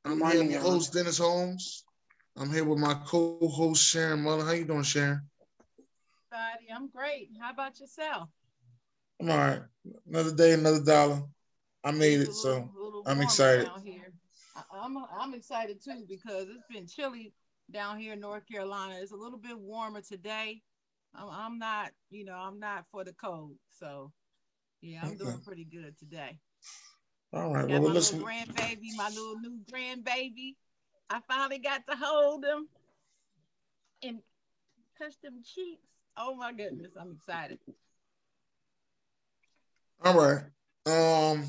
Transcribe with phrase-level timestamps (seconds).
[0.05, 1.83] I'm here with host Dennis Holmes.
[2.37, 4.45] I'm here with my co-host Sharon Muller.
[4.45, 5.21] How you doing, Sharon?
[6.31, 7.29] Buddy, I'm great.
[7.39, 8.29] How about yourself?
[9.21, 9.61] I'm all right.
[10.07, 11.23] Another day, another dollar.
[11.83, 12.69] I made it, so
[13.05, 13.69] I'm excited.
[14.73, 17.33] I'm I'm excited too because it's been chilly
[17.71, 18.95] down here in North Carolina.
[19.01, 20.61] It's a little bit warmer today.
[21.15, 24.11] I'm, I'm not, you know, I'm not for the cold, so
[24.85, 25.17] yeah, I'm okay.
[25.17, 26.37] doing pretty good today.
[27.33, 27.67] All right.
[27.67, 28.19] Well, my listen.
[28.19, 30.55] little grandbaby, my little new grandbaby.
[31.09, 32.67] I finally got to hold him
[34.03, 34.19] and
[34.97, 35.81] touch them cheeks.
[36.17, 37.59] Oh my goodness, I'm excited.
[40.03, 40.43] All right.
[40.85, 41.45] Um,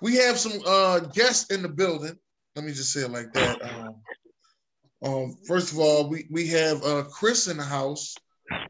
[0.00, 2.16] we have some uh guests in the building.
[2.56, 3.62] Let me just say it like that.
[3.62, 3.96] Um,
[5.04, 8.14] um first of all, we we have uh Chris in the house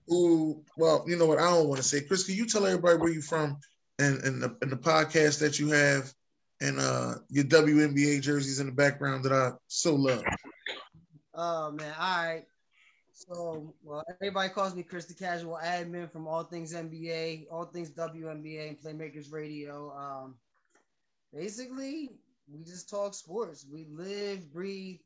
[0.06, 1.38] who, well, you know what?
[1.38, 2.00] I don't want to say.
[2.00, 3.58] Chris, can you tell everybody where you're from
[3.98, 6.12] and, and, the, and the podcast that you have
[6.60, 10.22] and uh, your WNBA jerseys in the background that I so love?
[11.34, 11.94] Oh, man.
[11.98, 12.44] All right.
[13.12, 17.90] So, well, everybody calls me Chris the Casual Admin from All Things NBA, All Things
[17.90, 19.92] WNBA, and Playmakers Radio.
[19.92, 20.36] Um,
[21.34, 22.10] basically,
[22.50, 23.66] we just talk sports.
[23.70, 25.00] We live, breathe,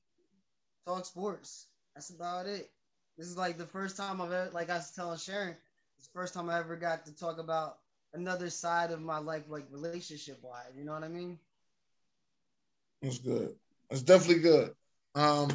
[0.86, 1.66] talk sports.
[1.94, 2.70] That's about it.
[3.18, 5.54] This is like the first time I've ever, like I was telling Sharon,
[5.98, 7.78] it's the first time I ever got to talk about
[8.14, 10.72] another side of my life, like relationship wise.
[10.76, 11.38] You know what I mean?
[13.02, 13.54] That's good.
[13.90, 14.70] That's definitely good.
[15.14, 15.50] Um,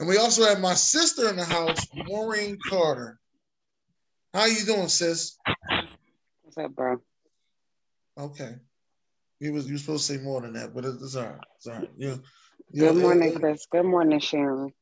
[0.00, 3.18] and we also have my sister in the house, Maureen Carter.
[4.34, 5.38] How you doing, sis?
[6.42, 6.98] What's up, bro?
[8.18, 8.56] Okay.
[9.40, 11.38] You was you supposed to say more than that, but it's, all right.
[11.56, 11.88] It's all right.
[11.96, 12.22] You,
[12.72, 13.66] you Good morning, Chris.
[13.70, 14.72] Good morning, Sharon.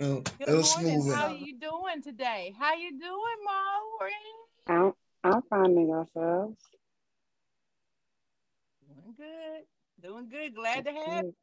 [0.00, 1.12] Good morning.
[1.12, 2.54] How are you doing today?
[2.58, 4.14] How you doing, Maureen?
[4.66, 6.56] I'm I'm finding ourselves.
[8.88, 9.62] Doing good.
[10.02, 10.54] Doing good.
[10.54, 11.34] Glad to have you.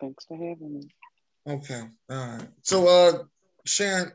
[0.00, 0.88] Thanks for having me.
[1.46, 1.82] Okay.
[2.08, 2.48] All right.
[2.62, 3.24] So uh
[3.66, 4.10] Sharon,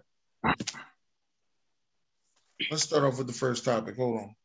[2.71, 3.97] let's start off with the first topic.
[3.97, 4.35] Hold on.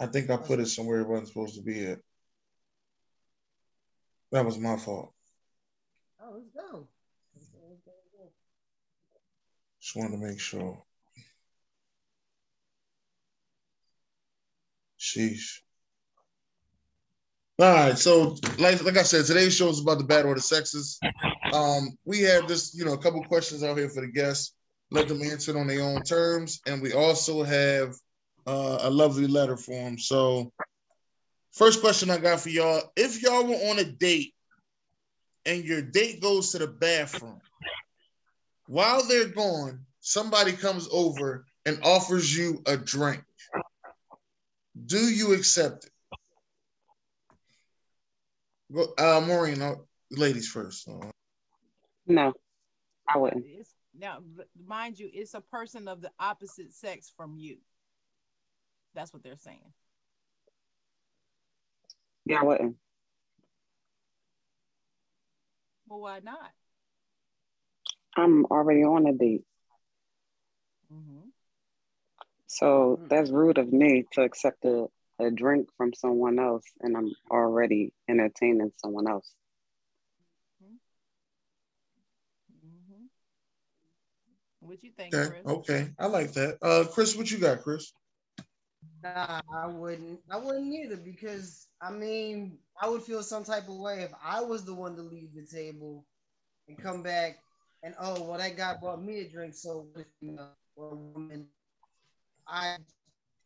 [0.00, 2.02] I think I put it somewhere it wasn't supposed to be it.
[4.32, 5.12] That was my fault.
[6.28, 6.86] Oh, let's go.
[9.80, 10.82] Just wanted to make sure.
[15.00, 15.60] Sheesh.
[17.60, 20.42] All right, so like like I said, today's show is about the battle of the
[20.42, 21.00] sexes.
[21.52, 24.54] Um, we have this, you know, a couple questions out here for the guests.
[24.90, 27.94] Let them answer it on their own terms, and we also have
[28.46, 29.98] uh, a lovely letter for them.
[29.98, 30.52] So,
[31.52, 34.34] first question I got for y'all: If y'all were on a date
[35.48, 37.40] and your date goes to the bathroom,
[38.66, 43.24] while they're gone, somebody comes over and offers you a drink.
[44.84, 45.90] Do you accept it?
[48.70, 49.76] Go, uh, Maureen, uh,
[50.10, 50.86] ladies first.
[50.86, 51.10] Uh.
[52.06, 52.34] No,
[53.08, 53.46] I wouldn't.
[53.98, 54.18] Now,
[54.66, 57.56] mind you, it's a person of the opposite sex from you.
[58.94, 59.72] That's what they're saying.
[62.26, 62.76] Yeah, I wouldn't.
[65.88, 66.50] Well, why not?
[68.16, 69.44] I'm already on a date.
[70.92, 71.28] Mm-hmm.
[72.46, 73.08] So mm.
[73.08, 74.86] that's rude of me to accept a,
[75.18, 79.30] a drink from someone else and I'm already entertaining someone else.
[80.62, 80.74] Mm-hmm.
[82.66, 83.04] mm-hmm.
[84.60, 85.46] What you think, okay, Chris?
[85.46, 86.58] Okay, I like that.
[86.60, 87.92] Uh, Chris, what you got, Chris?
[89.02, 90.20] Nah, I wouldn't.
[90.30, 94.40] I wouldn't either because I mean, I would feel some type of way if I
[94.40, 96.04] was the one to leave the table
[96.68, 97.38] and come back
[97.82, 99.86] and oh, well, that guy brought me a drink, so
[100.20, 101.46] you know, or a woman,
[102.46, 102.76] I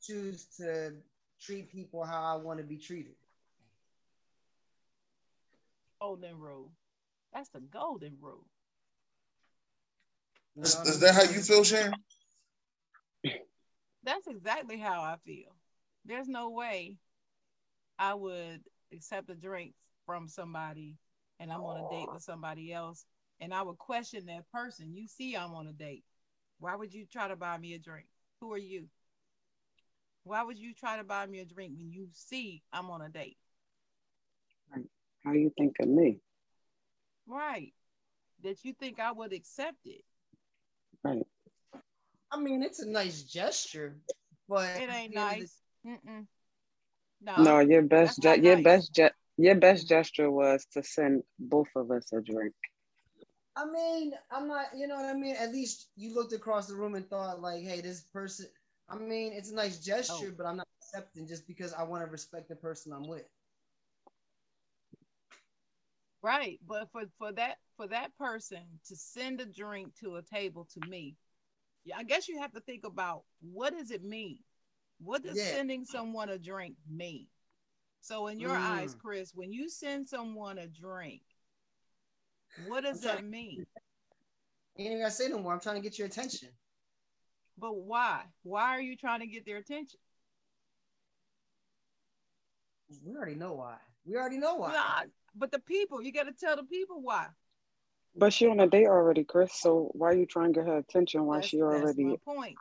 [0.03, 0.95] choose to
[1.41, 3.15] treat people how I want to be treated.
[6.01, 6.73] Golden rule.
[7.33, 8.47] That's the golden rule.
[10.57, 11.95] Is, is that how you feel, Sharon?
[14.05, 15.55] That's exactly how I feel.
[16.05, 16.97] There's no way
[17.99, 18.61] I would
[18.93, 19.75] accept a drink
[20.07, 20.97] from somebody
[21.39, 23.07] and I'm on a date with somebody else
[23.41, 24.95] and I would question that person.
[24.95, 26.05] You see, I'm on a date.
[26.59, 28.07] Why would you try to buy me a drink?
[28.41, 28.89] Who are you?
[30.25, 33.09] Why would you try to buy me a drink when you see I'm on a
[33.09, 33.37] date?
[35.25, 36.19] How you think of me?
[37.27, 37.73] Right.
[38.43, 40.03] That you think I would accept it.
[41.05, 41.23] Right.
[42.33, 43.97] I mean, it's a nice gesture,
[44.49, 45.55] but it ain't nice.
[45.87, 46.27] Mm-mm.
[47.21, 48.65] No, no, your best, ge- your nice.
[48.65, 52.55] best, ge- your best gesture was to send both of us a drink.
[53.55, 55.37] I mean, I'm not, you know what I mean?
[55.37, 58.47] At least you looked across the room and thought, like, hey, this person,
[58.89, 60.35] I mean, it's a nice gesture, oh.
[60.37, 63.25] but I'm not accepting just because I want to respect the person I'm with.
[66.23, 70.69] Right, but for for that for that person to send a drink to a table
[70.75, 71.22] to me, yeah,
[71.97, 74.39] I guess you have to think about what does it mean?
[75.01, 75.51] What does yeah.
[75.51, 77.27] sending someone a drink mean?
[78.01, 78.61] So in your mm.
[78.61, 81.23] eyes, Chris, when you send someone a drink,
[82.67, 83.65] what does that mean?
[84.77, 85.53] You ain't even gotta say no more.
[85.53, 86.49] I'm trying to get your attention.
[87.59, 88.23] But why?
[88.43, 90.01] Why are you trying to get their attention?
[93.05, 93.77] We already know why.
[94.05, 94.73] We already know why.
[94.73, 95.03] Nah,
[95.35, 97.27] but the people, you got to tell the people why.
[98.15, 99.55] But she on a date already, Chris.
[99.55, 101.25] So why are you trying to get her attention?
[101.25, 102.57] Why that's, she already point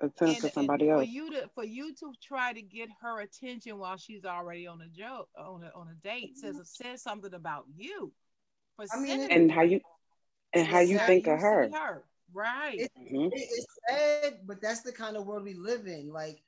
[0.00, 1.04] attend to somebody else?
[1.04, 4.80] For you to for you to try to get her attention while she's already on
[4.80, 8.12] a joke on a on a date says says something about you.
[8.76, 9.80] For I mean, and how you
[10.52, 11.70] and how you think of her.
[11.72, 12.04] her.
[12.32, 12.78] Right.
[12.78, 13.24] It, mm-hmm.
[13.24, 16.12] it, it's sad, but that's the kind of world we live in.
[16.12, 16.42] Like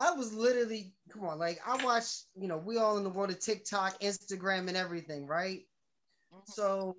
[0.00, 3.30] I was literally, come on, like I watch, you know, we all in the world
[3.30, 5.62] of TikTok, Instagram, and everything, right?
[6.44, 6.96] So,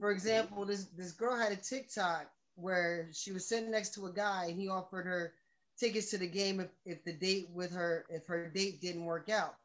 [0.00, 4.12] for example, this this girl had a TikTok where she was sitting next to a
[4.12, 5.34] guy and he offered her
[5.78, 9.28] tickets to the game if, if the date with her if her date didn't work
[9.28, 9.56] out.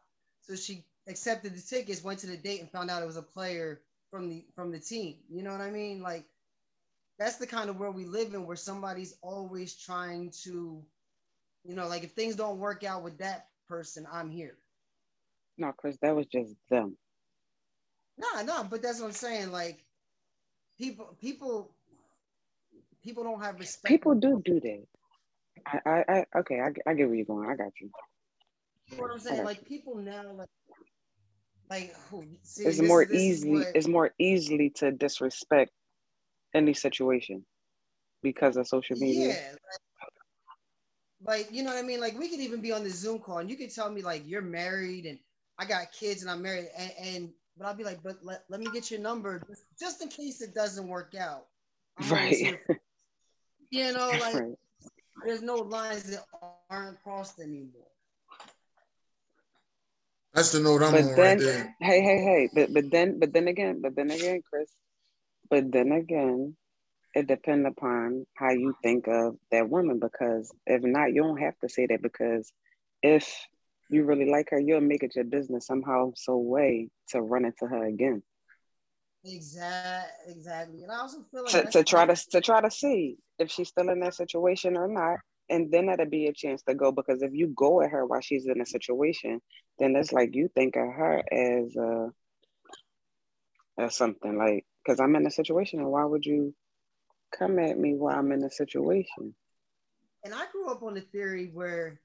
[0.42, 3.22] So she accepted the tickets, went to the date, and found out it was a
[3.22, 5.16] player from the from the team.
[5.30, 6.02] You know what I mean?
[6.02, 6.26] Like
[7.18, 10.84] that's the kind of world we live in, where somebody's always trying to
[11.64, 14.58] you know, like if things don't work out with that person, I'm here.
[15.58, 16.98] No, Chris, that was just them.
[18.22, 19.52] No, no, but that's what I'm saying.
[19.52, 19.84] Like
[20.78, 21.72] people, people,
[23.04, 23.88] people don't have respect.
[23.88, 24.84] People do do that.
[25.66, 27.50] I, I, I okay, I, I get where you're going.
[27.50, 27.90] I got you.
[28.92, 29.44] You know what I'm saying?
[29.44, 30.50] Like people now, like,
[31.70, 31.96] like
[32.44, 33.52] see, it's this, more this easy.
[33.52, 35.72] What, it's more easily to disrespect
[36.54, 37.46] any situation
[38.22, 39.30] because of social media.
[39.30, 39.56] Yeah,
[41.22, 42.00] like, like you know what I mean?
[42.00, 44.24] Like we could even be on the Zoom call and you could tell me like
[44.26, 45.18] you're married and
[45.58, 48.59] I got kids and I'm married and, and but I'll be like, but let, let
[48.59, 49.42] me get your number
[49.80, 51.45] just in case it doesn't work out.
[51.98, 52.59] I'm right.
[53.69, 54.53] You know, like right.
[55.25, 56.25] there's no lines that
[56.69, 57.88] aren't crossed anymore.
[60.33, 61.75] That's the note I'm but on then, right there.
[61.81, 62.50] Hey, hey, hey!
[62.53, 64.69] But but then but then again, but then again, Chris.
[65.50, 66.56] But then again,
[67.13, 71.57] it depends upon how you think of that woman because if not, you don't have
[71.59, 72.51] to say that because
[73.03, 73.30] if
[73.92, 77.68] you really like her, you'll make it your business somehow, so way to run into
[77.68, 78.24] her again.
[79.24, 80.84] Exactly, exactly.
[80.84, 83.70] And I also feel like to, to try to to try to see if she's
[83.70, 87.22] still in that situation or not, and then that'd be a chance to go because
[87.22, 89.39] if you go at her while she's in a situation,
[89.77, 92.08] then it's like you think of her as uh
[93.77, 96.56] as something like because I'm in a situation, and why would you
[97.32, 99.34] come at me while I'm in a situation.
[100.24, 102.00] And I grew up on the theory where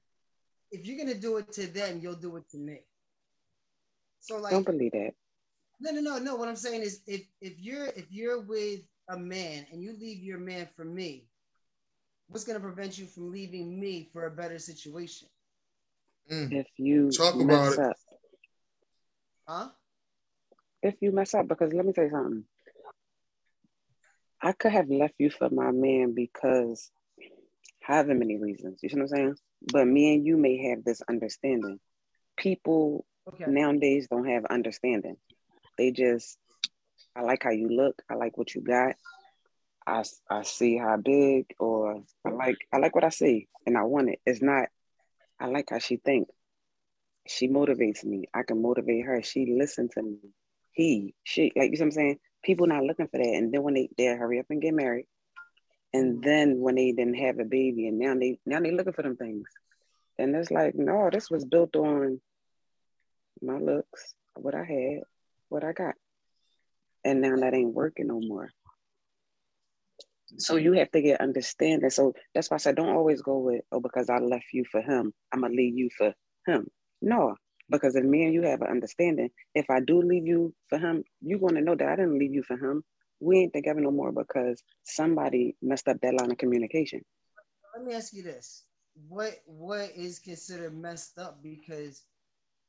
[0.71, 2.79] if you're gonna do it to them, you'll do it to me.
[4.19, 5.11] So like don't believe that.
[5.79, 6.35] No, no, no, no.
[6.35, 10.23] What I'm saying is if if you're if you're with a man and you leave
[10.23, 11.27] your man for me,
[12.27, 15.27] what's gonna prevent you from leaving me for a better situation?
[16.31, 16.51] Mm.
[16.51, 17.79] If you talk about it.
[17.79, 17.95] Up.
[19.47, 19.69] Huh?
[20.83, 22.43] If you mess up, because let me tell you something.
[24.41, 26.91] I could have left you for my man because
[27.81, 28.79] however many reasons.
[28.83, 29.35] You see what I'm saying?
[29.61, 31.79] But me and you may have this understanding.
[32.37, 33.45] People okay.
[33.47, 35.17] nowadays don't have understanding.
[35.77, 36.37] They just,
[37.15, 38.01] I like how you look.
[38.09, 38.95] I like what you got.
[39.85, 43.83] I, I see how big, or I like I like what I see, and I
[43.83, 44.19] want it.
[44.25, 44.67] It's not.
[45.39, 46.27] I like how she think.
[47.25, 48.25] She motivates me.
[48.33, 49.21] I can motivate her.
[49.23, 50.17] She listen to me.
[50.73, 53.27] He, she, like you know what I'm saying people not looking for that.
[53.27, 55.05] And then when they they hurry up and get married,
[55.93, 59.03] and then when they didn't have a baby, and now they now they looking for
[59.03, 59.47] them things,
[60.17, 62.19] and it's like no, this was built on
[63.41, 65.01] my looks, what I had,
[65.49, 65.95] what I got,
[67.05, 68.49] and now that ain't working no more.
[70.37, 71.89] So you have to get understanding.
[71.89, 74.81] So that's why I said don't always go with oh because I left you for
[74.81, 76.13] him, I'm gonna leave you for
[76.45, 76.67] him.
[77.01, 77.35] No,
[77.69, 81.03] because if me and you have an understanding, if I do leave you for him,
[81.21, 82.83] you're to know that I didn't leave you for him.
[83.19, 87.01] We ain't together no more because somebody messed up that line of communication.
[87.75, 88.63] Let me ask you this:
[89.07, 91.41] what what is considered messed up?
[91.41, 92.03] Because,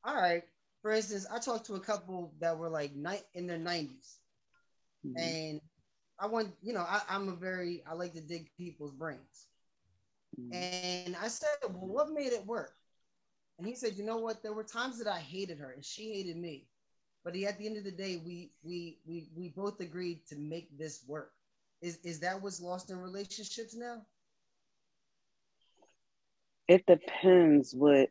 [0.03, 0.43] all right,
[0.81, 4.17] for instance, I talked to a couple that were like night in their 90s,
[5.05, 5.17] mm-hmm.
[5.17, 5.61] and
[6.19, 9.47] I want you know I, I'm a very I like to dig people's brains,
[10.39, 10.53] mm-hmm.
[10.53, 12.73] and I said, well, what made it work?
[13.59, 14.41] And he said, you know what?
[14.41, 16.65] There were times that I hated her and she hated me.
[17.29, 20.75] But at the end of the day, we we we we both agreed to make
[20.75, 21.31] this work.
[21.79, 24.01] Is is that what's lost in relationships now?
[26.67, 28.09] It depends what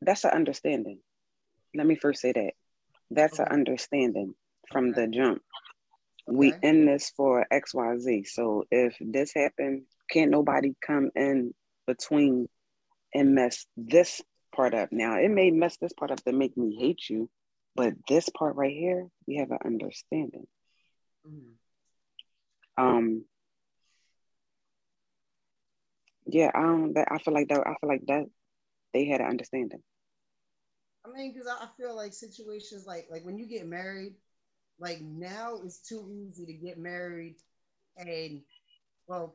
[0.00, 1.00] that's an understanding.
[1.74, 2.52] Let me first say that.
[3.10, 3.42] That's okay.
[3.42, 4.34] an understanding
[4.72, 5.02] from okay.
[5.02, 5.42] the jump.
[6.26, 6.36] Okay.
[6.38, 8.26] We in this for XYZ.
[8.28, 11.52] So if this happened, can't nobody come in
[11.86, 12.48] between
[13.12, 14.22] and mess this
[14.54, 14.90] part up.
[14.92, 17.28] Now it may mess this part up to make me hate you,
[17.74, 20.46] but this part right here, we have an understanding.
[21.26, 22.84] Mm-hmm.
[22.84, 23.24] Um
[26.26, 28.24] yeah, I don't I feel like that I feel like that
[28.92, 29.82] they had an understanding.
[31.04, 34.14] I mean, because I feel like situations like like when you get married,
[34.78, 37.36] like now it's too easy to get married,
[37.96, 38.40] and
[39.06, 39.34] well,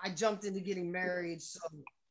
[0.00, 1.60] I jumped into getting married, so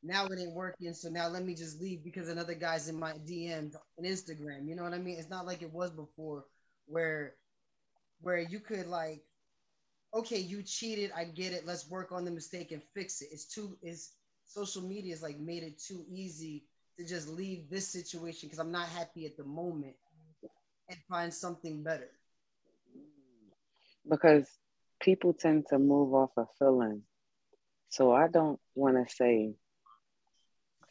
[0.03, 0.93] now it ain't working.
[0.93, 4.67] So now let me just leave because another guy's in my DMs on Instagram.
[4.67, 5.17] You know what I mean?
[5.17, 6.45] It's not like it was before,
[6.85, 7.35] where
[8.21, 9.23] where you could like,
[10.13, 11.65] okay, you cheated, I get it.
[11.65, 13.29] Let's work on the mistake and fix it.
[13.31, 14.11] It's too is
[14.45, 16.65] social media has like made it too easy
[16.99, 19.95] to just leave this situation because I'm not happy at the moment
[20.89, 22.09] and find something better.
[24.09, 24.47] Because
[24.99, 27.03] people tend to move off a of feeling.
[27.89, 29.55] So I don't want to say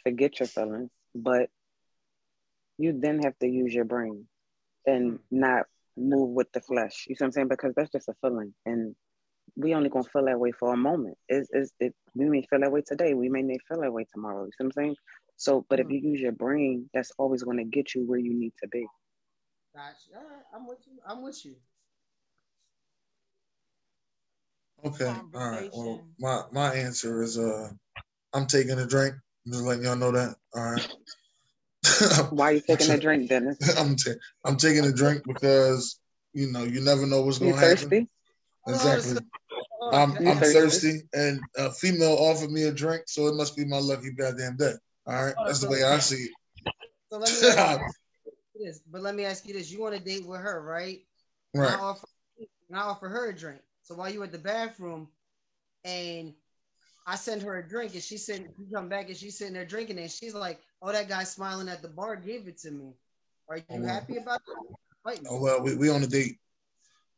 [0.04, 1.48] forget your feelings, but
[2.78, 4.26] you then have to use your brain
[4.86, 5.64] and not
[5.96, 7.06] move with the flesh.
[7.08, 7.48] You see what I'm saying?
[7.48, 8.54] Because that's just a feeling.
[8.66, 8.94] And
[9.56, 11.18] we only gonna feel that way for a moment.
[11.28, 14.06] Is is it we may feel that way today, we may not feel that way
[14.12, 14.44] tomorrow.
[14.44, 14.96] You see what I'm saying?
[15.36, 15.90] So, but mm-hmm.
[15.90, 18.68] if you use your brain, that's always going to get you where you need to
[18.68, 18.86] be.
[19.74, 19.96] Gotcha.
[20.16, 20.92] All right, I'm with you.
[21.06, 21.56] I'm with you.
[24.84, 25.14] Okay.
[25.34, 25.70] All right.
[25.72, 27.70] Well, my my answer is uh,
[28.32, 29.14] I'm taking a drink.
[29.46, 30.36] Just letting y'all know that.
[30.54, 30.88] All right.
[32.30, 33.58] Why are you taking a drink, Dennis?
[33.78, 35.98] I'm ta- I'm taking a drink because
[36.32, 38.08] you know you never know what's going to happen.
[38.68, 39.18] Exactly.
[39.80, 43.64] Oh, I'm, I'm thirsty, and a female offered me a drink, so it must be
[43.64, 44.74] my lucky goddamn day.
[45.06, 46.30] All right, oh, that's the way I see it.
[47.10, 47.88] So let me ask
[48.54, 51.00] you this, but let me ask you this: you want to date with her, right?
[51.52, 51.72] Right.
[51.72, 52.06] And I, offer,
[52.68, 53.60] and I offer her a drink.
[53.82, 55.08] So while you at the bathroom,
[55.84, 56.32] and
[57.06, 59.64] I send her a drink, and she's sitting, you come back, and she's sitting there
[59.64, 62.92] drinking, and she's like, "Oh, that guy smiling at the bar gave it to me.
[63.48, 66.38] Are you oh, happy about that?" Oh well, we, we on a date.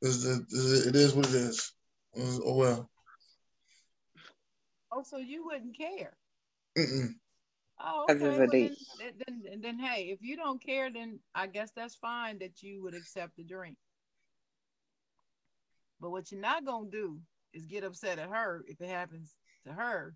[0.01, 1.73] It is what it is.
[2.17, 2.91] Oh well.
[4.91, 6.17] Oh, so you wouldn't care?
[6.79, 7.15] Mm-mm.
[7.81, 8.39] Oh, okay.
[8.39, 8.77] Well, then,
[9.27, 12.95] then, then, hey, if you don't care, then I guess that's fine that you would
[12.95, 13.77] accept the drink.
[16.01, 17.19] But what you're not gonna do
[17.53, 19.35] is get upset at her if it happens
[19.67, 20.15] to her,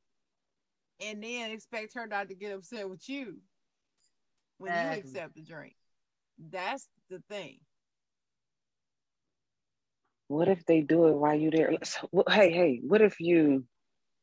[1.01, 3.39] and then expect her not to get upset with you
[4.59, 5.75] when you accept the drink.
[6.51, 7.59] That's the thing.
[10.29, 11.71] What if they do it while you there?
[12.29, 13.65] Hey, hey, what if you,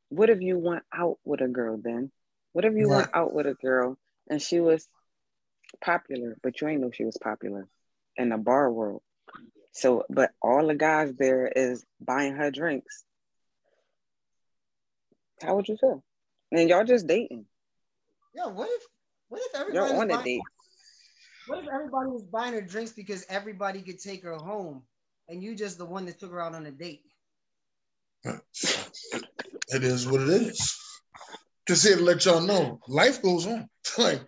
[0.09, 2.11] what if you went out with a girl then?
[2.53, 2.97] What if you right.
[2.97, 3.97] went out with a girl
[4.29, 4.87] and she was
[5.83, 7.67] popular, but you ain't know she was popular
[8.17, 9.01] in the bar world?
[9.71, 13.04] So, but all the guys there is buying her drinks.
[15.41, 16.03] How would you feel?
[16.51, 17.45] And y'all just dating.
[18.33, 18.83] Yeah, what if
[19.29, 20.41] what if everybody on a date?
[21.47, 24.83] What if everybody was buying her drinks because everybody could take her home
[25.29, 27.03] and you just the one that took her out on a date?
[28.23, 30.75] It is what it is
[31.67, 33.67] just here to let y'all know life goes on.
[33.97, 34.21] like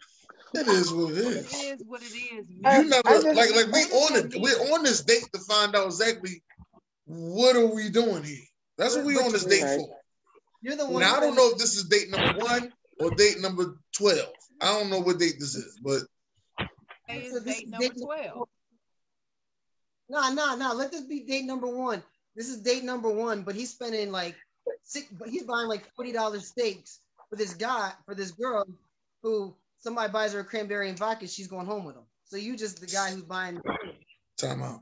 [0.53, 1.53] it is what it is.
[1.53, 2.49] It is what it is.
[2.49, 4.33] You never just, like like we on it.
[4.39, 6.41] We're on this date to find out exactly
[7.05, 8.43] what are we doing here.
[8.77, 9.96] That's what we on this date for.
[10.61, 11.01] You're the one.
[11.01, 14.33] Now I don't know if this is date number one or date number twelve.
[14.61, 16.01] I don't know what date this is, but
[17.07, 18.47] hey, so date number twelve.
[20.09, 20.73] No, no, no.
[20.73, 22.01] Let this be date number one.
[22.35, 24.35] This is date number one, but he's spending like
[24.83, 25.07] six.
[25.11, 28.65] But he's buying like forty dollars steaks for this guy, for this girl
[29.21, 32.03] who somebody buys her a cranberry and vodka, she's going home with him.
[32.25, 33.61] So you just the guy who's buying.
[34.37, 34.81] Time out.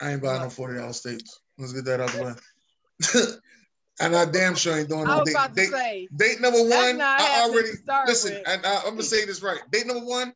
[0.00, 1.40] I ain't buying no forty dollars steaks.
[1.58, 3.36] Let's get that out of the way.
[4.00, 5.36] and I damn sure ain't doing no date.
[5.54, 7.68] Date, say, date number one, I already
[8.06, 8.34] listen.
[8.34, 8.48] With.
[8.48, 9.60] And I, I'm gonna say this right.
[9.70, 10.32] Date number one,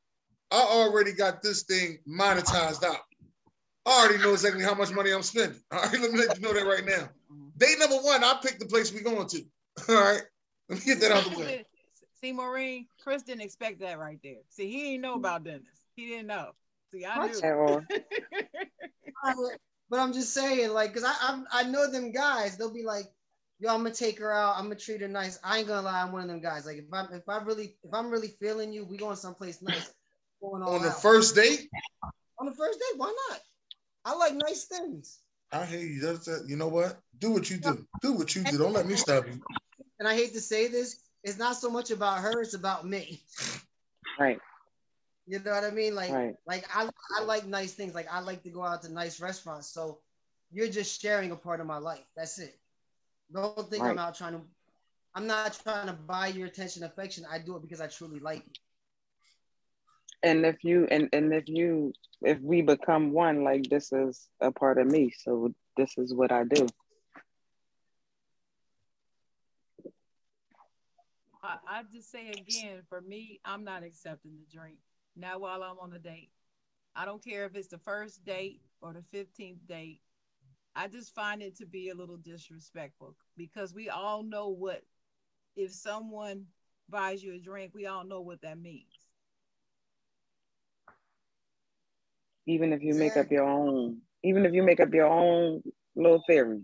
[0.50, 3.00] I already got this thing monetized out.
[3.86, 5.58] I already know exactly how much money I'm spending.
[5.72, 7.08] All right, let me let you know that right now.
[7.56, 9.42] Date number one, I picked the place we're going to.
[9.88, 10.22] All right.
[10.68, 11.64] Let me get that out the way.
[12.20, 14.38] See, Maureen, Chris didn't expect that right there.
[14.48, 15.66] See, he didn't know about Dennis.
[15.94, 16.52] He didn't know.
[16.90, 17.82] See, I knew.
[19.90, 22.56] but I'm just saying, like, cause I, I I know them guys.
[22.56, 23.04] They'll be like,
[23.58, 24.56] "Yo, I'm gonna take her out.
[24.56, 26.66] I'm gonna treat her nice." I ain't gonna lie, I'm one of them guys.
[26.66, 29.92] Like, if I'm if I really if I'm really feeling you, we going someplace nice.
[30.40, 31.02] Going on the out.
[31.02, 31.68] first date.
[32.38, 33.40] On the first date, why not?
[34.04, 35.20] I like nice things.
[35.52, 36.00] I hear you.
[36.00, 36.44] That's that.
[36.48, 37.00] You know what?
[37.18, 37.86] Do what you do.
[38.02, 38.58] Do what you do.
[38.58, 39.40] Don't let me stop you.
[39.98, 43.22] and I hate to say this, it's not so much about her, it's about me.
[44.18, 44.38] Right.
[45.26, 45.94] You know what I mean?
[45.94, 46.34] Like, right.
[46.46, 47.94] like I, I like nice things.
[47.94, 49.72] Like I like to go out to nice restaurants.
[49.72, 50.00] So
[50.52, 52.04] you're just sharing a part of my life.
[52.14, 52.58] That's it.
[53.32, 53.90] Don't think right.
[53.90, 54.40] I'm out trying to.
[55.14, 57.24] I'm not trying to buy your attention, affection.
[57.30, 58.52] I do it because I truly like you.
[60.22, 64.50] And if you and and if you if we become one, like this is a
[64.50, 65.12] part of me.
[65.22, 66.66] So this is what I do.
[71.42, 74.78] I, I just say again, for me, I'm not accepting the drink.
[75.14, 76.30] Not while I'm on a date.
[76.96, 80.00] I don't care if it's the first date or the 15th date.
[80.76, 84.82] I just find it to be a little disrespectful because we all know what,
[85.56, 86.46] if someone
[86.88, 89.08] buys you a drink, we all know what that means.
[92.46, 95.62] Even if you make up your own, even if you make up your own
[95.96, 96.60] little theory,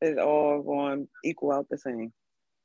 [0.00, 2.12] it's all going to equal out the same.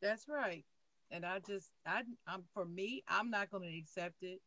[0.01, 0.65] That's right
[1.13, 4.41] and I just I I'm for me I'm not going to accept it,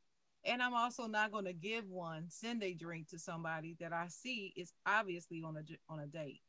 [0.47, 4.07] and I'm also not going to give one send a drink to somebody that I
[4.09, 6.41] see is obviously on a on a date.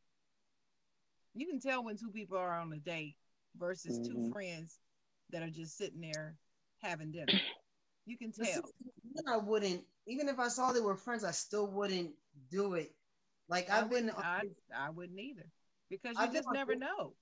[1.33, 3.15] You can tell when two people are on a date
[3.57, 4.25] versus mm-hmm.
[4.25, 4.79] two friends
[5.31, 6.35] that are just sitting there
[6.81, 7.39] having dinner.
[8.05, 8.61] You can tell.
[9.27, 12.11] I wouldn't even if I saw they were friends, I still wouldn't
[12.49, 12.93] do it.
[13.49, 14.41] Like I've been, I,
[14.75, 15.45] I wouldn't either
[15.89, 17.13] because you I've just never know.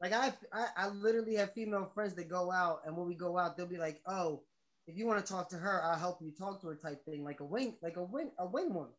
[0.00, 3.38] Like I, I, I literally have female friends that go out, and when we go
[3.38, 4.42] out, they'll be like, "Oh,
[4.86, 7.24] if you want to talk to her, I'll help you talk to her," type thing,
[7.24, 8.92] like a wing, like a wing, a wing woman.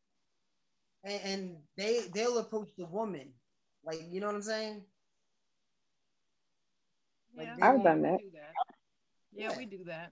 [1.04, 3.34] And, and they they'll approach the woman,
[3.86, 4.84] like you know what I'm saying?
[7.36, 8.20] Like yeah, I've done that.
[8.34, 8.54] that.
[9.34, 10.12] Yeah, yeah, we do that.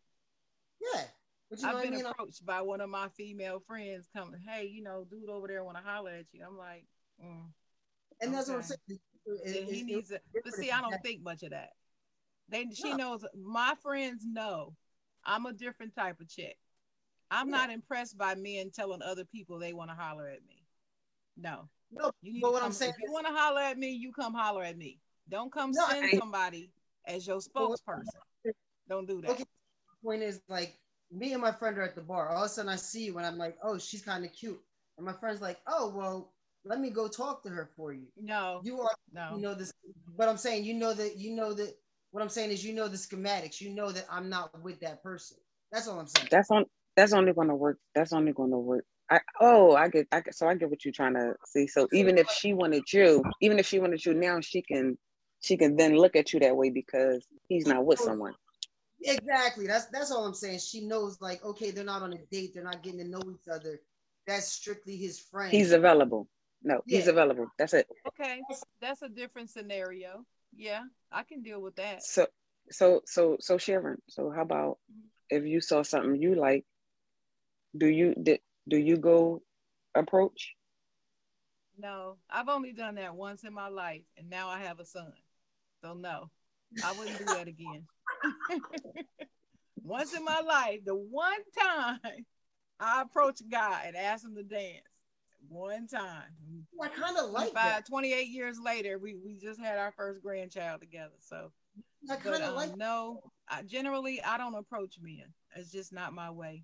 [0.81, 1.03] Yeah.
[1.49, 2.05] But you know I've been I mean?
[2.05, 5.77] approached by one of my female friends coming, hey, you know, dude over there want
[5.77, 6.43] to holler at you.
[6.47, 6.85] I'm like,
[7.23, 7.43] mm,
[8.21, 8.31] and okay.
[8.31, 8.99] that's what I'm saying
[9.43, 10.23] it, he needs it.
[10.43, 11.71] But see, I don't think much of that.
[12.49, 14.75] They she knows my friends know
[15.25, 16.57] I'm a different type of chick.
[17.29, 17.57] I'm yeah.
[17.57, 20.63] not impressed by men telling other people they want to holler at me.
[21.37, 21.69] No.
[21.91, 24.13] No, you but what come, I'm saying if you want to holler at me, you
[24.13, 24.99] come holler at me.
[25.29, 26.71] Don't come no, send somebody
[27.05, 28.03] as your spokesperson.
[28.87, 29.31] Don't do that.
[29.31, 29.43] Okay.
[30.03, 30.79] Point is like
[31.11, 32.29] me and my friend are at the bar.
[32.29, 34.59] All of a sudden I see you and I'm like, oh, she's kind of cute.
[34.97, 36.31] And my friend's like, oh, well,
[36.63, 38.07] let me go talk to her for you.
[38.17, 38.95] No, you are.
[39.13, 39.73] No, you know this.
[40.17, 41.77] But I'm saying, you know that you know that.
[42.11, 43.61] What I'm saying is, you know the schematics.
[43.61, 45.37] You know that I'm not with that person.
[45.71, 46.27] That's all I'm saying.
[46.29, 46.65] That's on.
[46.95, 47.79] That's only going to work.
[47.95, 48.85] That's only going to work.
[49.09, 50.07] I oh, I get.
[50.11, 50.35] I get.
[50.35, 51.67] So I get what you're trying to see.
[51.67, 54.97] So even if she wanted you, even if she wanted you now, she can.
[55.43, 58.35] She can then look at you that way because he's not with someone.
[59.01, 59.65] Exactly.
[59.65, 60.59] That's that's all I'm saying.
[60.59, 62.51] She knows, like, okay, they're not on a date.
[62.53, 63.81] They're not getting to know each other.
[64.27, 65.51] That's strictly his friend.
[65.51, 66.27] He's available.
[66.63, 66.99] No, yeah.
[66.99, 67.47] he's available.
[67.57, 67.87] That's it.
[68.07, 68.41] Okay,
[68.79, 70.23] that's a different scenario.
[70.55, 72.03] Yeah, I can deal with that.
[72.03, 72.27] So,
[72.69, 73.97] so, so, so, Sharon.
[74.07, 75.37] So, how about mm-hmm.
[75.37, 76.65] if you saw something you like?
[77.77, 79.41] Do you did do you go
[79.95, 80.55] approach?
[81.77, 85.13] No, I've only done that once in my life, and now I have a son.
[85.81, 86.29] So no,
[86.83, 87.87] I wouldn't do that again.
[89.83, 92.25] once in my life, the one time
[92.79, 94.90] I approached guy and asked him to dance
[95.49, 96.23] one time.
[96.81, 97.87] I kind of like Five, that.
[97.87, 101.13] 28 years later, we, we just had our first grandchild together.
[101.19, 101.51] So
[102.09, 105.25] I kind of um, like no, I, generally I don't approach men.
[105.55, 106.63] It's just not my way.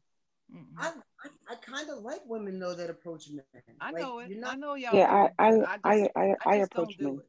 [0.78, 0.92] I,
[1.24, 3.44] I, I kind of like women though that approach men.
[3.82, 4.30] I like, know it.
[4.32, 4.96] Not, I know y'all.
[4.96, 5.48] Yeah, I I,
[5.84, 7.20] I, just, I, I, I approach men.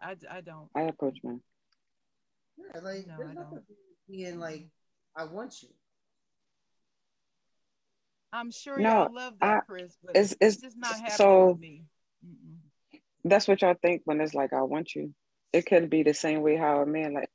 [0.00, 0.68] I, I don't.
[0.74, 1.40] I approach men.
[2.58, 3.58] Yeah, like no, there's nothing
[4.08, 4.66] being like
[5.16, 5.68] I want you.
[8.34, 11.56] I'm sure no, y'all love that, I, Chris, but it's, it's, just not happening so,
[11.58, 11.84] me.
[12.26, 13.00] Mm-mm.
[13.24, 15.14] That's what y'all think when it's like, I want you.
[15.52, 17.30] It could be the same way how a man like,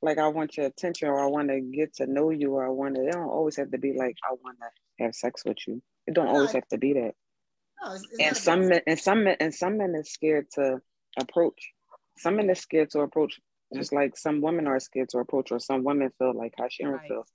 [0.00, 2.68] like I want your attention, or I want to get to know you, or I
[2.68, 3.02] want to.
[3.04, 5.82] It don't always have to be like I want to have sex with you.
[6.06, 7.14] It don't always have to be that.
[7.82, 10.80] No, it's, it's and some men, and some men, and some men are scared to
[11.18, 11.72] approach.
[12.18, 13.40] Some men are scared to approach,
[13.74, 16.94] just like some women are scared to approach, or some women feel like how Sharon
[16.94, 17.08] right.
[17.08, 17.28] feels.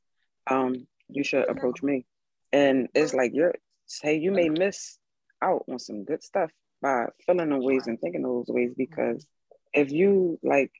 [0.50, 2.06] Um, you should approach me
[2.52, 3.56] and it's like you're
[4.02, 4.98] hey you may miss
[5.42, 9.26] out on some good stuff by feeling those ways and thinking those ways because
[9.74, 10.72] if you like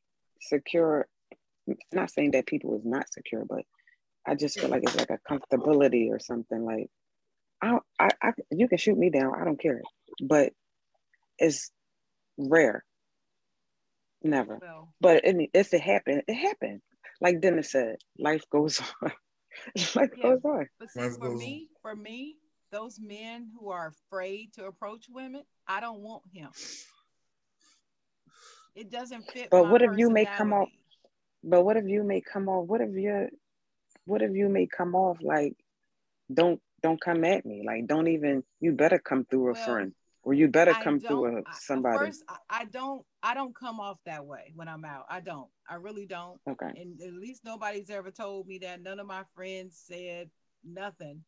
[0.42, 1.08] secure
[1.92, 3.64] not saying that people is not secure but
[4.28, 6.90] i just feel like it's like a comfortability or something like
[7.62, 9.82] I, I, I you can shoot me down i don't care
[10.22, 10.54] but
[11.40, 11.72] it's
[12.38, 12.84] rare.
[14.22, 14.60] Never.
[14.62, 16.82] Well, but if it happened it happened.
[17.22, 19.12] Like dennis said life goes on
[19.96, 20.26] like yeah.
[20.26, 20.68] Oh, goes on.
[20.80, 22.38] But see, for me, for me,
[22.72, 26.50] those men who are afraid to approach women, I don't want him.
[28.76, 29.50] It doesn't fit.
[29.52, 30.70] But what if you may come off?
[31.44, 32.68] But what if you may come off?
[32.68, 33.30] What if you,
[34.06, 35.54] what if you may come off like,
[36.32, 37.64] don't don't come at me.
[37.66, 38.44] Like don't even.
[38.60, 39.94] You better come through a friend,
[40.24, 41.98] or you better come through a, somebody.
[41.98, 43.06] First, I don't.
[43.24, 45.06] I don't come off that way when I'm out.
[45.10, 45.50] I don't.
[45.70, 46.40] I really don't.
[46.48, 46.72] Okay.
[46.76, 48.82] And at least nobody's ever told me that.
[48.82, 50.30] None of my friends said
[50.64, 51.24] nothing.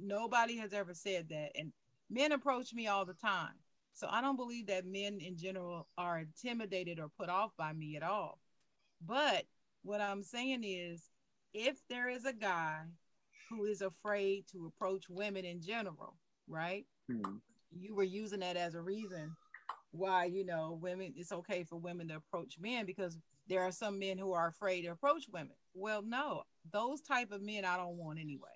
[0.00, 1.50] Nobody has ever said that.
[1.54, 1.72] And
[2.10, 3.54] men approach me all the time.
[3.94, 7.96] So I don't believe that men in general are intimidated or put off by me
[7.96, 8.38] at all.
[9.04, 9.44] But
[9.82, 11.02] what I'm saying is,
[11.52, 12.80] if there is a guy
[13.50, 16.16] who is afraid to approach women in general,
[16.48, 16.86] right?
[17.10, 17.36] Mm-hmm.
[17.74, 19.34] You were using that as a reason
[19.92, 23.98] why, you know, women, it's okay for women to approach men because there are some
[23.98, 25.54] men who are afraid to approach women.
[25.74, 28.48] Well, no, those type of men I don't want anyway.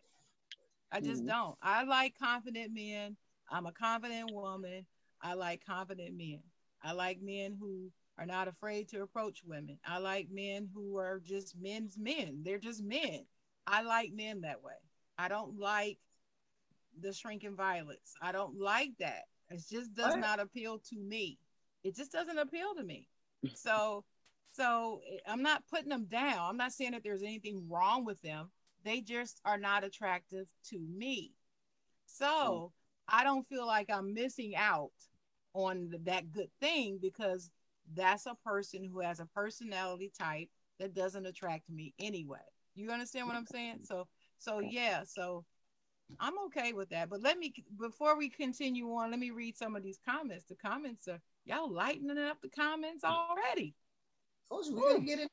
[0.93, 1.29] I just mm-hmm.
[1.29, 1.59] don't.
[1.63, 3.17] I like confident men.
[3.51, 4.87] I'm a confident woman.
[5.23, 6.41] I like confident men.
[6.83, 9.79] I like men who are not afraid to approach women.
[9.85, 12.43] I like men who are just men's men.
[12.43, 13.27] They're just men.
[13.67, 14.75] I like men that way.
[15.19, 15.99] I don't like
[17.01, 18.15] the shrinking violets.
[18.21, 19.25] I don't like that.
[19.51, 20.21] It just does what?
[20.21, 21.39] not appeal to me.
[21.85, 23.09] It just doesn't appeal to me.
[23.55, 24.03] So,
[24.51, 26.39] so I'm not putting them down.
[26.41, 28.51] I'm not saying that there's anything wrong with them.
[28.83, 31.33] They just are not attractive to me.
[32.07, 32.73] So
[33.09, 33.17] hmm.
[33.17, 34.91] I don't feel like I'm missing out
[35.55, 37.51] on that good thing because
[37.95, 40.49] that's a person who has a personality type
[40.81, 42.39] that doesn't attract me anyway.
[42.75, 43.81] You understand what I'm saying?
[43.85, 45.45] So so yeah, so
[46.21, 47.11] I'm okay with that.
[47.11, 50.45] But let me before we continue on, let me read some of these comments.
[50.49, 53.75] The comments are y'all lightening up the comments already.
[54.49, 55.31] Told you we gotta get it.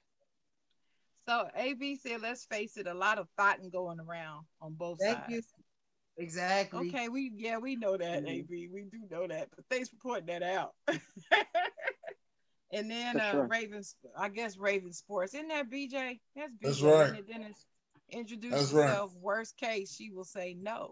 [1.27, 5.17] So AB said, let's face it, a lot of fighting going around on both Thank
[5.19, 5.31] sides.
[5.31, 5.41] You.
[6.17, 6.89] Exactly.
[6.89, 8.27] Okay, we yeah, we know that, mm-hmm.
[8.27, 8.69] AB.
[8.73, 9.49] We do know that.
[9.55, 10.73] But thanks for pointing that out.
[12.71, 13.47] and then uh sure.
[13.47, 15.33] Ravens, I guess Raven Sports.
[15.33, 16.19] Isn't that BJ?
[16.35, 16.61] That's BJ.
[16.61, 17.27] That's right.
[17.27, 17.65] Dennis
[18.09, 19.11] introduce that's yourself.
[19.13, 19.21] Right.
[19.21, 20.91] Worst case, she will say no.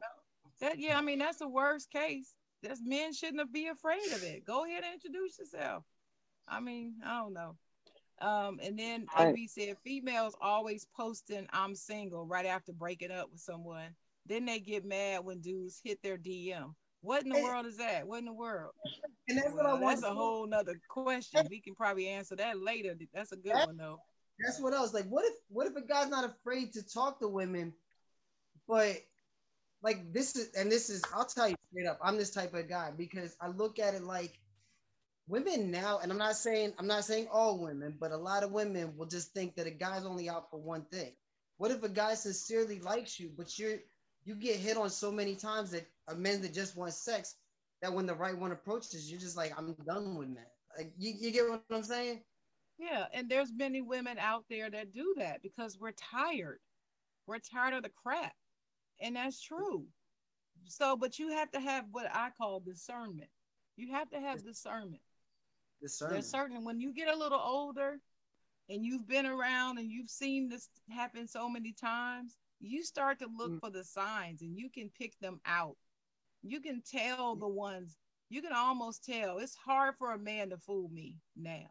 [0.60, 2.34] That yeah, I mean that's the worst case.
[2.62, 4.46] That's men shouldn't be afraid of it.
[4.46, 5.84] Go ahead and introduce yourself.
[6.48, 7.56] I mean, I don't know.
[8.22, 9.30] Um, and then right.
[9.30, 13.96] AB said females always posting I'm single right after breaking up with someone.
[14.28, 16.76] Then they get mad when dudes hit their DM.
[17.02, 18.08] What in the world is that?
[18.08, 18.74] What in the world?
[19.28, 21.48] And that's well, what I That's a whole nother question.
[21.50, 22.96] We can probably answer that later.
[23.14, 24.00] That's a good one though.
[24.44, 25.06] That's what I was like.
[25.06, 27.74] What if what if a guy's not afraid to talk to women,
[28.68, 28.98] but
[29.84, 32.70] like this is and this is I'll tell you straight up, I'm this type of
[32.70, 34.40] guy because I look at it like
[35.28, 38.52] women now, and I'm not saying I'm not saying all women, but a lot of
[38.52, 41.14] women will just think that a guy's only out for one thing.
[41.58, 43.78] What if a guy sincerely likes you, but you're
[44.24, 47.36] you get hit on so many times that a men that just want sex
[47.82, 50.46] that when the right one approaches, you're just like, I'm done with men.
[50.78, 52.22] Like you, you get what I'm saying?
[52.82, 56.60] Yeah, and there's many women out there that do that because we're tired.
[57.28, 58.34] We're tired of the crap.
[59.00, 59.86] And that's true.
[60.66, 63.30] So, but you have to have what I call discernment.
[63.78, 65.02] You have to have discernment.
[65.80, 66.16] Discernment.
[66.16, 68.00] There's certain when you get a little older
[68.68, 73.28] and you've been around and you've seen this happen so many times, you start to
[73.38, 73.60] look mm.
[73.60, 75.78] for the signs and you can pick them out.
[76.42, 77.96] You can tell the ones,
[78.30, 79.38] you can almost tell.
[79.38, 81.70] It's hard for a man to fool me now.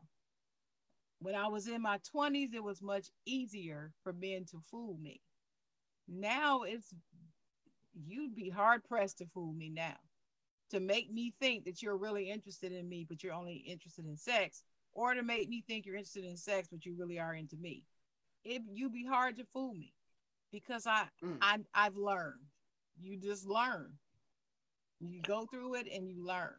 [1.20, 5.20] When I was in my 20s, it was much easier for men to fool me.
[6.08, 6.94] Now it's,
[8.06, 9.96] you'd be hard pressed to fool me now.
[10.70, 14.16] To make me think that you're really interested in me, but you're only interested in
[14.16, 17.56] sex, or to make me think you're interested in sex, but you really are into
[17.56, 17.84] me.
[18.44, 19.92] It you'd be hard to fool me
[20.52, 21.36] because I, mm.
[21.42, 22.40] I I've learned.
[23.00, 23.92] You just learn.
[25.00, 26.54] You go through it and you learn.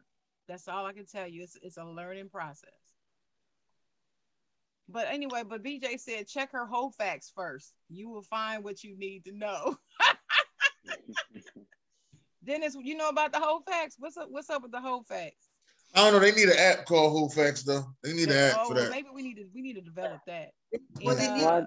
[0.46, 1.42] That's all I can tell you.
[1.42, 2.81] It's it's a learning process.
[4.88, 7.72] But anyway, but BJ said check her whole facts first.
[7.88, 9.76] You will find what you need to know.
[12.44, 13.96] Dennis, you know about the whole facts?
[13.98, 14.28] What's up?
[14.30, 15.48] What's up with the whole facts?
[15.94, 16.18] I don't know.
[16.20, 17.84] They need an app called Whole Facts though.
[18.02, 18.90] They need an app oh, for that.
[18.90, 20.52] Maybe we need to we need to develop that.
[21.02, 21.62] What, and, uh,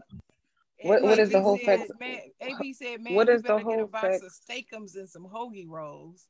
[0.81, 1.91] what, what is the whole fact?
[1.99, 4.23] Man, AB said, man, what is the whole get a box fact?
[4.23, 6.25] of Steak-umms and some hoagie rolls.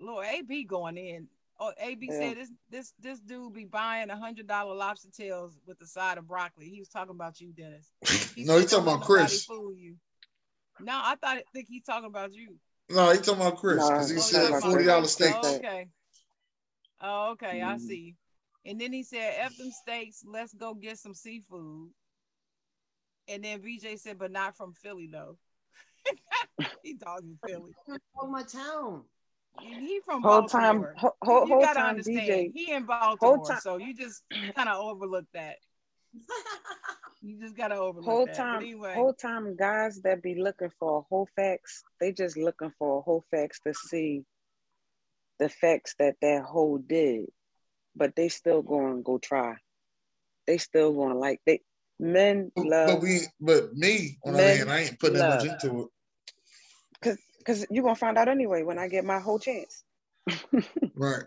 [0.00, 1.28] Lord, AB going in.
[1.64, 2.18] Oh, AB yeah.
[2.18, 6.18] said this this this dude be buying a hundred dollar lobster tails with the side
[6.18, 6.68] of broccoli.
[6.68, 7.90] He was talking about you, Dennis.
[8.34, 9.44] He no, he's talking about Chris.
[9.44, 9.94] Fool you.
[10.80, 12.56] No, I thought think he's talking about you.
[12.90, 15.34] No, he's talking about Chris because he oh, said forty dollar steak.
[15.34, 15.88] Oh, okay.
[17.00, 17.66] Oh, okay, mm.
[17.66, 18.16] I see.
[18.66, 20.24] And then he said, "F them steaks.
[20.26, 21.90] Let's go get some seafood."
[23.28, 25.38] And then BJ said, but not from Philly though.
[26.82, 27.72] he talking Philly.
[27.86, 29.04] From my town.
[29.60, 30.94] He from whole Baltimore.
[30.94, 30.96] time.
[30.96, 32.28] Whole, whole, you gotta time, understand.
[32.28, 32.52] DJ.
[32.54, 34.22] He in Baltimore, so you just
[34.54, 35.56] kind of overlook that.
[37.26, 38.36] You just gotta overlook whole that.
[38.36, 38.56] time.
[38.56, 38.92] Anyway.
[38.92, 43.00] Whole time, guys that be looking for a whole facts, they just looking for a
[43.00, 44.24] whole facts to see
[45.38, 47.24] the facts that that whole did,
[47.96, 49.54] but they still going to go try.
[50.46, 51.60] They still going to like they
[51.98, 53.00] men love.
[53.00, 55.88] But we, but me on the hand, I ain't putting that much into it.
[57.44, 59.84] Cause, cause you gonna find out anyway when I get my whole chance.
[60.94, 61.24] right.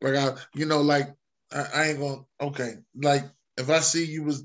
[0.00, 1.14] Like I, you know, like
[1.52, 2.22] I, I ain't gonna.
[2.40, 3.24] Okay, like
[3.56, 4.44] if I see you was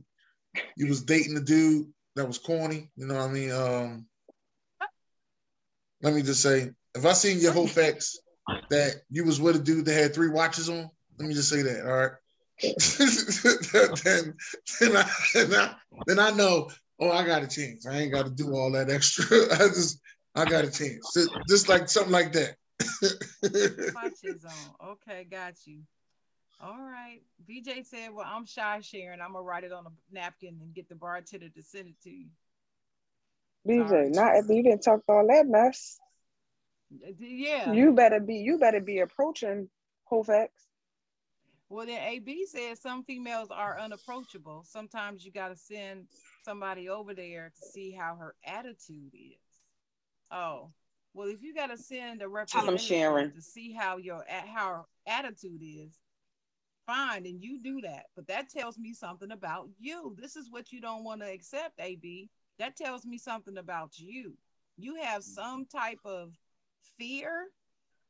[0.75, 3.51] you was dating a dude that was corny, you know what I mean?
[3.51, 4.06] Um,
[6.01, 8.19] let me just say, if I seen your whole facts
[8.69, 11.62] that you was with a dude that had three watches on, let me just say
[11.62, 12.12] that, all right?
[14.04, 14.36] then,
[14.80, 15.75] then, I, then, I,
[16.08, 17.86] then I know, oh, I got a chance.
[17.86, 19.25] I ain't got to do all that extra.
[19.54, 19.99] I just,
[20.36, 21.17] I got a chance.
[21.48, 22.56] Just like something like that.
[23.96, 24.89] watches on.
[24.91, 25.82] Okay, got you.
[26.63, 27.22] All right.
[27.48, 29.20] VJ said, Well, I'm shy sharing.
[29.20, 32.10] I'm gonna write it on a napkin and get the bartender to send it to
[32.10, 32.28] you.
[33.65, 36.00] VJ, not if you didn't talk all that mess.
[37.20, 37.72] Yeah.
[37.72, 39.70] You better be you better be approaching
[40.06, 40.67] whole facts.
[41.70, 44.65] Well, then AB said some females are unapproachable.
[44.67, 46.08] Sometimes you gotta send
[46.44, 49.40] somebody over there to see how her attitude is.
[50.32, 50.72] Oh,
[51.13, 56.00] well, if you gotta send a representative to see how your how attitude is,
[56.86, 58.06] fine, and you do that.
[58.15, 60.15] But that tells me something about you.
[60.20, 62.30] This is what you don't want to accept, AB.
[62.60, 64.34] That tells me something about you.
[64.78, 66.32] You have some type of
[66.98, 67.48] fear,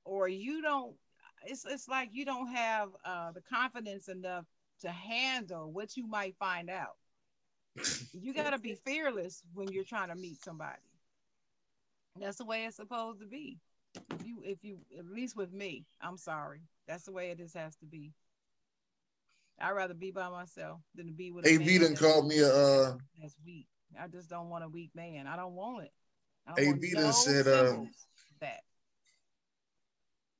[0.06, 0.96] or you don't.
[1.46, 4.46] It's it's like you don't have uh, the confidence enough
[4.82, 6.98] to handle what you might find out.
[8.14, 10.82] you got to be fearless when you're trying to meet somebody.
[12.19, 13.58] That's the way it's supposed to be.
[13.95, 16.62] If you, if you, at least with me, I'm sorry.
[16.88, 18.13] That's the way it just has to be.
[19.60, 21.45] I'd rather be by myself than to be with.
[21.45, 22.47] AB didn't call me a.
[22.47, 23.67] Uh, that's weak.
[24.00, 25.28] I just don't want a weak man.
[25.28, 25.91] I don't want it.
[26.58, 27.76] AB done said uh,
[28.39, 28.62] that.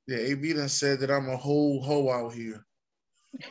[0.08, 2.66] Yeah, AB done said that I'm a whole hoe out here.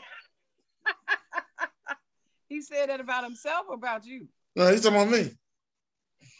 [2.48, 4.28] he said that about himself or about you?
[4.56, 5.30] No, he's talking about me.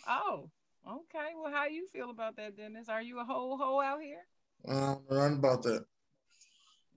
[0.09, 0.51] Oh,
[0.91, 1.31] okay.
[1.41, 2.89] Well, how you feel about that, Dennis?
[2.89, 4.27] Are you a whole hoe out here?
[4.69, 5.85] I don't know about that.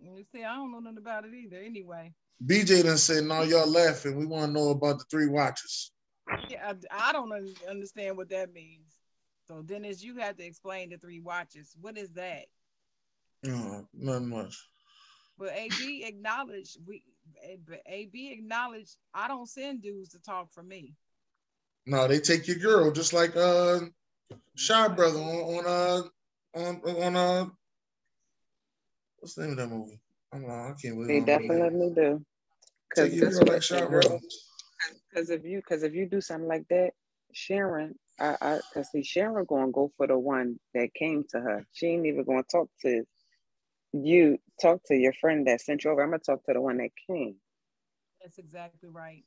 [0.01, 1.57] You see, I don't know nothing about it either.
[1.57, 2.13] Anyway.
[2.45, 4.17] BJ done said, "No, y'all laughing.
[4.17, 5.91] We want to know about the three watches."
[6.49, 7.31] Yeah, I, I don't
[7.69, 8.97] understand what that means.
[9.47, 11.75] So Dennis, you have to explain the three watches.
[11.79, 12.45] What is that?
[13.43, 14.57] No, nothing much.
[15.37, 17.03] But AB acknowledged we
[17.85, 20.95] AB acknowledged I don't send dudes to talk for me.
[21.85, 23.79] No, they take your girl just like uh
[24.55, 26.01] Shy Brother on, on uh
[26.55, 27.45] on on uh
[29.19, 29.99] what's the name of that movie?
[30.31, 30.53] I don't know.
[30.53, 32.25] I can't believe they definitely do.
[32.89, 36.91] Because like if you because if you do something like that,
[37.33, 41.65] Sharon, I I cause see Sharon gonna go for the one that came to her.
[41.73, 43.03] She ain't even gonna talk to
[43.93, 44.37] you.
[44.61, 46.03] Talk to your friend that sent you over.
[46.03, 47.35] I'm gonna talk to the one that came.
[48.21, 49.23] That's exactly right.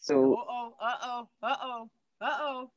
[0.00, 2.70] So uh oh, uh oh, uh oh, uh oh.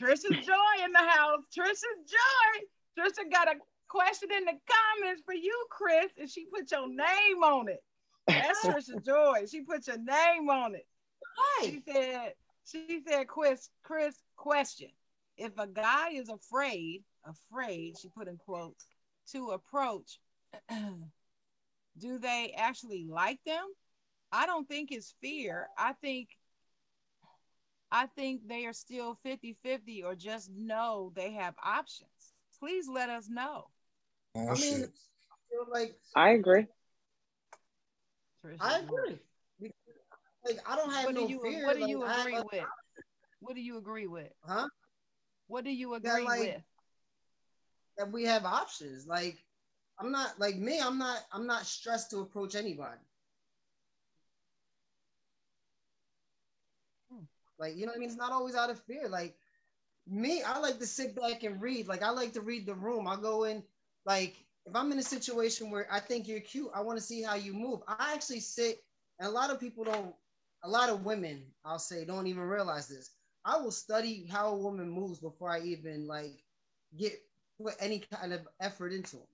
[0.00, 1.40] Trisha Joy in the house.
[1.56, 2.66] Trisha Joy.
[2.96, 3.54] Trisha got a
[3.88, 7.82] question in the comments for you, Chris, and she put your name on it.
[8.26, 9.46] That's Trisha Joy.
[9.50, 10.86] She put your name on it.
[11.62, 14.90] She said, she said, Chris, Chris, question.
[15.36, 18.86] If a guy is afraid, afraid, she put in quotes,
[19.32, 20.20] to approach,
[21.98, 23.64] do they actually like them?
[24.32, 25.68] I don't think it's fear.
[25.76, 26.28] I think
[27.92, 32.08] I think they are still 50-50 or just know they have options.
[32.58, 33.66] Please let us know.
[34.36, 34.86] Oh, I mean,
[35.70, 36.66] like I agree.
[38.60, 39.18] I agree.
[40.44, 41.66] Like I don't have what no do you, fear.
[41.66, 42.64] What do like, you agree I, with?
[43.40, 44.32] What do you agree with?
[44.46, 44.68] Huh?
[45.48, 46.62] What do you agree that, like, with?
[47.98, 49.06] That we have options.
[49.06, 49.36] Like
[49.98, 50.80] I'm not like me.
[50.80, 51.18] I'm not.
[51.32, 53.00] I'm not stressed to approach anybody.
[57.60, 58.08] Like you know I mean?
[58.08, 59.08] It's not always out of fear.
[59.08, 59.36] Like
[60.08, 61.86] me, I like to sit back and read.
[61.86, 63.06] Like I like to read the room.
[63.06, 63.62] I go in
[64.06, 64.34] like
[64.66, 67.34] if I'm in a situation where I think you're cute, I want to see how
[67.34, 67.80] you move.
[67.88, 68.82] I actually sit,
[69.18, 70.14] and a lot of people don't,
[70.62, 73.10] a lot of women, I'll say, don't even realize this.
[73.44, 76.44] I will study how a woman moves before I even like
[76.98, 77.12] get
[77.60, 79.26] put any kind of effort into them.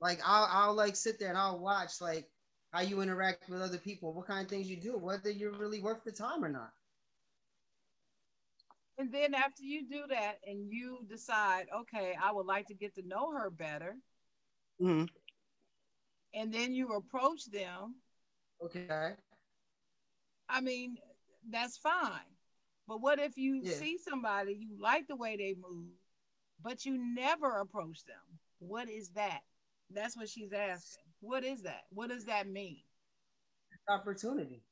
[0.00, 2.28] Like I'll, I'll like sit there and I'll watch like
[2.72, 5.80] how you interact with other people, what kind of things you do, whether you're really
[5.80, 6.72] worth the time or not.
[8.98, 12.96] And then after you do that and you decide, okay, I would like to get
[12.96, 13.94] to know her better.
[14.82, 15.04] Mm-hmm.
[16.34, 17.94] And then you approach them.
[18.62, 19.12] Okay.
[20.48, 20.96] I mean,
[21.48, 22.10] that's fine.
[22.88, 23.74] But what if you yeah.
[23.74, 25.90] see somebody you like the way they move,
[26.62, 28.16] but you never approach them?
[28.58, 29.40] What is that?
[29.94, 31.04] That's what she's asking.
[31.20, 31.82] What is that?
[31.90, 32.82] What does that mean?
[33.88, 34.62] Opportunity.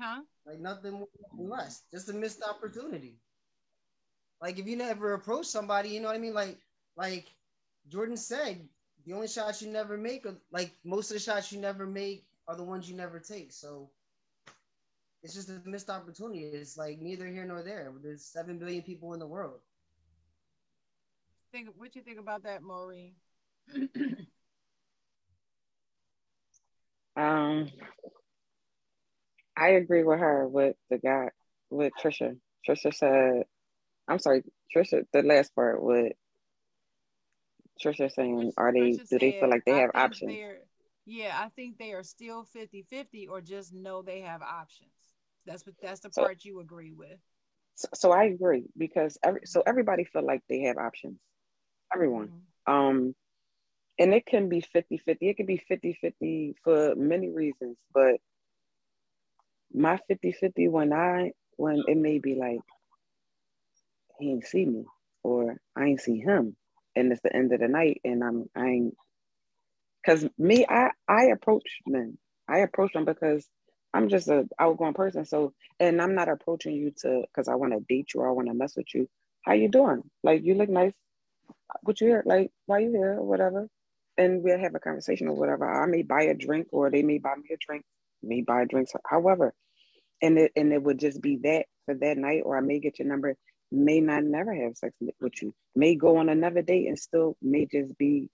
[0.00, 0.22] Huh?
[0.48, 1.82] Like nothing more, nothing less.
[1.92, 3.18] Just a missed opportunity.
[4.40, 6.32] Like if you never approach somebody, you know what I mean?
[6.32, 6.58] Like,
[6.96, 7.26] like
[7.88, 8.66] Jordan said,
[9.04, 12.24] the only shots you never make are like most of the shots you never make
[12.46, 13.52] are the ones you never take.
[13.52, 13.90] So
[15.22, 16.44] it's just a missed opportunity.
[16.44, 17.92] It's like neither here nor there.
[18.02, 19.60] There's seven billion people in the world.
[21.52, 23.12] Think what you think about that, Maureen?
[27.16, 27.68] um,
[29.58, 31.30] I agree with her with the guy
[31.70, 32.38] with Trisha.
[32.66, 33.44] Trisha said,
[34.06, 34.44] "I'm sorry,
[34.74, 36.12] Trisha." The last part with
[37.82, 38.92] Trisha saying, "Are they?
[38.92, 40.38] Trisha do they feel like they I have options?"
[41.06, 44.90] Yeah, I think they are still 50-50 or just know they have options.
[45.46, 47.18] That's what that's the so, part you agree with.
[47.76, 51.18] So, so, I agree because every so everybody feel like they have options.
[51.94, 52.28] Everyone.
[52.68, 52.74] Mm-hmm.
[52.74, 53.14] Um
[53.98, 55.16] and it can be 50-50.
[55.22, 58.20] It can be 50-50 for many reasons, but
[59.74, 62.60] my 50-50 when I when it may be like
[64.18, 64.84] he ain't see me
[65.22, 66.56] or I ain't see him.
[66.96, 68.94] And it's the end of the night and I'm I ain't
[70.02, 72.18] because me I I approach men.
[72.48, 73.46] I approach them because
[73.94, 75.24] I'm just a outgoing person.
[75.24, 78.32] So and I'm not approaching you to because I want to date you or I
[78.32, 79.08] want to mess with you.
[79.42, 80.02] How you doing?
[80.22, 80.92] Like you look nice.
[81.82, 82.22] What you here?
[82.26, 83.14] Like why you here?
[83.18, 83.68] Or whatever.
[84.16, 85.70] And we'll have a conversation or whatever.
[85.70, 87.84] I may buy a drink or they may buy me a drink
[88.22, 89.54] may buy drinks however
[90.22, 92.98] and it and it would just be that for that night or I may get
[92.98, 93.36] your number
[93.70, 97.66] may not never have sex with you, may go on another date and still may
[97.66, 98.30] just be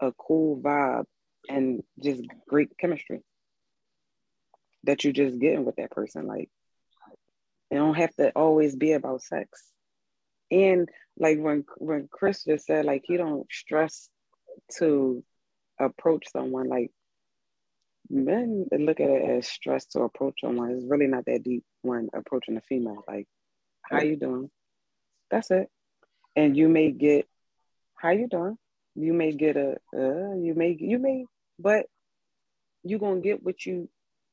[0.00, 1.04] a cool vibe
[1.48, 3.20] and just great chemistry
[4.84, 6.26] that you just getting with that person.
[6.26, 6.50] Like
[7.70, 9.62] it don't have to always be about sex.
[10.50, 14.08] And like when when Chris just said like he don't stress
[14.78, 15.22] to
[15.78, 16.90] approach someone like
[18.10, 20.70] men look at it as stress to approach someone.
[20.70, 23.04] It's really not that deep when approaching a female.
[23.06, 23.26] Like,
[23.82, 24.50] how you doing?
[25.30, 25.68] That's it.
[26.36, 27.26] And you may get,
[27.96, 28.56] how you doing?
[28.94, 31.24] You may get a, uh, you may, you may,
[31.58, 31.86] but
[32.82, 33.88] you're gonna get what you,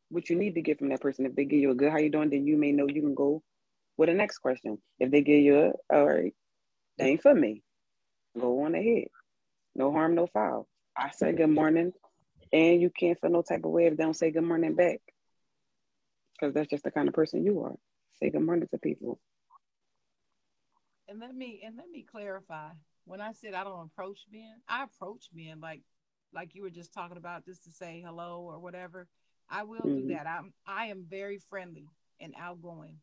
[0.10, 1.26] what you need to get from that person.
[1.26, 2.30] If they give you a good, how you doing?
[2.30, 3.42] Then you may know you can go
[3.98, 4.78] with the next question.
[5.00, 6.34] If they give you a, all right,
[6.98, 7.64] that ain't for me.
[8.40, 9.08] Go on ahead.
[9.76, 10.68] No harm, no foul.
[10.98, 11.92] I say good morning,
[12.56, 15.02] and you can't feel no type of way if they don't say good morning back,
[16.34, 17.76] because that's just the kind of person you are.
[18.20, 19.20] Say good morning to people
[21.08, 22.70] and let me and let me clarify.
[23.06, 25.82] When I said I don't approach men, I approach men like
[26.34, 29.08] like you were just talking about, just to say hello or whatever.
[29.50, 30.08] I will mm-hmm.
[30.08, 30.28] do that.
[30.28, 31.88] I'm I am very friendly
[32.20, 32.98] and outgoing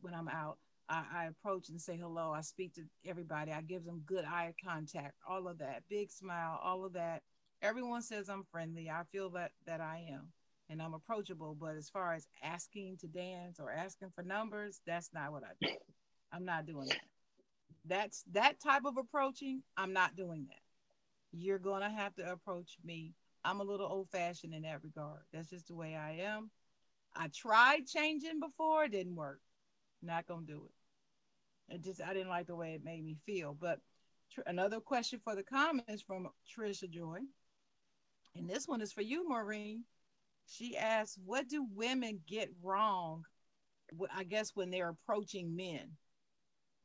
[0.00, 0.58] when I'm out.
[0.90, 2.32] I, I, approach and say hello.
[2.32, 3.52] I speak to everybody.
[3.52, 7.22] I give them good eye contact, all of that, big smile, all of that.
[7.62, 8.88] Everyone says I'm friendly.
[8.88, 10.28] I feel that that I am,
[10.70, 11.56] and I'm approachable.
[11.58, 15.66] But as far as asking to dance or asking for numbers, that's not what I
[15.66, 15.74] do.
[16.32, 17.00] I'm not doing that.
[17.86, 20.60] That's that type of approaching i'm not doing that.
[21.32, 23.14] You're going to have to approach me.
[23.44, 25.20] I'm a little old fashioned in that regard.
[25.32, 26.50] That's just the way i am.
[27.16, 29.40] I tried changing before it didn't work.
[30.02, 30.62] Not going to do
[31.68, 31.74] it.
[31.74, 33.56] It just i didn't like the way it made me feel.
[33.58, 33.80] But
[34.46, 37.18] another question for the comments from trisha joy
[38.36, 39.84] and this one is for you maureen
[40.46, 43.24] she asks what do women get wrong
[44.14, 45.96] i guess when they're approaching men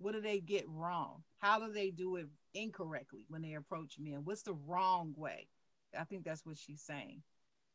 [0.03, 1.23] what do they get wrong?
[1.37, 4.21] How do they do it incorrectly when they approach men?
[4.25, 5.47] What's the wrong way?
[5.97, 7.21] I think that's what she's saying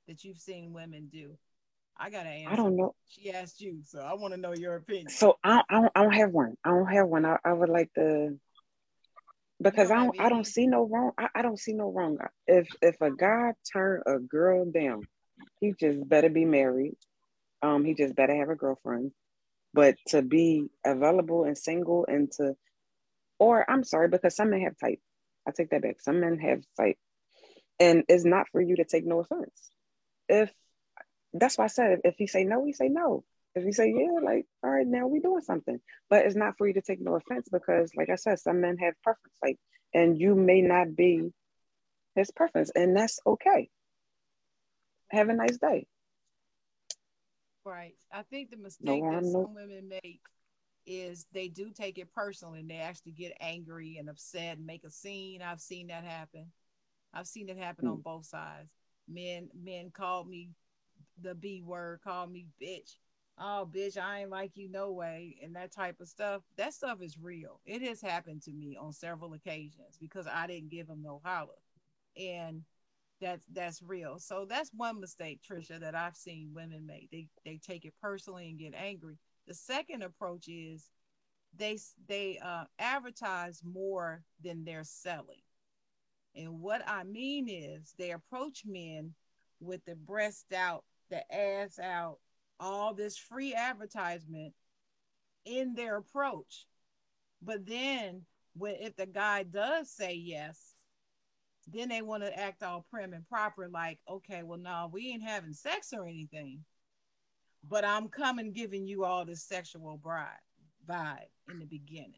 [0.06, 1.38] that you've seen women do.
[1.96, 2.52] I got to answer.
[2.52, 2.94] I don't know.
[3.06, 5.08] She asked you, so I want to know your opinion.
[5.08, 6.54] So I, I, don't, I don't have one.
[6.64, 7.24] I don't have one.
[7.24, 8.38] I, I would like to
[9.60, 11.12] because don't I don't I don't see no wrong.
[11.18, 12.18] I, I don't see no wrong.
[12.46, 15.02] If if a guy turn a girl down,
[15.60, 16.96] he just better be married.
[17.62, 19.12] Um, he just better have a girlfriend.
[19.74, 22.54] But to be available and single and to,
[23.38, 25.00] or I'm sorry, because some men have type.
[25.46, 26.00] I take that back.
[26.00, 26.96] Some men have type.
[27.80, 29.70] And it's not for you to take no offense.
[30.28, 30.52] If
[31.32, 33.24] that's why I said if he say no, he say no.
[33.58, 35.78] If he say yeah, like all right, now we doing something.
[36.08, 38.78] But it's not for you to take no offense because, like I said, some men
[38.78, 39.58] have preference, like,
[39.94, 41.30] and you may not be
[42.14, 43.68] his preference, and that's okay.
[45.10, 45.86] Have a nice day.
[47.64, 47.96] Right.
[48.12, 50.22] I think the mistake no, that some women make
[50.86, 54.84] is they do take it personally and they actually get angry and upset and make
[54.84, 55.42] a scene.
[55.42, 56.46] I've seen that happen.
[57.12, 57.92] I've seen it happen mm.
[57.92, 58.70] on both sides.
[59.06, 60.50] Men men called me
[61.20, 62.96] the B word, called me bitch.
[63.40, 67.00] Oh bitch i ain't like you no way and that type of stuff that stuff
[67.02, 67.60] is real.
[67.64, 71.54] It has happened to me on several occasions because i didn't give him no holler
[72.16, 72.62] and
[73.20, 74.18] that's that's real.
[74.18, 77.10] So that's one mistake trisha that i've seen women make.
[77.10, 79.18] They they take it personally and get angry.
[79.46, 80.90] The second approach is
[81.56, 81.78] they
[82.08, 85.42] they uh, advertise more than they're selling.
[86.36, 89.14] And what i mean is they approach men
[89.60, 92.18] with the breast out the ass out
[92.60, 94.54] all this free advertisement
[95.44, 96.66] in their approach.
[97.42, 98.22] But then
[98.56, 100.74] when if the guy does say yes,
[101.72, 105.22] then they want to act all prim and proper, like, okay, well, no, we ain't
[105.22, 106.64] having sex or anything.
[107.68, 110.28] But I'm coming giving you all this sexual bride
[110.88, 112.14] vibe in the beginning.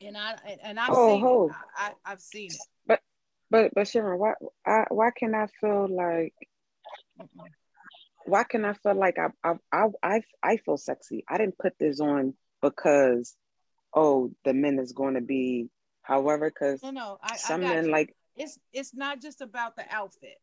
[0.00, 1.48] And I and I've oh, seen oh.
[1.48, 1.54] it.
[1.76, 2.56] I, have seen it.
[2.86, 3.00] But
[3.50, 4.34] but but Sharon, why
[4.64, 6.34] I, why can I feel like
[8.28, 11.24] why can I feel like I I I I, I feel sexy?
[11.28, 13.36] I didn't put this on because
[13.94, 15.68] oh the men is going to be
[16.02, 17.92] however because no no I, some I men you.
[17.92, 20.38] like it's it's not just about the outfit.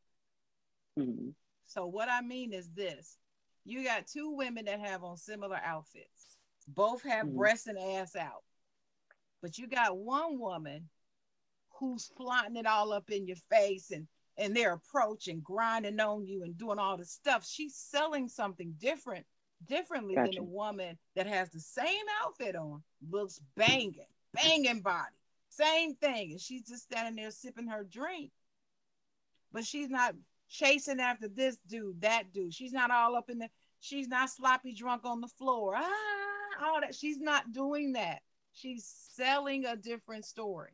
[0.99, 1.29] Mm-hmm.
[1.65, 3.17] So what I mean is this:
[3.63, 7.37] you got two women that have on similar outfits, both have mm-hmm.
[7.37, 8.43] breasts and ass out,
[9.41, 10.89] but you got one woman
[11.79, 14.07] who's flaunting it all up in your face and
[14.37, 17.45] and their approach and grinding on you and doing all this stuff.
[17.47, 19.25] She's selling something different,
[19.67, 20.31] differently gotcha.
[20.31, 25.15] than a woman that has the same outfit on, looks banging, banging body,
[25.49, 26.31] same thing.
[26.31, 28.31] And she's just standing there sipping her drink.
[29.51, 30.15] But she's not
[30.49, 32.53] chasing after this dude, that dude.
[32.53, 35.75] She's not all up in the, she's not sloppy drunk on the floor.
[35.77, 36.93] Ah, all that.
[36.93, 38.19] She's not doing that.
[38.51, 40.71] She's selling a different story.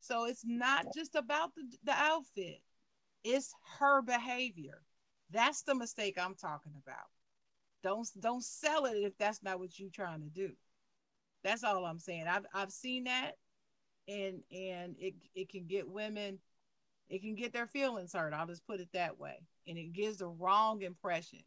[0.00, 2.60] So it's not just about the, the outfit
[3.24, 4.82] it's her behavior.
[5.30, 7.06] That's the mistake I'm talking about.
[7.82, 10.52] Don't don't sell it if that's not what you're trying to do.
[11.44, 12.26] That's all I'm saying.
[12.26, 13.32] I've I've seen that
[14.08, 16.38] and and it it can get women
[17.08, 18.34] it can get their feelings hurt.
[18.34, 19.38] I'll just put it that way.
[19.66, 21.40] And it gives the wrong impression.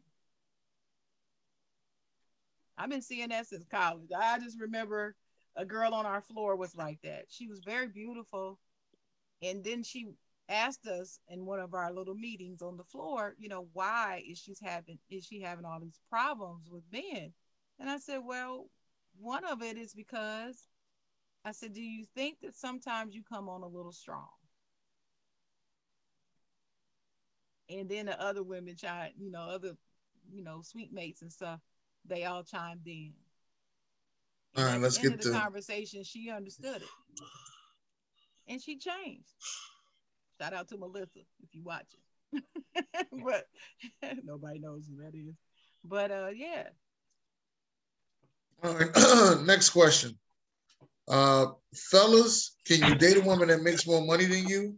[2.76, 4.10] I've been seeing that since college.
[4.16, 5.14] I just remember
[5.54, 7.26] a girl on our floor was like that.
[7.28, 8.58] She was very beautiful.
[9.42, 10.08] And then she
[10.52, 14.38] asked us in one of our little meetings on the floor, you know, why is
[14.38, 17.32] she having is she having all these problems with men?
[17.80, 18.66] And I said, well,
[19.18, 20.68] one of it is because
[21.44, 24.28] I said, do you think that sometimes you come on a little strong?
[27.68, 29.72] And then the other women chimed, you know, other,
[30.30, 31.60] you know, suite mates and stuff,
[32.04, 33.12] they all chimed in.
[34.56, 36.04] All right, let's get the conversation.
[36.04, 36.88] She understood it,
[38.46, 39.30] and she changed.
[40.42, 41.86] Shout out to Melissa if you watch
[42.32, 42.42] it.
[43.24, 43.46] but
[44.24, 45.36] nobody knows who that is.
[45.84, 46.64] But uh yeah.
[48.64, 49.40] All right.
[49.46, 50.18] Next question.
[51.06, 54.76] Uh fellas, can you date a woman that makes more money than you?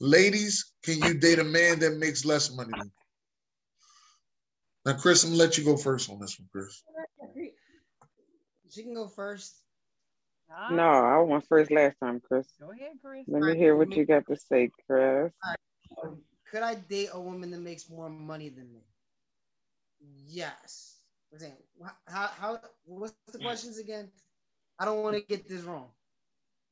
[0.00, 2.90] Ladies, can you date a man that makes less money than you?
[4.86, 6.82] Now, Chris, I'm gonna let you go first on this one, Chris.
[8.70, 9.56] She can go first.
[10.70, 12.46] No, I went first last time, Chris.
[12.60, 13.24] Go ahead, Chris.
[13.26, 15.32] Let me hear what you got to say, Chris.
[16.50, 18.84] Could I date a woman that makes more money than me?
[20.28, 20.98] Yes.
[22.06, 23.42] How, how, what's the mm.
[23.42, 24.10] questions again?
[24.78, 25.88] I don't want to get this wrong.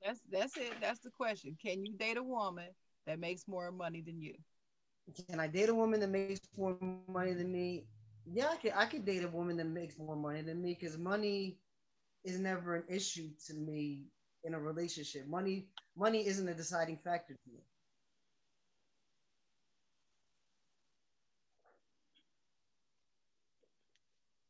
[0.04, 0.74] That's that's it.
[0.80, 1.56] That's the question.
[1.60, 2.68] Can you date a woman
[3.06, 4.34] that makes more money than you?
[5.28, 6.76] Can I date a woman that makes more
[7.08, 7.86] money than me?
[8.26, 8.72] Yeah, I could.
[8.76, 11.56] I could date a woman that makes more money than me because money
[12.24, 14.04] is never an issue to me
[14.44, 15.26] in a relationship.
[15.28, 15.66] Money
[15.96, 17.60] money isn't a deciding factor to me.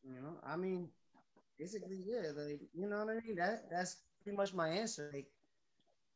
[0.05, 0.89] You know, I mean,
[1.59, 3.37] basically, yeah, like you know what I mean.
[3.37, 5.11] That that's pretty much my answer.
[5.13, 5.27] Like,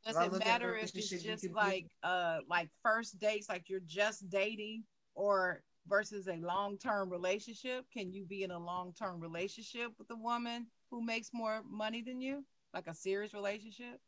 [0.05, 4.85] does it matter if it's just like uh like first dates, like you're just dating,
[5.15, 7.87] or versus a long term relationship?
[7.93, 12.03] Can you be in a long term relationship with a woman who makes more money
[12.03, 14.01] than you, like a serious relationship?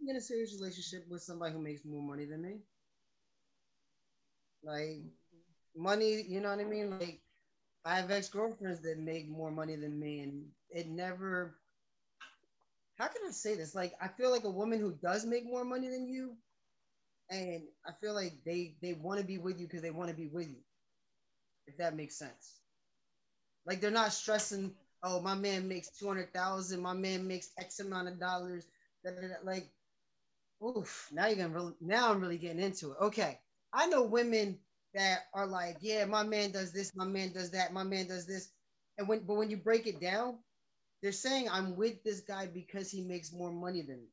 [0.00, 2.60] I'm in a serious relationship with somebody who makes more money than me.
[4.62, 5.02] Like
[5.76, 6.90] money, you know what I mean?
[6.90, 7.20] Like
[7.84, 11.56] I have ex girlfriends that make more money than me, and it never.
[12.96, 13.74] How can I say this?
[13.74, 16.36] Like I feel like a woman who does make more money than you,
[17.30, 20.16] and I feel like they they want to be with you because they want to
[20.16, 20.62] be with you.
[21.66, 22.60] If that makes sense.
[23.66, 28.20] Like they're not stressing oh, my man makes 200,000, my man makes X amount of
[28.20, 28.66] dollars.
[29.44, 29.70] Like,
[30.64, 32.98] oof, now you're gonna really, now I'm really getting into it.
[33.00, 33.38] Okay.
[33.72, 34.58] I know women
[34.94, 38.26] that are like, yeah, my man does this, my man does that, my man does
[38.26, 38.50] this.
[38.98, 40.38] And when but when you break it down,
[41.02, 44.08] they're saying I'm with this guy because he makes more money than me.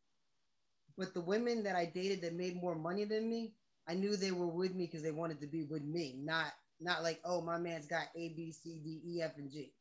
[0.97, 3.53] But the women that I dated that made more money than me,
[3.88, 7.03] I knew they were with me because they wanted to be with me, not not
[7.03, 9.73] like, oh, my man's got A, B, C, D, E, F, and G.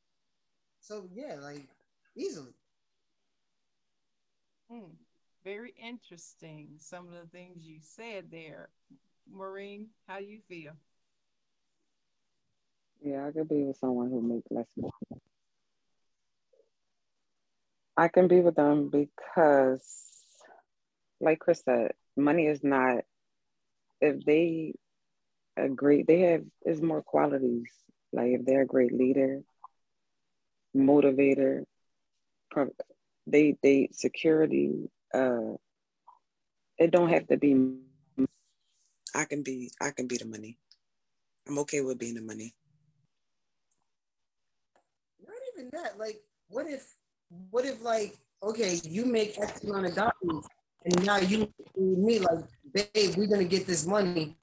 [0.86, 1.66] So yeah, like
[2.16, 2.54] easily.
[4.70, 4.92] Hmm.
[5.44, 6.76] Very interesting.
[6.78, 8.70] Some of the things you said there.
[9.30, 10.72] Maureen, how do you feel?
[13.02, 14.92] Yeah, I could be with someone who makes less money.
[17.96, 19.84] I can be with them because,
[21.20, 23.04] like Chris said, money is not.
[24.00, 24.74] If they
[25.56, 27.70] agree, they have is more qualities.
[28.12, 29.42] Like if they're a great leader,
[30.76, 31.64] motivator,
[33.26, 34.90] they they security.
[35.12, 35.54] Uh,
[36.78, 37.78] it don't have to be.
[39.14, 39.70] I can be.
[39.80, 40.58] I can be the money.
[41.48, 42.54] I'm okay with being the money.
[45.24, 45.98] Not even that.
[45.98, 46.94] Like, what if
[47.50, 50.46] what if like okay, you make X amount of dollars
[50.84, 54.36] and now you me like, babe, we're gonna get this money.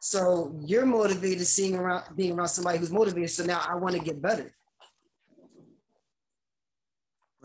[0.00, 3.30] So you're motivated seeing around being around somebody who's motivated.
[3.30, 4.52] So now I want to get better.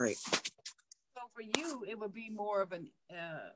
[0.03, 0.17] Right.
[0.17, 3.51] So for you, it would be more of an uh,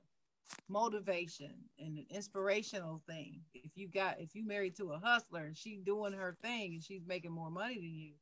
[0.69, 3.41] motivation and an inspirational thing.
[3.53, 6.83] If you got if you married to a hustler and she's doing her thing and
[6.83, 8.13] she's making more money than you,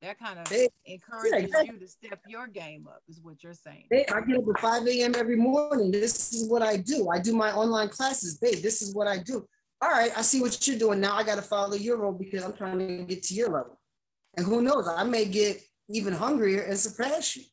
[0.00, 3.52] that kind of they, encourages yeah, you to step your game up, is what you're
[3.52, 3.86] saying.
[3.90, 5.14] Hey, I get up at 5 a.m.
[5.14, 5.90] every morning.
[5.90, 7.10] This is what I do.
[7.10, 8.38] I do my online classes.
[8.38, 9.46] Babe, this is what I do.
[9.82, 11.00] All right, I see what you're doing.
[11.00, 13.78] Now I got to follow your role because I'm trying to get to your level.
[14.38, 17.44] And who knows, I may get even hungrier and surpass you.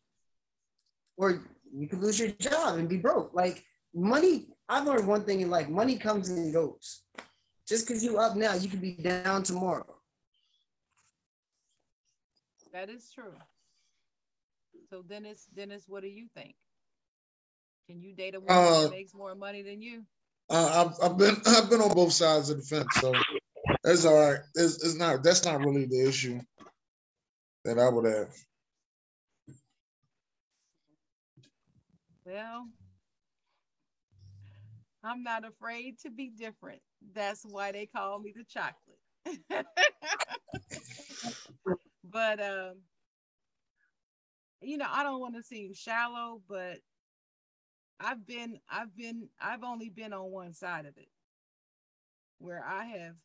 [1.21, 1.39] Or
[1.71, 3.31] you could lose your job and be broke.
[3.33, 3.63] Like
[3.93, 7.03] money, I've learned one thing in life money comes and goes.
[7.67, 9.85] Just because you up now, you could be down tomorrow.
[12.73, 13.33] That is true.
[14.89, 16.55] So Dennis, Dennis, what do you think?
[17.87, 20.03] Can you date a woman uh, that makes more money than you?
[20.49, 23.13] Uh, I've, I've been I've been on both sides of the fence, so
[23.83, 24.39] it's all right.
[24.55, 26.39] It's, it's not that's not really the issue
[27.65, 28.33] that I would have.
[32.31, 32.69] Well,
[35.03, 36.81] I'm not afraid to be different.
[37.13, 38.99] That's why they call me the chocolate.
[42.03, 42.83] But um,
[44.61, 46.79] you know, I don't want to seem shallow, but
[47.99, 51.09] I've been, I've been, I've only been on one side of it,
[52.39, 53.15] where I have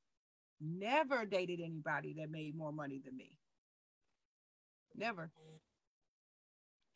[0.61, 3.38] never dated anybody that made more money than me.
[4.96, 5.30] Never.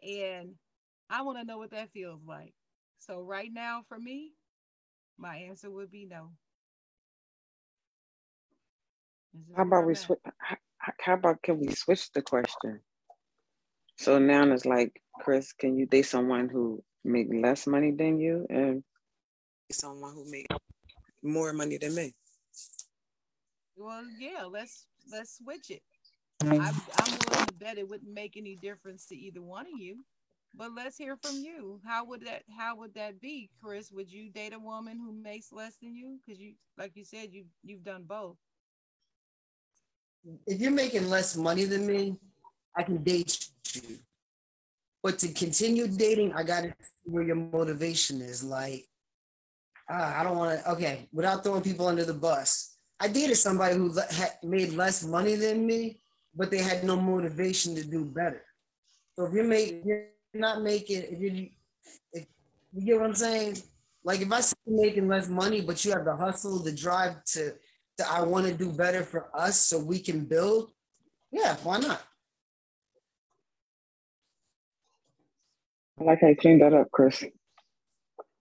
[0.02, 0.56] And
[1.11, 2.54] I want to know what that feels like.
[2.98, 4.32] So right now, for me,
[5.18, 6.30] my answer would be no.
[9.56, 10.20] How about we switch?
[10.98, 12.80] how about can we switch the question?
[13.98, 18.46] So now it's like, Chris, can you date someone who make less money than you
[18.48, 18.82] and
[19.70, 20.46] someone who make
[21.22, 22.14] more money than me?
[23.76, 25.82] Well, yeah, let's let's switch it.
[26.42, 30.04] I'm, I'm willing to bet it wouldn't make any difference to either one of you.
[30.55, 31.80] But let's hear from you.
[31.84, 33.90] How would that how would that be, Chris?
[33.92, 36.18] Would you date a woman who makes less than you?
[36.24, 38.36] Because you like you said, you you've done both
[40.46, 42.16] if you're making less money than me,
[42.76, 43.98] I can date you.
[45.03, 48.44] But to continue dating, I got to see where your motivation is.
[48.44, 48.86] Like,
[49.90, 52.76] uh, I don't want to, okay, without throwing people under the bus.
[53.01, 56.01] I dated somebody who had made less money than me,
[56.34, 58.42] but they had no motivation to do better.
[59.16, 60.05] So if you're, you're
[60.35, 61.49] not making, if you
[62.12, 62.26] if
[62.72, 63.59] you get what I'm saying?
[64.05, 67.22] Like if I see you making less money, but you have the hustle, the drive
[67.33, 67.55] to
[67.99, 70.70] that I want to do better for us so we can build,
[71.33, 72.03] yeah, why not?
[76.01, 77.22] I like how you cleaned that up, Chris.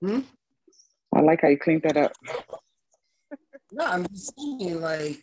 [0.01, 0.19] Hmm?
[1.13, 2.13] I like how you cleaned that up.
[3.71, 5.21] No, I'm just saying, like,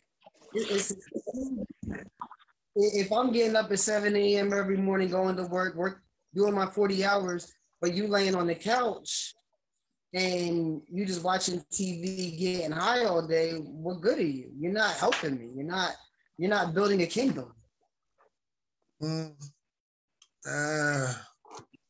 [0.53, 0.93] it's,
[2.75, 4.53] if I'm getting up at 7 a.m.
[4.53, 6.03] every morning, going to work, work,
[6.37, 9.35] doing my 40 hours, but you laying on the couch
[10.13, 14.51] and you just watching TV getting high all day, what good are you?
[14.59, 15.51] You're not helping me.
[15.55, 15.93] You're not
[16.39, 17.53] you're not building a kingdom.
[19.03, 19.33] Mm.
[20.47, 21.13] Uh,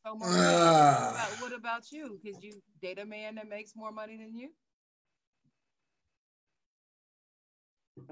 [0.05, 2.19] so Maria, uh, what, about, what about you?
[2.23, 4.49] Could you date a man that makes more money than you?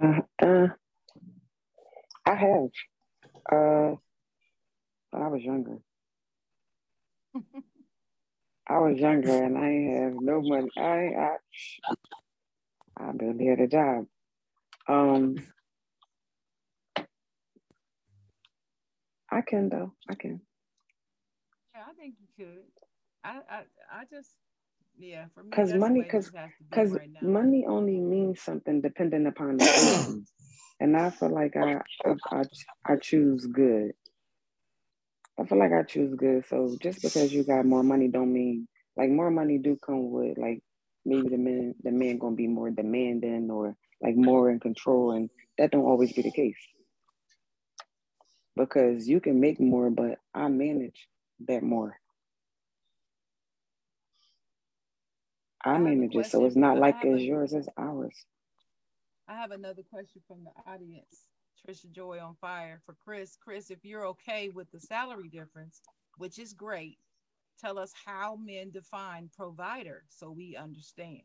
[0.02, 0.68] Uh, uh,
[2.26, 2.70] I have.
[3.52, 3.96] Uh,
[5.12, 5.78] when I was younger.
[8.68, 10.70] I was younger and I have no money.
[10.78, 11.38] I I
[12.98, 14.08] I barely had a job.
[14.88, 15.36] Um,
[19.32, 19.94] I can though.
[20.10, 20.42] I can.
[21.76, 22.66] Yeah, I think you could.
[23.24, 24.32] I I, I just
[24.98, 26.32] yeah for me because money because
[26.70, 30.26] because right money only means something depending upon the person
[30.80, 32.44] and i feel like I, I i
[32.86, 33.94] i choose good
[35.40, 38.68] i feel like i choose good so just because you got more money don't mean
[38.98, 40.62] like more money do come with like
[41.06, 45.30] maybe the man the man gonna be more demanding or like more in control and
[45.58, 46.58] that don't always be the case
[48.56, 51.08] because you can make more but i manage
[51.48, 51.96] that more
[55.66, 58.16] I manage it, so it's not like it's yours, it's ours.
[59.28, 61.26] I have another question from the audience.
[61.66, 63.38] Trisha Joy on fire for Chris.
[63.44, 65.82] Chris, if you're okay with the salary difference,
[66.18, 66.98] which is great,
[67.60, 71.22] tell us how men define provider so we understand.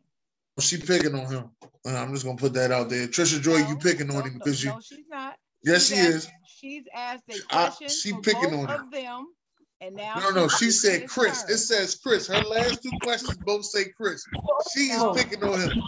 [0.59, 1.51] She picking on him.
[1.87, 3.07] I'm just gonna put that out there.
[3.07, 4.77] Trisha Joy, no, you picking no, on him because no, you.
[4.77, 5.37] No, she's not.
[5.63, 6.31] Yes, she's she asked, is.
[6.47, 7.87] She's asked a question.
[7.87, 9.27] I, she picking on of them
[9.81, 11.49] and now no, no, she said Chris.
[11.49, 12.27] It says Chris.
[12.27, 14.23] Her last two questions both say Chris.
[14.75, 15.83] She is picking on him.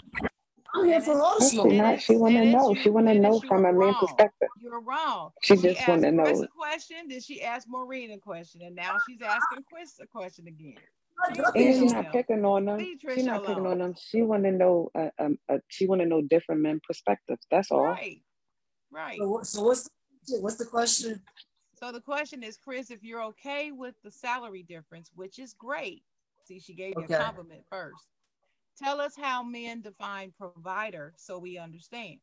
[0.83, 1.69] I'm here for all smoke.
[1.69, 2.75] She, not, she want to know.
[2.75, 4.49] She want to know from a man's perspective.
[4.61, 5.31] You're wrong.
[5.41, 6.23] She, she just want to know.
[6.23, 10.07] Chris a question, then she asked Maureen a question, and now she's asking Chris a
[10.07, 10.75] question again.
[11.55, 12.79] and she's not picking on them.
[12.79, 13.95] She's not picking on them.
[13.97, 14.89] She want to know.
[14.95, 17.45] Uh, um, uh, she want to know different men perspectives.
[17.49, 17.83] That's all.
[17.83, 18.21] Right.
[18.91, 19.17] Right.
[19.17, 19.89] So, so what's
[20.27, 21.21] the, what's the question?
[21.75, 26.03] So the question is, Chris, if you're okay with the salary difference, which is great.
[26.45, 28.05] See, she gave you a compliment first.
[28.77, 32.19] Tell us how men define provider so we understand.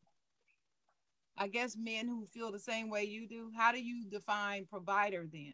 [1.37, 5.27] I guess men who feel the same way you do, how do you define provider
[5.31, 5.53] then?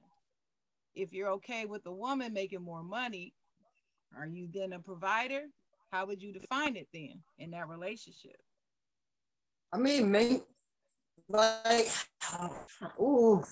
[0.96, 3.34] If you're okay with a woman making more money,
[4.18, 5.44] are you then a provider?
[5.92, 8.38] How would you define it then in that relationship?
[9.72, 10.42] I mean, me,
[11.30, 11.88] like,
[13.00, 13.44] ooh,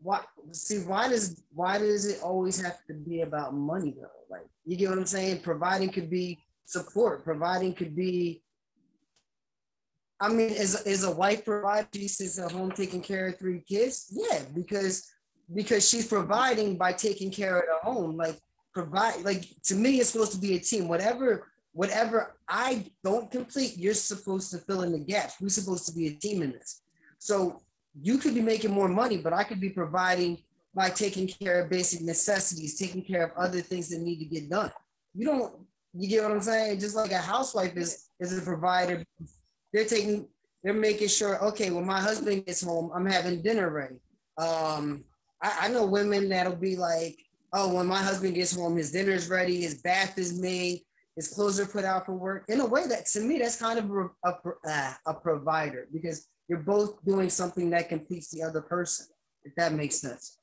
[0.00, 4.08] why see why does why does it always have to be about money though?
[4.30, 5.40] Like you get what I'm saying?
[5.40, 6.38] Providing could be
[6.68, 8.42] support, providing could be
[10.20, 11.86] I mean, is is a wife provider?
[11.94, 14.08] She sits at home taking care of three kids.
[14.10, 15.08] Yeah, because
[15.54, 18.16] because she's providing by taking care of the home.
[18.16, 18.36] Like
[18.74, 20.88] provide, like to me, it's supposed to be a team.
[20.88, 25.36] Whatever whatever I don't complete, you're supposed to fill in the gaps.
[25.40, 26.82] We're supposed to be a team in this.
[27.18, 27.62] So
[28.00, 30.38] you could be making more money, but I could be providing
[30.74, 34.50] by taking care of basic necessities, taking care of other things that need to get
[34.50, 34.72] done.
[35.14, 35.54] You don't,
[35.94, 36.80] you get what I'm saying?
[36.80, 39.04] Just like a housewife is is a provider,
[39.72, 40.28] they're taking,
[40.62, 43.96] they're making sure, okay, when my husband gets home, I'm having dinner ready.
[44.36, 45.04] Um,
[45.42, 47.16] I, I know women that'll be like,
[47.52, 50.80] oh, when my husband gets home, his dinner's ready, his bath is made,
[51.16, 52.44] his clothes are put out for work.
[52.48, 53.90] In a way, that to me, that's kind of
[54.24, 54.34] a,
[54.68, 59.06] a, a provider because you're both doing something that completes the other person,
[59.44, 60.38] if that makes sense.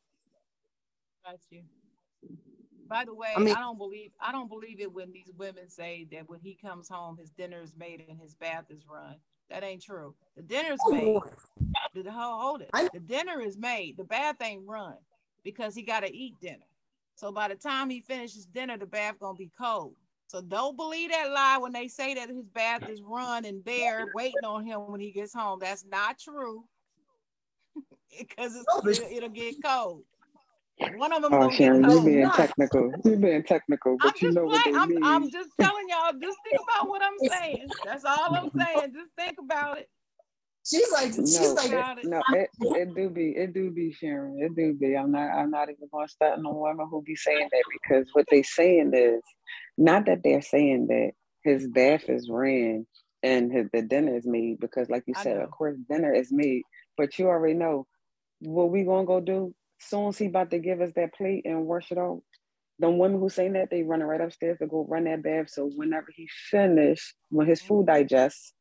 [1.26, 1.64] Got you.
[2.88, 5.70] By the way, I, mean, I don't believe I don't believe it when these women
[5.70, 9.16] say that when he comes home, his dinner is made and his bath is run.
[9.50, 10.14] That ain't true.
[10.36, 11.22] The dinner's made.
[11.94, 12.70] The, hold it.
[12.94, 13.98] The dinner is made.
[13.98, 14.96] The bath ain't run
[15.44, 16.66] because he got to eat dinner.
[17.16, 19.96] So by the time he finishes dinner, the bath gonna be cold.
[20.28, 24.08] So don't believe that lie when they say that his bath is run and there
[24.14, 25.60] waiting on him when he gets home.
[25.60, 26.64] That's not true.
[28.18, 28.56] Because
[29.12, 30.04] it'll get cold.
[30.78, 31.34] One of them.
[31.34, 32.94] Oh, Sharon, you being technical.
[33.06, 35.04] You being technical, but I'm you know what they I'm, mean.
[35.04, 36.12] I'm just telling y'all.
[36.14, 37.70] Just think about what I'm saying.
[37.84, 38.94] That's all I'm saying.
[38.94, 39.90] Just think about it.
[40.68, 44.40] She's like, she's no, like, it, no, it, it do be, it do be Sharon.
[44.42, 44.98] It do be.
[44.98, 48.08] I'm not, I'm not even going to start on women who be saying that because
[48.14, 49.22] what they saying is
[49.78, 51.12] not that they're saying that
[51.44, 52.88] his bath is ran
[53.22, 56.64] and his, the dinner is made because, like you said, of course, dinner is made.
[56.98, 57.86] But you already know
[58.40, 59.54] what we gonna go do.
[59.80, 62.20] Soon as he about to give us that plate and wash it off,
[62.80, 65.50] the women who saying that they running right upstairs to go run that bath.
[65.50, 68.54] So whenever he finish, when his food digests,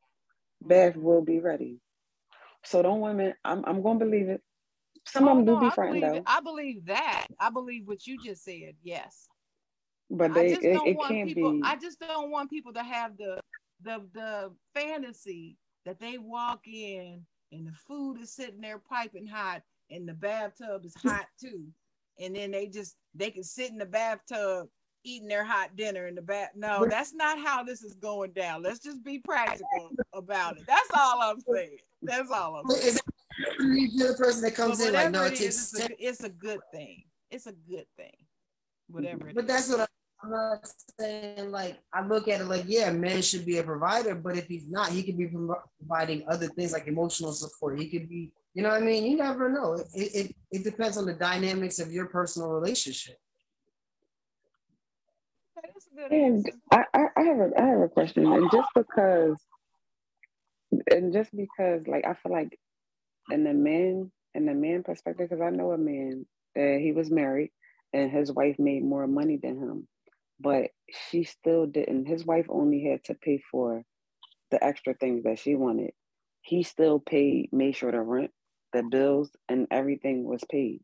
[0.61, 1.79] bath will be ready.
[2.65, 4.41] So don't women, I'm I'm gonna believe it.
[5.07, 6.23] Some oh, of them no, do be frightened though.
[6.27, 7.27] I believe that.
[7.39, 8.75] I believe what you just said.
[8.83, 9.29] Yes.
[10.11, 11.61] But they, it, it can't people, be.
[11.65, 13.41] I just don't want people to have the
[13.83, 19.63] the the fantasy that they walk in and the food is sitting there piping hot
[19.91, 21.65] and the bathtub is hot too,
[22.21, 24.69] and then they just they can sit in the bathtub
[25.05, 26.51] eating their hot dinner in the bath.
[26.55, 28.63] No, that's not how this is going down.
[28.63, 30.65] Let's just be practical about it.
[30.67, 31.77] That's all I'm saying.
[32.03, 32.97] That's all I'm saying.
[33.59, 36.29] You're the person that comes in like, no, it, it is, it's, a, it's a
[36.29, 37.03] good thing.
[37.31, 38.15] It's a good thing.
[38.89, 39.31] Whatever.
[39.35, 39.89] but that's what
[40.23, 40.69] I'm not
[40.99, 44.47] saying like I look at it like yeah, man should be a provider, but if
[44.47, 45.29] he's not, he could be
[45.79, 47.79] providing other things like emotional support.
[47.79, 49.75] He could be, you know, what I mean, you never know.
[49.95, 53.17] It, it it depends on the dynamics of your personal relationship.
[56.11, 59.37] And I, I have a I have a question, and just because,
[60.91, 62.59] and just because, like I feel like,
[63.31, 67.11] in the man in the man perspective, because I know a man that he was
[67.11, 67.51] married
[67.93, 69.89] and his wife made more money than him,
[70.41, 70.71] but
[71.09, 72.07] she still didn't.
[72.07, 73.83] His wife only had to pay for
[74.51, 75.93] the extra things that she wanted.
[76.43, 78.31] He still paid, made sure the rent,
[78.75, 80.83] the bills, and everything was paid.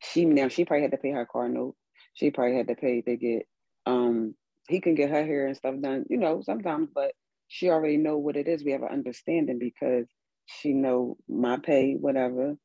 [0.00, 1.76] She now she probably had to pay her car note.
[2.14, 3.46] She probably had to pay to get
[3.86, 4.34] um
[4.68, 7.12] he can get her hair and stuff done, you know, sometimes, but
[7.48, 8.64] she already know what it is.
[8.64, 10.06] We have an understanding because
[10.46, 12.56] she know my pay, whatever.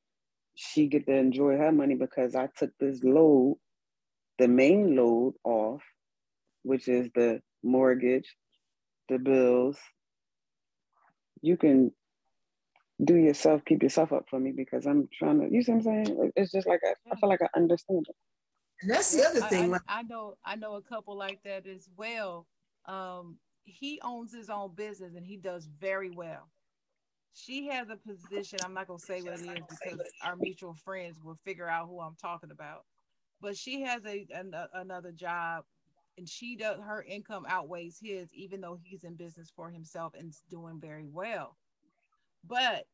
[0.56, 3.60] She get to enjoy her money because I took this load,
[4.40, 5.84] the main load off,
[6.64, 8.36] which is the mortgage,
[9.10, 9.78] the bills.
[11.42, 11.92] You can
[13.04, 16.06] do yourself, keep yourself up for me because I'm trying to, you see what I'm
[16.06, 16.32] saying?
[16.36, 18.16] It's just like, I, I feel like I understand it.
[18.82, 19.74] And that's the other thing.
[19.74, 22.46] I, I, I, know I know a couple like that as well.
[22.86, 26.50] Um, he owns his own business and he does very well.
[27.34, 28.60] She has a position.
[28.64, 32.00] I'm not gonna say what it is because our mutual friends will figure out who
[32.00, 32.84] I'm talking about.
[33.42, 35.64] But she has a, a another job,
[36.18, 40.34] and she does her income outweighs his, even though he's in business for himself and
[40.50, 41.56] doing very well.
[42.46, 42.86] But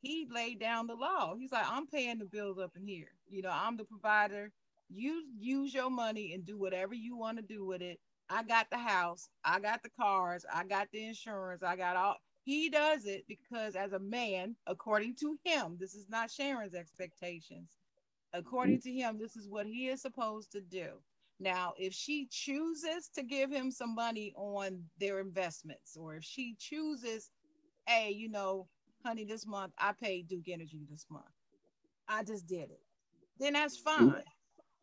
[0.00, 1.34] he laid down the law.
[1.36, 3.12] He's like, I'm paying the bills up in here.
[3.28, 4.52] You know, I'm the provider
[4.90, 7.98] you use your money and do whatever you want to do with it.
[8.28, 12.16] I got the house, I got the cars, I got the insurance, I got all.
[12.44, 17.76] He does it because, as a man, according to him, this is not Sharon's expectations.
[18.32, 20.90] According to him, this is what he is supposed to do.
[21.40, 26.56] Now, if she chooses to give him some money on their investments, or if she
[26.58, 27.30] chooses,
[27.90, 28.68] hey, you know,
[29.04, 31.26] honey, this month I paid Duke Energy this month,
[32.08, 32.82] I just did it,
[33.38, 34.24] then that's fine.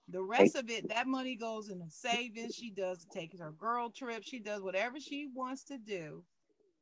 [0.10, 2.55] The rest of it, that money goes in a savings.
[2.55, 4.24] She does take her girl trip.
[4.24, 6.24] She does whatever she wants to do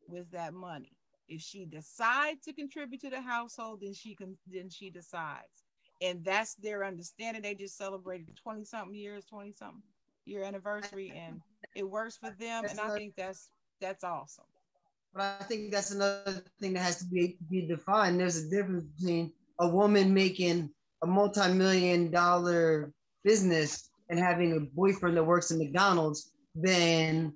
[0.08, 0.98] with that money.
[1.28, 5.64] If she decides to contribute to the household, then she can then she decides.
[6.02, 7.44] And that's their understanding.
[7.44, 9.84] They just celebrated 20 something years, 20 something
[10.26, 11.42] year anniversary, and
[11.76, 12.68] it works for them.
[12.70, 13.52] And I think that's
[13.82, 14.46] that's awesome.
[15.16, 18.20] But I think that's another thing that has to be be defined.
[18.20, 20.70] There's a difference between a woman making
[21.04, 22.92] a multi-million dollar
[23.24, 27.34] business and having a boyfriend that works at McDonald's than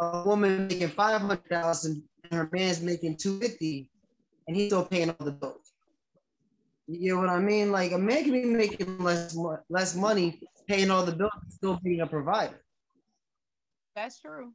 [0.00, 3.88] a woman making five hundred thousand and her man's making two fifty,
[4.48, 5.74] and he's still paying all the bills.
[6.88, 7.70] You know what I mean?
[7.70, 9.36] Like a man can be making less
[9.70, 12.64] less money, paying all the bills, still being a provider.
[13.94, 14.52] That's true.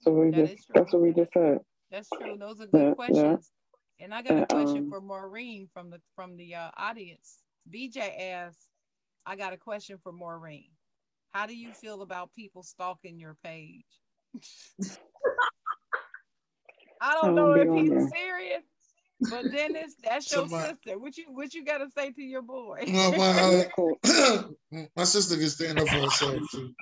[0.00, 1.60] So we that just that's what we just said.
[1.90, 2.36] That's true.
[2.38, 3.50] Those are good yeah, questions.
[3.98, 4.04] Yeah.
[4.04, 7.38] And I got a question um, for Maureen from the from the uh, audience.
[7.72, 8.68] BJ asked,
[9.24, 10.70] I got a question for Maureen.
[11.30, 13.84] How do you feel about people stalking your page?
[17.00, 18.64] I don't know if he's serious,
[19.30, 20.74] but Dennis, that's your Somebody.
[20.74, 20.98] sister.
[20.98, 22.84] What you what you got to say to your boy?
[22.86, 23.68] Well, my,
[24.08, 24.42] uh,
[24.96, 26.74] my sister can stand up for herself too.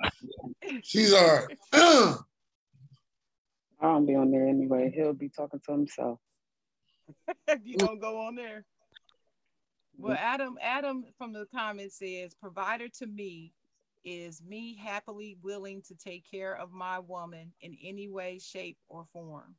[0.83, 2.15] She's all right.
[3.81, 4.91] I don't be on there anyway.
[4.95, 6.19] He'll be talking to himself.
[7.63, 8.65] you don't go on there.
[9.97, 13.53] Well, Adam, Adam from the comments says, provider to me
[14.03, 19.05] is me happily willing to take care of my woman in any way, shape, or
[19.13, 19.55] form.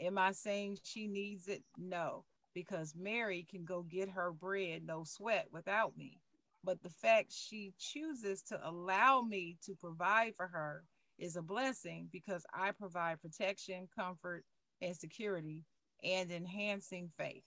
[0.00, 1.62] Am I saying she needs it?
[1.78, 6.18] No, because Mary can go get her bread, no sweat, without me.
[6.64, 10.84] But the fact she chooses to allow me to provide for her
[11.18, 14.44] is a blessing because I provide protection, comfort,
[14.82, 15.64] and security
[16.02, 17.44] and enhancing faith.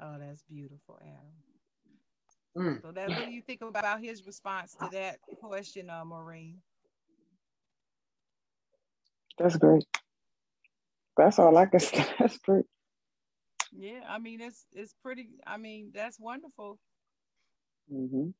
[0.00, 1.32] Oh, that's beautiful, Adam.
[2.56, 2.82] Mm.
[2.82, 6.58] So that what do you think about his response to that question, uh, Maureen?
[9.38, 9.84] That's great.
[11.16, 12.06] That's all I can say.
[12.18, 12.64] That's great.
[13.72, 15.30] Yeah, I mean it's it's pretty.
[15.46, 16.78] I mean that's wonderful.
[17.92, 18.30] Mm-hmm.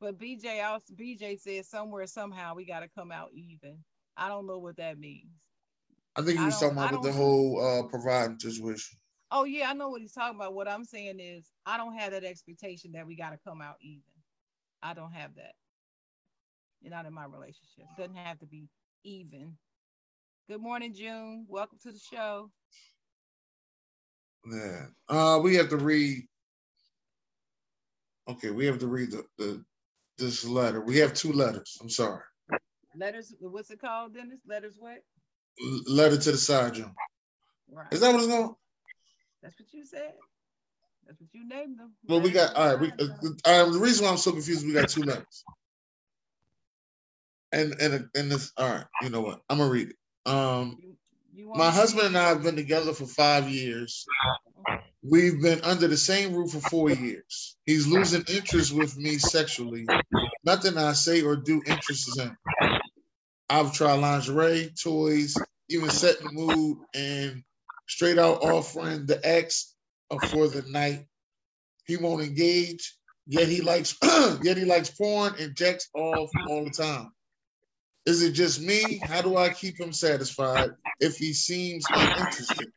[0.00, 3.78] But BJ also BJ says somewhere somehow we got to come out even.
[4.16, 5.30] I don't know what that means.
[6.16, 8.98] I think he was talking about the whole uh, providing situation.
[9.30, 10.54] Oh yeah, I know what he's talking about.
[10.54, 14.02] What I'm saying is I don't have that expectation that we gotta come out even.
[14.82, 15.54] I don't have that.
[16.80, 17.86] You're not in my relationship.
[17.98, 18.68] Doesn't have to be
[19.04, 19.56] even.
[20.48, 21.46] Good morning, June.
[21.48, 22.50] Welcome to the show.
[24.50, 24.86] Yeah.
[25.08, 26.26] Uh we have to read.
[28.28, 29.64] Okay, we have to read the, the
[30.18, 30.80] this letter.
[30.80, 31.78] We have two letters.
[31.80, 32.22] I'm sorry.
[32.96, 33.34] Letters.
[33.40, 34.40] What's it called, Dennis?
[34.46, 35.02] Letters what?
[35.86, 36.94] letter to the side, Jawn.
[37.70, 37.86] Right.
[37.90, 38.54] Is that what it's going?
[39.42, 40.12] That's what you said.
[41.06, 41.92] That's what you named them.
[42.08, 42.80] Well, we got all right.
[42.80, 42.92] We,
[43.44, 45.44] uh, the reason why I'm so confused, we got two letters.
[47.52, 48.52] And and and this.
[48.56, 48.84] All right.
[49.02, 49.40] You know what?
[49.48, 50.30] I'm gonna read it.
[50.30, 50.96] Um, you,
[51.32, 54.04] you my husband and I have been together for five years.
[55.08, 57.56] We've been under the same roof for four years.
[57.64, 59.86] He's losing interest with me sexually.
[60.44, 62.36] Nothing I say or do interests him.
[63.48, 65.36] I've tried lingerie, toys,
[65.68, 67.44] even setting the mood, and
[67.88, 69.74] straight out offering the X
[70.30, 71.06] for the night.
[71.84, 72.96] He won't engage,
[73.28, 73.96] yet he likes
[74.42, 77.12] yet he likes porn and jacks off all the time.
[78.06, 79.00] Is it just me?
[79.04, 82.72] How do I keep him satisfied if he seems uninterested?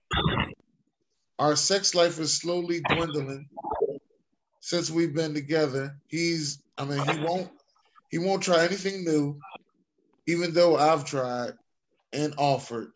[1.40, 3.48] Our sex life is slowly dwindling
[4.60, 5.96] since we've been together.
[6.08, 7.50] He's I mean he won't
[8.12, 9.40] he won't try anything new,
[10.28, 11.54] even though I've tried
[12.12, 12.92] and offered.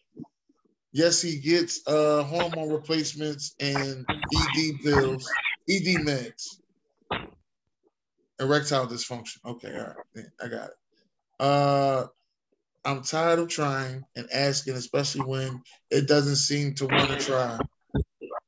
[0.92, 5.28] Yes, he gets uh, hormone replacements and ED pills,
[5.70, 6.58] ED meds,
[8.40, 9.38] erectile dysfunction.
[9.46, 10.76] Okay, all right, I got it.
[11.40, 12.06] Uh,
[12.86, 17.58] I'm tired of trying and asking, especially when it doesn't seem to want to try.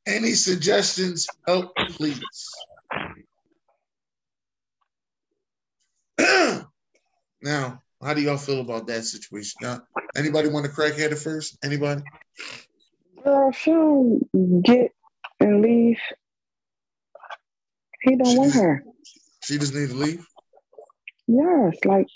[0.07, 1.27] Any suggestions?
[1.47, 2.21] Help, please.
[7.41, 9.53] now, how do y'all feel about that situation?
[9.61, 9.81] Now,
[10.15, 11.57] anybody want to crack at it first?
[11.63, 12.03] Anybody?
[13.23, 14.91] Girl, she don't get
[15.39, 15.99] and leave.
[18.01, 18.83] He don't she want just, her.
[19.43, 20.25] She just need to leave.
[21.27, 22.07] Yes, like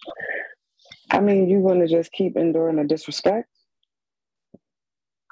[1.09, 3.49] I mean, you want to just keep enduring the disrespect?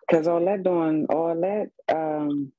[0.07, 2.53] Because all that doing, all that um,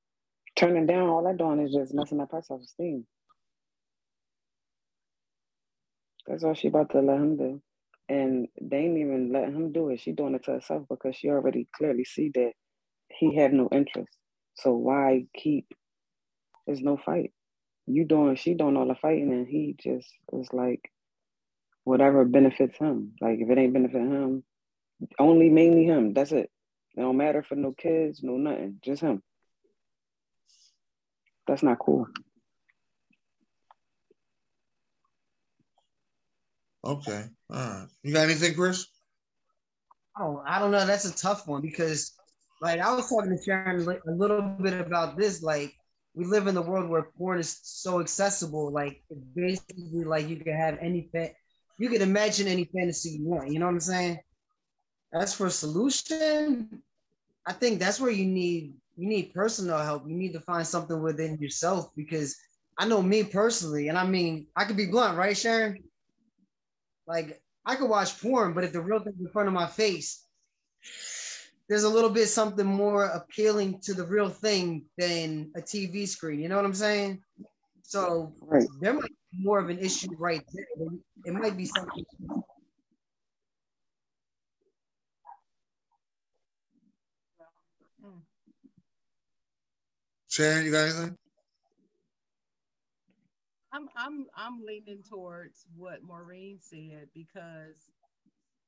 [0.55, 3.05] turning down, all that doing is just messing up her self esteem.
[6.27, 7.61] That's all she about to let him do.
[8.09, 10.01] And they ain't even letting him do it.
[10.01, 12.53] She doing it to herself because she already clearly see that
[13.09, 14.17] he have no interest.
[14.55, 15.67] So why keep?
[16.67, 17.31] There's no fight.
[17.87, 20.81] You doing, she doing all the fighting, and he just is like,
[21.83, 23.13] whatever benefits him.
[23.21, 24.43] Like if it ain't benefit him,
[25.19, 26.13] only mainly him.
[26.13, 26.49] That's it.
[26.99, 28.79] It don't matter for no kids, no nothing.
[28.83, 29.23] Just him.
[31.47, 32.07] That's not cool.
[36.83, 37.23] Okay.
[37.49, 37.87] All right.
[38.03, 38.85] You got anything, Chris?
[40.19, 40.85] Oh, I don't know.
[40.85, 42.11] That's a tough one because,
[42.61, 45.41] like, I was talking to Sharon a little bit about this.
[45.41, 45.73] Like,
[46.13, 48.73] we live in the world where porn is so accessible.
[48.73, 49.01] Like,
[49.33, 51.33] basically, like you can have any pet
[51.79, 53.51] you can imagine any fantasy you want.
[53.51, 54.19] You know what I'm saying?
[55.13, 56.83] As for a solution,
[57.49, 60.07] I think that's where you need you need personal help.
[60.07, 62.37] You need to find something within yourself because
[62.77, 65.83] I know me personally, and I mean I could be blunt, right, Sharon?
[67.07, 70.27] Like I could watch porn, but if the real thing's in front of my face,
[71.67, 76.39] there's a little bit something more appealing to the real thing than a TV screen.
[76.39, 77.23] You know what I'm saying?
[77.81, 78.67] So right.
[78.79, 80.87] there might be more of an issue right there.
[81.25, 82.05] It might be something.
[90.29, 91.15] Sharon, you got anything?
[93.73, 97.91] I'm I'm I'm leaning towards what Maureen said because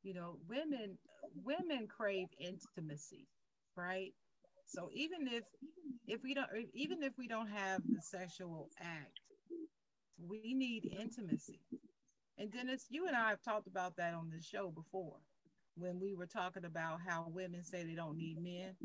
[0.04, 0.98] you know women
[1.36, 3.28] women crave intimacy,
[3.78, 4.14] right?
[4.66, 5.44] So even if
[6.08, 9.20] if we don't even if we don't have the sexual act,
[10.20, 11.62] we need intimacy.
[12.38, 15.18] And Dennis, you and I have talked about that on the show before
[15.76, 18.76] when we were talking about how women say they don't need men.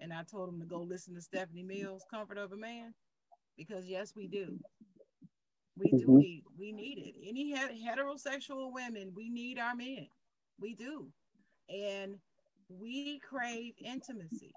[0.00, 2.92] And I told him to go listen to Stephanie Mills, Comfort of a Man,
[3.56, 4.58] because yes, we do.
[5.78, 6.18] We do mm-hmm.
[6.18, 7.28] need we need it.
[7.28, 10.08] Any heterosexual women, we need our men.
[10.60, 11.08] We do.
[11.68, 12.16] And
[12.68, 14.52] we crave intimacy.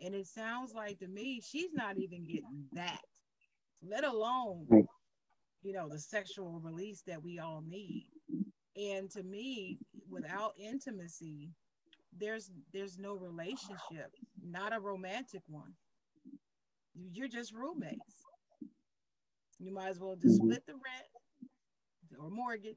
[0.00, 3.00] And it sounds like to me, she's not even getting that,
[3.82, 4.66] let alone,
[5.62, 8.08] you know, the sexual release that we all need.
[8.76, 9.78] And to me,
[10.10, 11.50] without intimacy,
[12.18, 14.10] there's there's no relationship,
[14.42, 15.72] not a romantic one.
[17.12, 18.24] You're just roommates.
[19.58, 22.76] You might as well just split the rent or mortgage,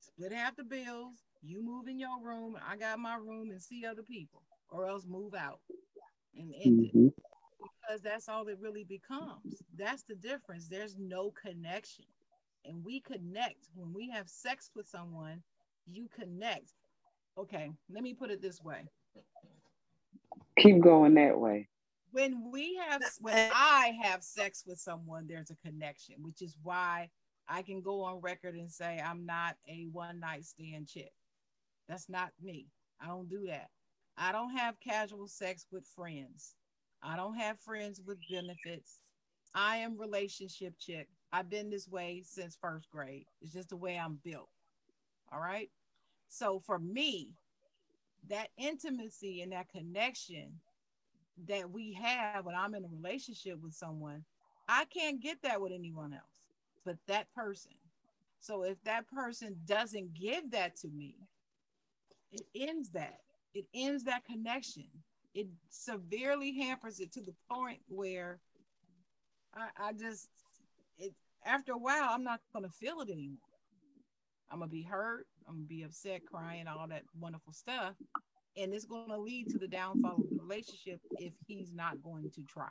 [0.00, 1.16] split half the bills.
[1.42, 5.06] You move in your room, I got my room, and see other people, or else
[5.08, 5.60] move out
[6.36, 7.06] and end mm-hmm.
[7.06, 7.14] it
[7.90, 9.62] because that's all it really becomes.
[9.76, 10.68] That's the difference.
[10.68, 12.04] There's no connection.
[12.64, 15.42] And we connect when we have sex with someone,
[15.86, 16.72] you connect.
[17.38, 18.84] Okay, let me put it this way.
[20.58, 21.68] Keep going that way.
[22.12, 27.10] When we have when I have sex with someone, there's a connection, which is why
[27.48, 31.12] I can go on record and say I'm not a one night stand chick.
[31.88, 32.68] That's not me.
[33.00, 33.68] I don't do that.
[34.16, 36.54] I don't have casual sex with friends.
[37.02, 39.00] I don't have friends with benefits.
[39.54, 41.08] I am relationship chick.
[41.32, 43.26] I've been this way since first grade.
[43.40, 44.48] It's just the way I'm built.
[45.32, 45.70] All right.
[46.30, 47.34] So for me,
[48.28, 50.60] that intimacy and that connection
[51.48, 54.24] that we have when I'm in a relationship with someone,
[54.68, 56.24] I can't get that with anyone else
[56.84, 57.72] but that person.
[58.40, 61.16] So if that person doesn't give that to me,
[62.32, 63.20] it ends that.
[63.54, 64.86] It ends that connection.
[65.34, 68.40] It severely hampers it to the point where
[69.54, 70.28] I, I just
[70.98, 71.14] it
[71.44, 73.49] after a while I'm not gonna feel it anymore.
[74.50, 77.94] I'm gonna be hurt, I'm gonna be upset, crying, all that wonderful stuff.
[78.56, 82.42] And it's gonna lead to the downfall of the relationship if he's not going to
[82.42, 82.70] try.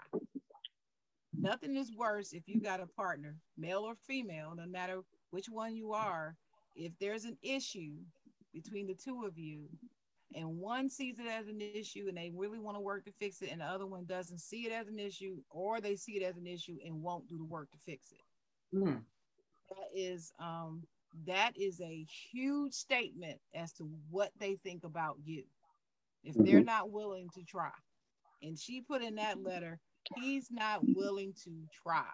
[1.38, 5.02] Nothing is worse if you got a partner, male or female, no matter
[5.32, 6.36] which one you are.
[6.76, 7.94] If there's an issue
[8.54, 9.70] between the two of you,
[10.36, 13.42] and one sees it as an issue and they really want to work to fix
[13.42, 16.24] it, and the other one doesn't see it as an issue, or they see it
[16.24, 18.76] as an issue and won't do the work to fix it.
[18.76, 19.02] Mm.
[19.70, 20.84] That is um,
[21.28, 25.43] that is a huge statement as to what they think about you
[26.24, 26.66] if they're mm-hmm.
[26.66, 27.72] not willing to try.
[28.41, 29.80] And she put in that letter,
[30.16, 31.51] he's not willing to
[31.84, 32.05] try.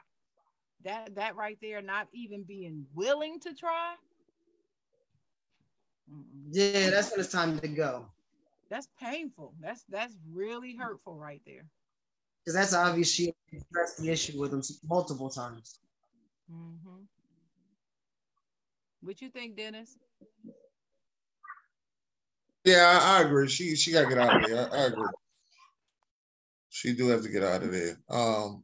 [0.83, 3.95] That that right there, not even being willing to try.
[6.51, 8.05] Yeah, that's when it's time to go.
[8.69, 9.53] That's painful.
[9.59, 11.65] That's that's really hurtful right there.
[12.43, 13.09] Because that's obvious.
[13.11, 15.79] She addressed the issue with him multiple times.
[16.51, 17.01] Mm-hmm.
[19.05, 19.99] What you think, Dennis?
[22.63, 23.47] Yeah, I, I agree.
[23.47, 24.73] She she gotta get out of there.
[24.73, 25.07] I, I agree.
[26.69, 27.99] She do have to get out of there.
[28.09, 28.63] Um,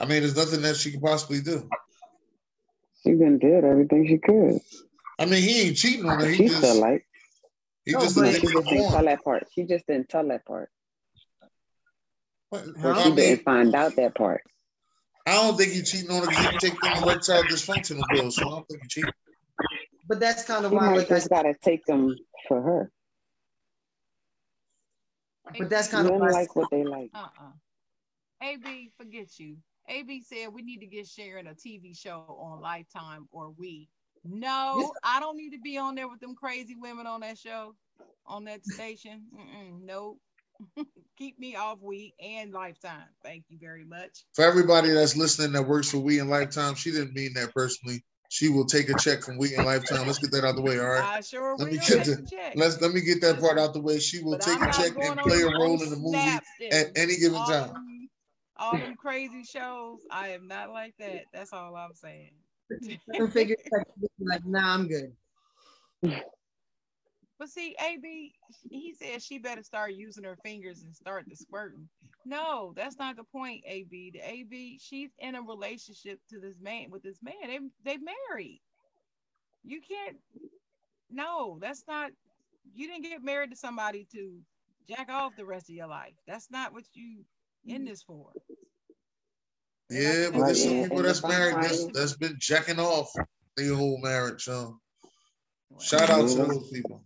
[0.00, 1.68] I mean, there's nothing that she could possibly do.
[3.04, 4.60] She been did everything she could.
[5.20, 6.26] I mean, he ain't cheating on her.
[6.26, 7.06] He she just, feel like.
[7.84, 9.46] He no, just, she just didn't tell that part.
[9.54, 10.70] She just didn't tell that part.
[12.50, 14.42] But, or she mean, didn't find out that part.
[15.26, 18.46] I don't think he's cheating on her because he take them erectile dysfunctional pills, so
[18.46, 19.12] I don't think he's cheating.
[20.08, 22.16] But that's kind of he why like, just gotta take them
[22.48, 22.90] for her.
[25.58, 26.30] But that's kind of why.
[26.30, 27.10] like what they like.
[27.14, 27.52] Uh-uh.
[28.42, 29.56] AB, forget you.
[29.88, 33.88] AB said we need to get sharing a TV show on Lifetime or we.
[34.24, 37.74] No, I don't need to be on there with them crazy women on that show,
[38.26, 39.24] on that station.
[39.34, 40.18] Mm-mm, nope.
[41.18, 43.08] Keep me off We and Lifetime.
[43.22, 44.24] Thank you very much.
[44.34, 48.04] For everybody that's listening that works for We and Lifetime, she didn't mean that personally
[48.30, 50.06] she will take a check from We and Lifetime.
[50.06, 51.04] Let's get that out of the way, all right?
[51.04, 53.98] I sure let me get the, let's let me get that part out the way.
[53.98, 56.38] She will but take a check and play a role in the movie
[56.70, 57.68] at any given all time.
[57.74, 58.08] Them,
[58.56, 61.24] all them crazy shows, I am not like that.
[61.32, 62.30] That's all I'm saying.
[64.20, 65.12] like, nah, I'm good.
[67.40, 68.34] But see, AB,
[68.68, 71.88] he said she better start using her fingers and start the squirting.
[72.26, 74.10] No, that's not the point, AB.
[74.12, 77.32] The AB, she's in a relationship to this man with this man.
[77.46, 78.60] They they married.
[79.64, 80.18] You can't
[81.10, 82.10] no, that's not
[82.74, 84.38] you didn't get married to somebody to
[84.86, 86.12] jack off the rest of your life.
[86.28, 87.24] That's not what you
[87.66, 88.32] in this for.
[89.88, 93.10] Yeah, but there's some people that's married that's, that's been jacking off
[93.56, 94.44] the whole marriage.
[94.44, 94.78] So
[95.80, 97.02] shout out to those people.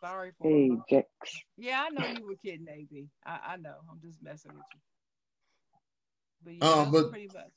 [0.00, 1.06] Sorry for hey, Jax.
[1.56, 3.08] Yeah, I know you were kidding, AB.
[3.26, 3.74] I, I know.
[3.90, 4.80] I'm just messing with you.
[6.44, 7.12] But, yeah, um, but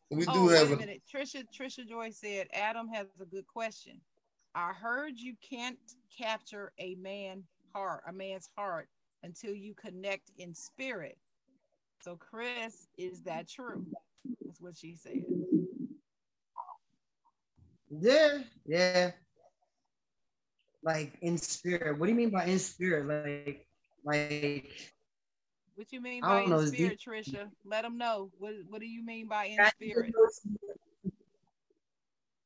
[0.10, 1.04] we do oh, have wait a minute.
[1.14, 4.02] Trisha Trisha Joy said Adam has a good question.
[4.56, 5.78] I heard you can't
[6.18, 7.44] capture a man
[7.76, 8.88] heart, a man's heart
[9.24, 11.18] until you connect in spirit.
[12.04, 13.86] So Chris, is that true?
[14.44, 15.24] That's what she said.
[17.92, 19.12] Yeah, yeah
[20.84, 21.98] like in spirit.
[21.98, 23.06] What do you mean by in spirit?
[23.08, 23.66] Like,
[24.04, 24.94] like.
[25.76, 27.50] What you mean by in know, spirit, Trisha?
[27.66, 28.30] Let them know.
[28.38, 30.14] What What do you mean by in spirit?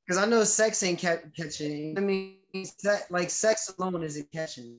[0.05, 1.97] Because I know sex ain't ca- catching.
[1.97, 4.77] I mean, se- like sex alone isn't catching.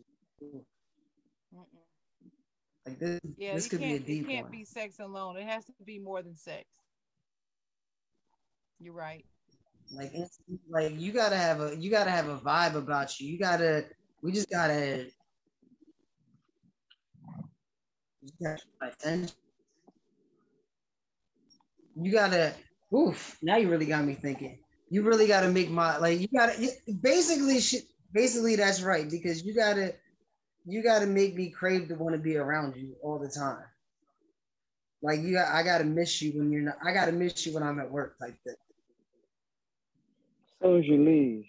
[2.87, 4.53] Like this, yeah, this could be a deep It can't one.
[4.53, 5.37] be sex alone.
[5.37, 6.65] It has to be more than sex.
[8.79, 9.25] You're right.
[9.95, 10.13] Like,
[10.69, 13.29] like you gotta have a you gotta have a vibe about you.
[13.29, 13.87] You gotta.
[14.23, 15.07] We just gotta.
[21.95, 22.55] You gotta.
[22.95, 23.39] Oof!
[23.43, 24.59] Now you really got me thinking.
[24.91, 26.21] You really gotta make my like.
[26.21, 26.69] You gotta
[27.03, 27.61] basically.
[28.13, 29.95] Basically, that's right because you gotta.
[30.67, 33.65] You gotta make me crave to want to be around you all the time.
[35.03, 36.77] Like you, I gotta miss you when you're not.
[36.85, 38.57] I gotta miss you when I'm at work, like that.
[40.63, 41.45] So as you leave.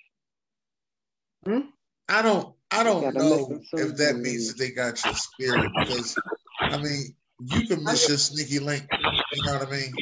[1.45, 1.69] Hmm?
[2.09, 2.53] I don't.
[2.69, 6.17] I don't know if that means that they got your spirit because,
[6.59, 8.85] I mean, you can miss your sneaky link.
[9.33, 9.93] You know what I mean?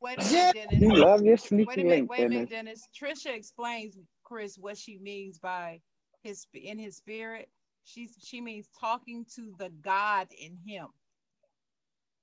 [0.00, 0.80] Wait a minute, Dennis.
[0.80, 2.88] You love your sneaky wait a minute, link, wait a minute, Dennis.
[2.98, 3.24] Dennis.
[3.24, 5.80] Trisha explains, Chris, what she means by
[6.22, 7.48] his in his spirit.
[7.84, 10.86] She's she means talking to the God in him.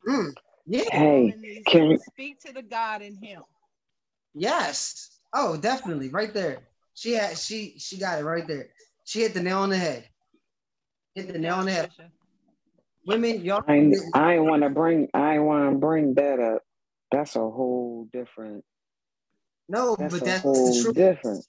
[0.07, 0.33] Mm,
[0.65, 0.83] yeah.
[0.91, 3.43] Hey, can we, speak to the God in him?
[4.33, 5.19] Yes.
[5.33, 6.09] Oh, definitely.
[6.09, 6.59] Right there.
[6.93, 8.69] She had she she got it right there.
[9.05, 10.07] She hit the nail on the head.
[11.15, 11.91] Hit the nail on the head.
[13.05, 13.63] Women, y'all.
[13.67, 16.61] I I want to bring I want to bring that up.
[17.11, 18.63] That's a whole different.
[19.67, 20.95] No, that's but a that's whole the truth.
[20.95, 21.45] different.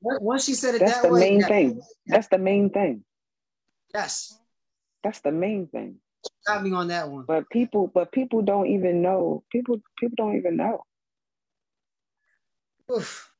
[0.00, 1.80] Once she said it That's that the way, main thing.
[2.06, 3.04] That's the main thing.
[3.94, 4.38] Yes,
[5.02, 5.96] That's the main thing.
[6.46, 7.24] got me on that one.
[7.26, 9.44] But people, but people don't even know.
[9.50, 10.82] People, people don't even know.
[12.92, 13.30] Oof.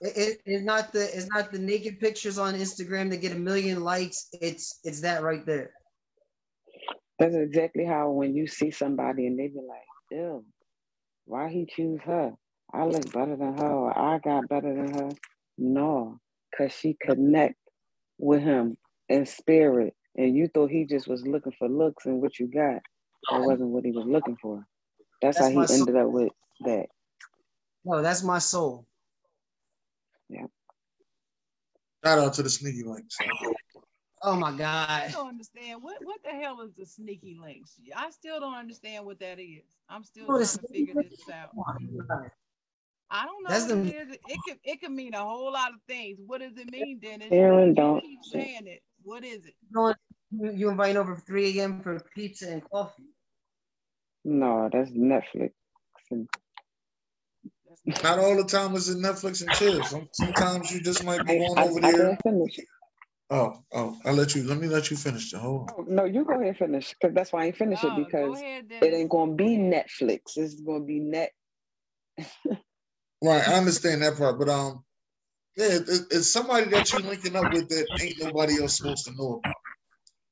[0.00, 3.38] It, it, it's not the it's not the naked pictures on Instagram that get a
[3.38, 4.28] million likes.
[4.32, 5.70] It's it's that right there.
[7.18, 10.44] That's exactly how when you see somebody and they be like, "Ew,
[11.24, 12.32] why he choose her?
[12.74, 15.10] I look better than her, or I got better than her."
[15.56, 16.18] No,
[16.56, 17.54] cause she connect
[18.18, 18.76] with him
[19.08, 22.82] in spirit, and you thought he just was looking for looks, and what you got,
[23.30, 24.66] that wasn't what he was looking for.
[25.20, 26.32] That's, That's how he ended up with
[26.64, 26.86] that.
[27.84, 28.86] No, that's my soul.
[30.28, 30.46] Yeah.
[32.04, 33.16] Shout out to the sneaky links.
[34.22, 34.88] Oh my God.
[34.88, 37.76] I don't understand what what the hell is the sneaky links.
[37.96, 39.62] I still don't understand what that is.
[39.88, 41.50] I'm still Oh, trying to figure this out.
[41.54, 41.74] My
[42.08, 42.30] God.
[43.14, 44.16] I don't know That's what the- it is.
[44.28, 46.18] It could it could mean a whole lot of things.
[46.24, 47.28] What does it mean, Dennis?
[47.30, 48.82] Aaron, don't- keep saying it.
[49.02, 49.54] What is it?
[49.70, 49.94] You,
[50.30, 51.82] know, you invite over 3 a.m.
[51.82, 53.02] for pizza and coffee.
[54.24, 55.50] No, that's Netflix.
[56.10, 56.51] And That's
[58.02, 59.82] Not all the time is it Netflix and chill.
[60.12, 62.08] Sometimes you just might go on going I, over I there.
[62.08, 62.58] didn't finish.
[63.30, 64.44] Oh, oh, I'll let you.
[64.44, 65.32] Let me let you finish.
[65.32, 65.38] it.
[65.38, 65.74] Hold on.
[65.78, 67.96] Oh, no, you go ahead and finish because that's why I ain't finish Oh, it
[67.96, 70.36] because ahead, it ain't gonna be Netflix.
[70.36, 71.32] It's gonna be net.
[73.22, 74.84] Right, I understand that part, but um,
[75.56, 79.14] yeah, it, it's somebody that you're linking up with that ain't nobody else supposed to
[79.16, 79.56] know about.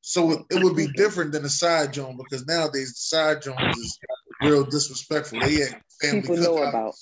[0.03, 3.71] So it, it would be different than a side joint because nowadays the side joint
[3.71, 4.01] is
[4.41, 5.41] real disrespectful.
[5.41, 6.69] They at family People know cookouts.
[6.69, 6.95] about.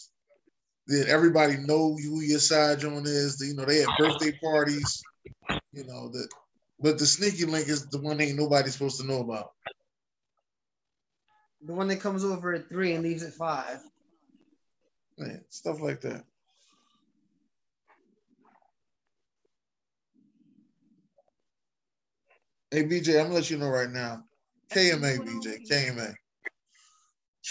[0.88, 3.44] Then everybody know who your side joint is.
[3.46, 5.04] You know they have birthday parties.
[5.72, 6.28] You know that,
[6.80, 9.52] but the sneaky link is the one ain't nobody supposed to know about.
[11.60, 13.80] The one that comes over at 3 and leaves at 5.
[15.18, 16.24] Man, stuff like that.
[22.70, 24.22] Hey BJ, I'm gonna let you know right now.
[24.72, 26.14] KMA BJ, KMA.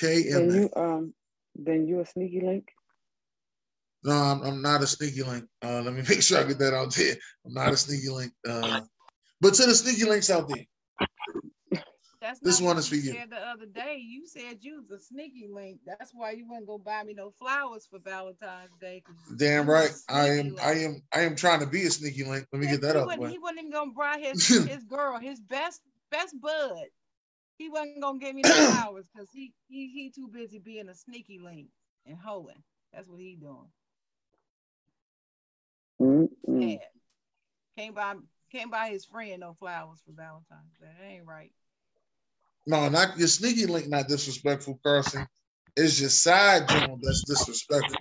[0.02, 0.56] Then KMA.
[0.56, 1.14] you um,
[1.56, 2.68] then you a sneaky link.
[4.08, 5.44] No, I'm, I'm not a sneaky link.
[5.62, 7.16] Uh, let me make sure I get that out there.
[7.46, 8.32] I'm not a sneaky link.
[8.48, 8.80] Uh,
[9.42, 10.64] but to the sneaky links out there,
[12.22, 13.12] That's This one is for you.
[13.12, 15.82] Said the other day, you said you was a sneaky link.
[15.86, 19.04] That's why you wouldn't go buy me no flowers for Valentine's Day.
[19.38, 19.92] damn right.
[20.08, 20.46] I am.
[20.48, 20.64] link.
[20.64, 21.02] I am.
[21.14, 22.48] I am trying to be a sneaky link.
[22.54, 25.82] Let me get that wouldn't, he wasn't even gonna buy his his girl, his best
[26.12, 26.86] best bud.
[27.58, 30.96] He wasn't gonna give me no flowers because he, he he too busy being a
[30.96, 31.68] sneaky link
[32.06, 32.64] and hoeing.
[32.94, 33.68] That's what he doing.
[36.02, 36.80] Mm-mm.
[36.80, 36.80] Sad.
[37.78, 38.16] Can't buy
[38.52, 40.88] can't his friend no flowers for Valentine's Day.
[41.00, 41.52] That ain't right.
[42.66, 43.88] No, not your sneaky link.
[43.88, 45.28] Not disrespectful, Carson.
[45.76, 47.98] It's your side joint that's disrespectful.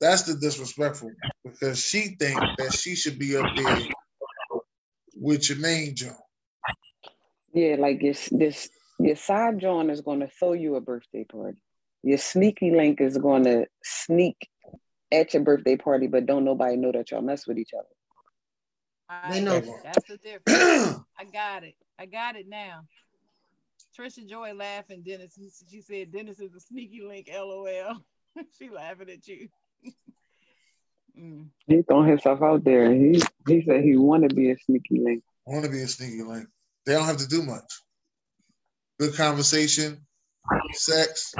[0.00, 1.12] That's the disrespectful
[1.44, 3.78] because she think that she should be up there
[5.16, 6.16] with your main joint.
[7.52, 8.68] Yeah, like this this
[8.98, 11.58] your side joint is gonna throw you a birthday party.
[12.02, 14.48] Your sneaky link is gonna sneak
[15.12, 17.88] at your birthday party, but don't nobody know that y'all mess with each other.
[19.08, 19.60] I, They know.
[19.82, 21.02] that's the difference.
[21.18, 21.74] I got it.
[21.98, 22.82] I got it now.
[23.98, 25.02] Trisha Joy laughing.
[25.04, 25.36] Dennis,
[25.68, 27.28] she said Dennis is a sneaky link.
[27.32, 27.96] LOL.
[28.58, 29.48] she laughing at you.
[31.18, 31.48] Mm.
[31.66, 32.94] He throwing himself out there.
[32.94, 35.24] He he said he wanna be a sneaky link.
[35.44, 36.46] Want to be a sneaky link.
[36.86, 37.64] They don't have to do much.
[39.00, 40.06] Good conversation,
[40.74, 41.34] sex.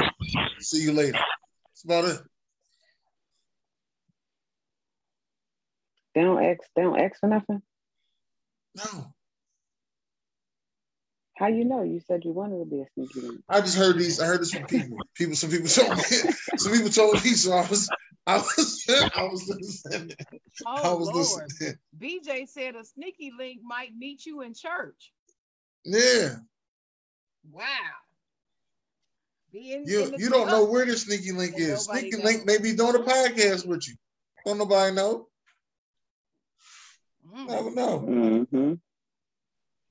[0.58, 1.12] See you later.
[1.12, 2.20] That's about it.
[6.14, 7.62] They don't ask they don't ask for nothing.
[8.76, 9.14] No,
[11.36, 11.82] How you know?
[11.82, 13.40] You said you wanted to be a sneaky link.
[13.48, 14.20] I just heard these.
[14.20, 14.98] I heard this from people.
[15.14, 15.34] People.
[15.36, 16.02] Some people told me.
[16.58, 17.30] Some people told me.
[17.30, 17.88] So I was.
[18.26, 18.84] I was.
[19.16, 20.12] I was listening.
[20.66, 21.44] Oh, I Oh was Lord.
[21.48, 21.78] listening.
[21.98, 25.12] BJ said a sneaky link might meet you in church.
[25.84, 26.36] Yeah.
[27.50, 27.64] Wow.
[29.52, 31.86] Being you you don't know where the sneaky link is.
[31.86, 32.24] Sneaky knows.
[32.24, 33.94] link maybe doing a podcast with you.
[34.44, 35.26] Don't nobody know.
[37.34, 37.48] Mm.
[37.48, 37.98] Never know.
[38.00, 38.74] Mm-hmm.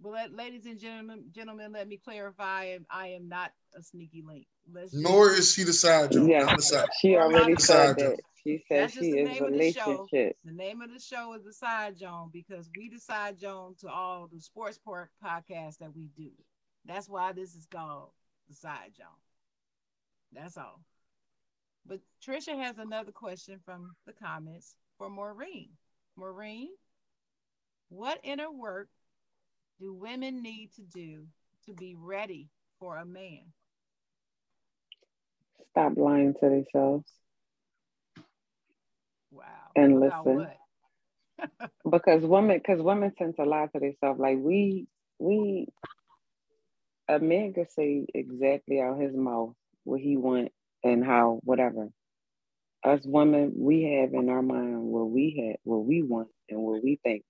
[0.01, 2.77] Well, let, ladies and gentlemen, gentlemen, let me clarify.
[2.89, 4.47] I am not a sneaky link.
[4.71, 6.29] Let's Nor is she the side joke.
[6.29, 6.87] Yeah, side.
[7.01, 8.17] she already said that.
[8.43, 10.37] She said That's she is relationship.
[10.43, 13.75] The, the name of the show is the Side Jawn because we the Side Jawn
[13.81, 16.31] to all the sports park podcasts that we do.
[16.85, 18.11] That's why this is called
[18.47, 19.07] the Side Jawn.
[20.31, 20.79] That's all.
[21.85, 25.71] But Trisha has another question from the comments for Maureen.
[26.15, 26.69] Maureen,
[27.89, 28.87] what inner work
[29.79, 31.25] do women need to do
[31.65, 32.49] to be ready
[32.79, 33.41] for a man?
[35.71, 37.05] Stop lying to themselves.
[39.31, 39.43] Wow.
[39.75, 40.47] And listen.
[41.89, 44.19] because women because women tend to lie to themselves.
[44.19, 44.87] Like we
[45.19, 45.67] we
[47.07, 49.53] a man could say exactly out his mouth
[49.83, 50.51] what he want
[50.83, 51.89] and how whatever.
[52.85, 56.81] Us women, we have in our mind what we had, what we want, and what
[56.81, 57.23] we think.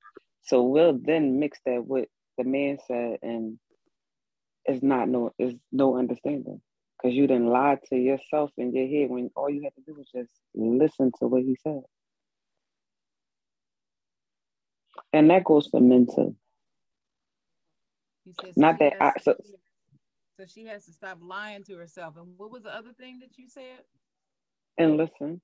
[0.44, 2.08] So we'll then mix that with
[2.38, 3.60] the man said, and
[4.66, 6.62] it's not no, it's no understanding
[6.98, 9.96] because you didn't lie to yourself in your head when all you had to do
[9.98, 11.82] was just listen to what he said.
[15.14, 16.36] And that goes for men too.
[18.26, 19.36] He says, not that I so,
[20.38, 22.16] so she has to stop lying to herself.
[22.18, 23.82] And what was the other thing that you said?
[24.78, 25.42] And listen.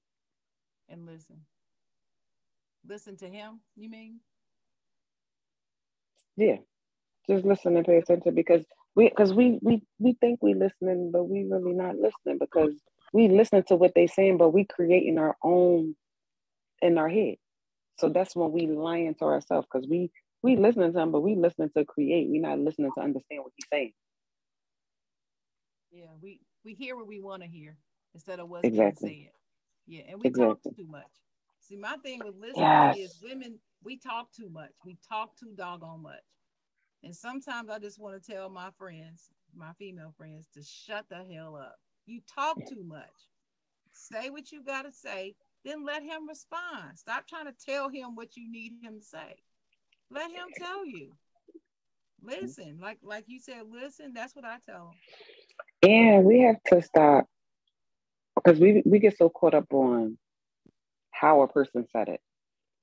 [0.89, 1.41] And listen.
[2.87, 4.19] Listen to him, you mean?
[6.37, 6.57] Yeah.
[7.29, 8.63] Just listen and pay attention because
[8.95, 12.73] we because we we we think we listening, but we really not listening because
[13.13, 15.95] we listen to what they saying, but we creating our own
[16.81, 17.35] in our head.
[17.97, 20.11] So that's when we lying to ourselves because we
[20.43, 22.29] we listening to him, but we listening to create.
[22.29, 23.93] We not listening to understand what he's saying.
[25.91, 27.77] Yeah, we we hear what we want to hear
[28.13, 29.09] instead of what's exactly.
[29.09, 29.31] being said.
[29.87, 30.71] Yeah, and we exactly.
[30.71, 31.11] talk too much.
[31.61, 32.97] See, my thing with listening yes.
[32.97, 34.71] is women, we talk too much.
[34.83, 36.15] We talk too doggone much.
[37.03, 41.23] And sometimes I just want to tell my friends, my female friends, to shut the
[41.31, 41.75] hell up.
[42.07, 43.05] You talk too much.
[43.93, 46.97] Say what you got to say, then let him respond.
[46.97, 49.35] Stop trying to tell him what you need him to say.
[50.11, 51.13] Let him tell you.
[52.21, 54.13] Listen, like like you said, listen.
[54.13, 54.93] That's what I tell
[55.83, 55.89] him.
[55.89, 57.25] Yeah, we have to stop
[58.35, 60.17] because we we get so caught up on
[61.11, 62.19] how a person said it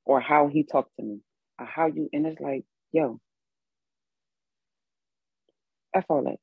[0.06, 1.20] or how he talked to me
[1.58, 3.20] or how you and it's like, yo,
[5.94, 6.36] F all that.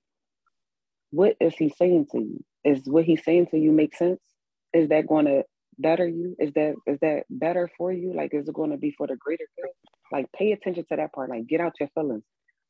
[1.11, 2.43] What is he saying to you?
[2.65, 4.21] Is what he's saying to you make sense?
[4.73, 5.43] Is that going to
[5.79, 6.35] better you?
[6.39, 8.13] Is that is that better for you?
[8.15, 9.71] Like, is it going to be for the greater good?
[10.11, 11.29] Like, pay attention to that part.
[11.29, 12.23] Like, get out your feelings.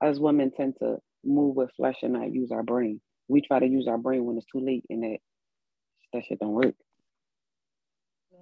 [0.03, 3.67] As women tend to move with flesh and not use our brain we try to
[3.67, 5.19] use our brain when it's too late and that
[6.13, 6.75] that shit don't work.
[8.31, 8.39] Yeah.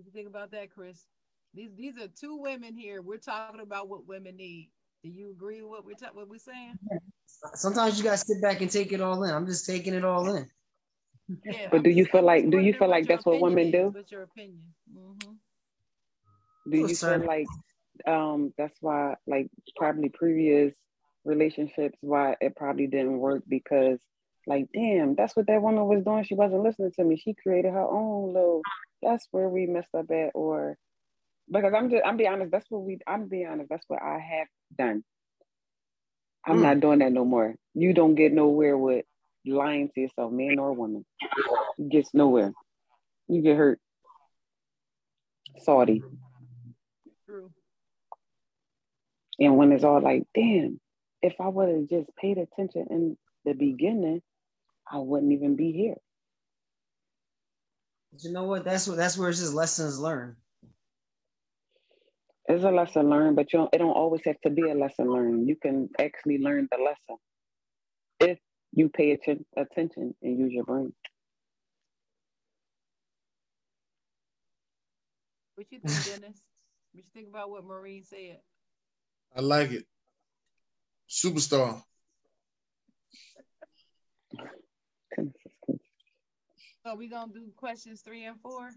[0.00, 1.04] What you think about that, Chris?
[1.52, 3.02] These these are two women here.
[3.02, 4.70] We're talking about what women need.
[5.04, 6.78] Do you agree with what we're ta- what we're saying?
[7.52, 9.34] Sometimes you gotta sit back and take it all in.
[9.34, 10.46] I'm just taking it all in.
[11.44, 13.90] Yeah, but do you feel like do you feel like that's what women do?
[13.90, 14.62] What's your opinion?
[14.90, 15.32] Mm-hmm.
[16.70, 17.46] Do you feel like
[18.06, 20.72] um that's why like probably previous
[21.26, 23.98] relationships why it probably didn't work because
[24.46, 27.70] like damn that's what that woman was doing she wasn't listening to me she created
[27.70, 28.62] her own little
[29.02, 30.76] that's where we messed up at or
[31.50, 34.18] because i'm just i'm being honest that's what we i'm being honest that's what i
[34.18, 35.02] have done
[36.46, 36.62] i'm mm.
[36.62, 39.04] not doing that no more you don't get nowhere with
[39.46, 41.04] lying to yourself man or woman
[41.78, 42.52] you gets nowhere
[43.28, 43.80] you get hurt
[45.58, 46.02] salty
[47.26, 47.50] True.
[49.38, 50.78] and when it's all like damn
[51.22, 54.22] if I would have just paid attention in the beginning,
[54.90, 55.96] I wouldn't even be here.
[58.12, 58.64] But you know what?
[58.64, 60.36] That's what that's where it's just lessons learned.
[62.48, 65.08] It's a lesson learned, but you don't, it don't always have to be a lesson
[65.08, 65.48] learned.
[65.48, 67.16] You can actually learn the lesson
[68.18, 68.38] if
[68.72, 70.92] you pay attention attention and use your brain.
[75.54, 76.42] What you think, Dennis?
[76.92, 78.40] what you think about what Maureen said?
[79.36, 79.84] I like it.
[81.08, 81.82] Superstar.
[86.84, 88.70] So we gonna do questions three and four.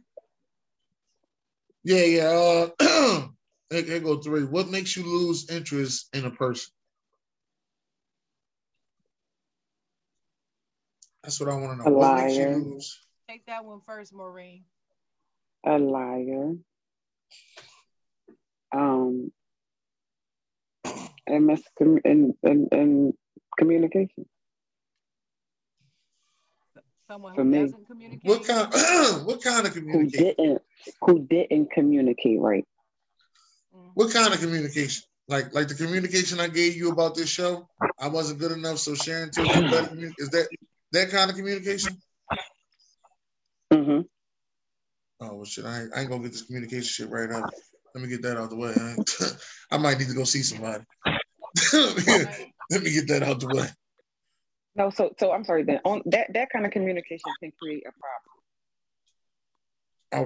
[1.83, 2.69] Yeah, yeah.
[2.79, 3.27] Uh,
[3.69, 4.43] here, go three.
[4.43, 6.71] What makes you lose interest in a person?
[11.23, 11.95] That's what I want to know.
[11.95, 12.23] A what liar.
[12.23, 12.99] makes you lose?
[13.29, 14.65] Take that one first, Maureen.
[15.65, 16.55] A liar.
[18.75, 19.31] Um,
[20.85, 20.91] a
[21.27, 23.13] and miscom and, and, and
[23.57, 24.25] communication.
[27.13, 27.59] Someone For who me.
[27.59, 28.23] doesn't communicate.
[28.23, 28.73] What kind?
[29.27, 29.85] what kind of communication?
[29.85, 30.35] Who communication?
[30.35, 30.61] didn't
[31.01, 32.65] who didn't communicate right.
[33.71, 33.91] Mhm.
[33.93, 35.03] What kind of communication?
[35.27, 37.69] Like like the communication I gave you about this show,
[37.99, 39.95] I wasn't good enough, so Sharon took you better.
[40.17, 40.47] Is that
[40.93, 42.01] that kind of communication?
[43.71, 43.99] hmm
[45.19, 45.65] Oh well, shit!
[45.65, 47.45] I ain't, I ain't gonna get this communication shit right now.
[47.93, 48.73] Let me get that out the way.
[48.75, 48.95] I,
[49.75, 50.83] I might need to go see somebody.
[52.71, 53.67] Let me get that out the way.
[54.75, 55.63] No, so so I'm sorry.
[55.63, 58.39] Then on that that kind of communication can create a problem.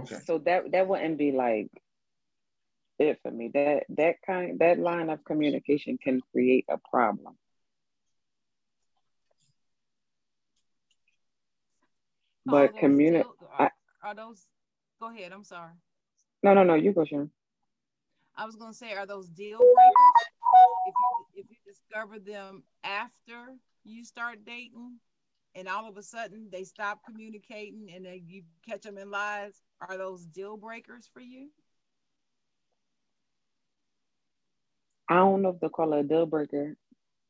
[0.03, 0.15] Okay.
[0.26, 1.69] So that that wouldn't be like
[2.99, 3.52] it for me.
[3.53, 7.36] That that kind that line of communication can create a problem.
[12.49, 13.69] Oh, but those communi- deal- are, uh,
[14.07, 14.48] are those?
[15.02, 15.34] Go ahead.
[15.34, 15.74] I'm sorry.
[16.41, 16.76] No, no, no.
[16.76, 17.30] You go, Sharon.
[18.36, 19.74] I was gonna say, are those deal breakers?
[20.86, 23.57] If you if you discover them after
[23.88, 24.99] you start dating,
[25.55, 29.61] and all of a sudden they stop communicating, and then you catch them in lies,
[29.81, 31.49] are those deal breakers for you?
[35.09, 36.76] I don't know if they'll call it a deal breaker,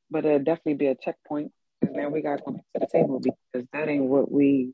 [0.10, 1.52] but it'll definitely be a checkpoint.
[1.80, 4.74] Because now we gotta come back to the table because that ain't what we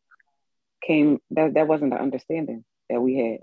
[0.82, 1.20] came.
[1.32, 3.40] That that wasn't the understanding that we had.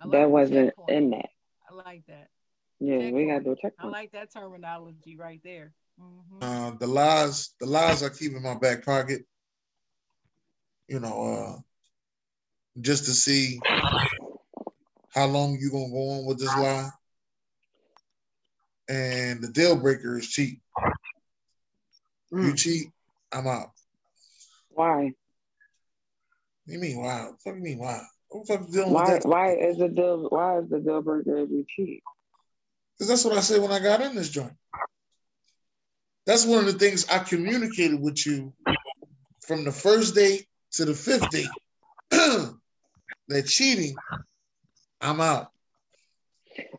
[0.00, 1.30] Like that wasn't in that.
[1.68, 2.28] I like that.
[2.84, 3.94] Yeah, we gotta do a I checkpoint.
[3.94, 5.72] I like that terminology right there.
[6.00, 6.42] Mhm.
[6.42, 9.24] Uh, the lies, the lies I keep in my back pocket.
[10.88, 11.60] You know, uh,
[12.80, 13.60] just to see
[15.10, 16.90] how long you gonna go on with this lie.
[18.88, 20.60] And the deal breaker is cheat.
[22.32, 22.58] You Mm.
[22.58, 22.88] cheat,
[23.30, 23.70] I'm out.
[24.70, 25.14] Why?
[26.66, 27.30] You mean why?
[27.44, 28.00] What do you mean why?
[28.28, 29.12] What the fuck you dealing Why?
[29.14, 29.28] with that?
[29.28, 30.28] Why is the deal?
[30.30, 32.02] Why is the deal breaker if we cheat?
[33.02, 34.52] Because that's what I said when I got in this joint.
[36.24, 38.52] That's one of the things I communicated with you
[39.44, 41.48] from the first day to the fifth date.
[42.10, 43.96] that cheating,
[45.00, 45.48] I'm out.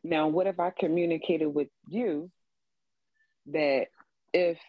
[0.01, 2.31] Now, what if I communicated with you
[3.47, 3.87] that
[4.31, 4.59] if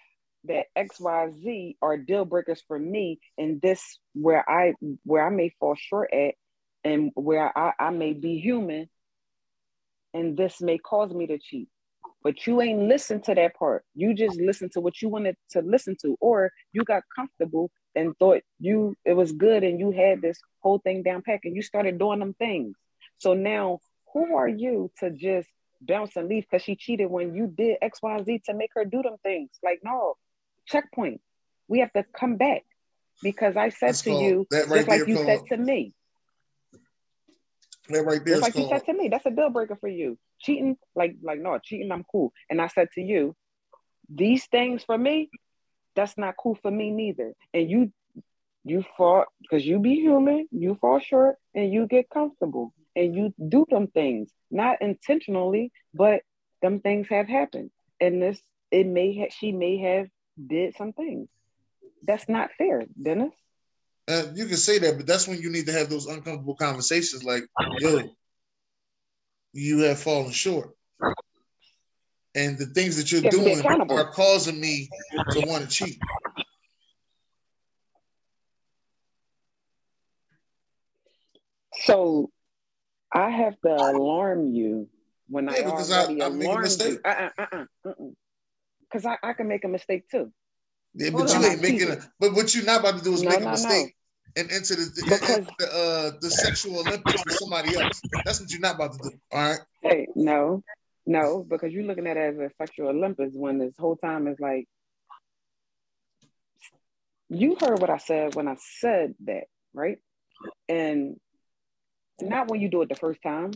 [0.46, 4.74] that X, Y, Z are deal breakers for me, and this where I
[5.04, 6.34] where I may fall short at,
[6.82, 8.88] and where I, I may be human,
[10.14, 11.68] and this may cause me to cheat.
[12.22, 13.84] But you ain't listen to that part.
[13.94, 18.16] You just listen to what you wanted to listen to, or you got comfortable and
[18.18, 21.60] thought you it was good, and you had this whole thing down pat, and you
[21.62, 22.74] started doing them things.
[23.18, 23.80] So now,
[24.14, 25.48] who are you to just
[25.82, 28.84] bounce and leave because she cheated when you did X, Y, Z to make her
[28.86, 29.50] do them things?
[29.62, 30.14] Like, no,
[30.66, 31.20] checkpoint.
[31.68, 32.62] We have to come back
[33.22, 35.92] because I said That's to called- you, that right just like you said to me,
[37.88, 40.18] That right there just like you said to me, that's a deal breaker for you.
[40.40, 42.32] Cheating, like, like no, cheating, I'm cool.
[42.48, 43.36] And I said to you,
[44.08, 45.30] these things for me,
[45.94, 47.34] that's not cool for me neither.
[47.52, 47.92] And you,
[48.64, 53.34] you fall because you be human, you fall short, and you get comfortable, and you
[53.48, 56.22] do them things, not intentionally, but
[56.62, 57.70] them things have happened.
[58.00, 58.40] And this,
[58.70, 60.08] it may have, she may have
[60.44, 61.28] did some things.
[62.02, 63.32] That's not fair, Dennis.
[64.06, 67.24] Uh, you can say that, but that's when you need to have those uncomfortable conversations
[67.24, 67.44] like,
[67.78, 68.14] yo,
[69.52, 70.70] you have fallen short.
[72.34, 74.90] And the things that you're You have to be doing are causing me
[75.30, 75.98] to want to cheat.
[81.84, 82.30] So
[83.12, 84.88] I have to alarm you
[85.28, 86.94] when I Yeah, because I- I make a mistake.
[86.94, 87.00] you.
[87.04, 87.92] Uh uh uh uh.
[88.80, 90.32] Because I, I can make a mistake too.
[90.94, 93.22] Yeah, but on, you ain't making a, but what you're not about to do is
[93.22, 93.52] No, make a no, no.
[93.52, 93.96] mistake
[94.36, 98.02] and enter the, Because- the uh the sexual Olympics with somebody else.
[98.24, 99.12] That's what you're not about to do.
[99.32, 99.60] All right.
[99.82, 100.62] Hey, no,
[101.06, 104.38] no, because you're looking at it as a sexual Olympus when this whole time is
[104.40, 104.66] like,
[107.28, 109.98] you heard what I said when I said that, right?
[110.68, 111.18] And
[112.20, 113.50] not when you do it the first time,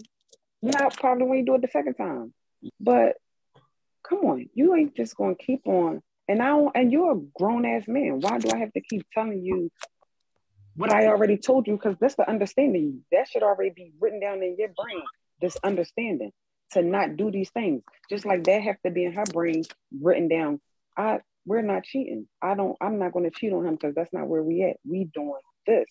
[0.62, 2.34] not probably when you do it the second time,
[2.80, 3.16] but
[4.02, 6.02] come on, you ain't just gonna keep on.
[6.28, 8.20] And I don't, and you're a grown ass man.
[8.20, 9.70] Why do I have to keep telling you
[10.76, 11.74] what I already told you?
[11.74, 13.02] Because that's the understanding.
[13.10, 15.02] That should already be written down in your brain.
[15.40, 16.32] This understanding
[16.72, 17.82] to not do these things.
[18.10, 19.64] Just like that have to be in her brain
[20.00, 20.60] written down.
[20.96, 22.28] I we're not cheating.
[22.42, 24.76] I don't I'm not gonna cheat on him because that's not where we at.
[24.84, 25.86] We doing this.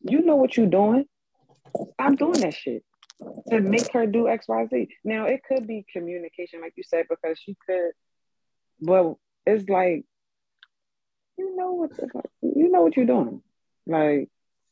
[0.00, 1.04] You know what you're doing.
[1.98, 2.82] I'm doing that shit
[3.50, 4.88] to make her do XYZ.
[5.04, 7.90] Now it could be communication, like you said, because she could
[8.80, 10.04] well, it's like
[11.38, 13.42] you know what the fuck, you know what you're doing.
[13.86, 14.28] Like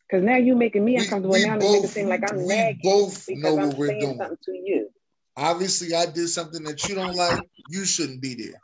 [0.09, 1.35] because now you're making me uncomfortable.
[1.35, 3.68] we now you make it both- seem like I'm we nagging both because know I'm
[3.68, 4.18] what we're saying doing.
[4.18, 4.89] something to you.
[5.36, 7.48] Obviously, I did something that you don't like.
[7.68, 8.60] You shouldn't be there.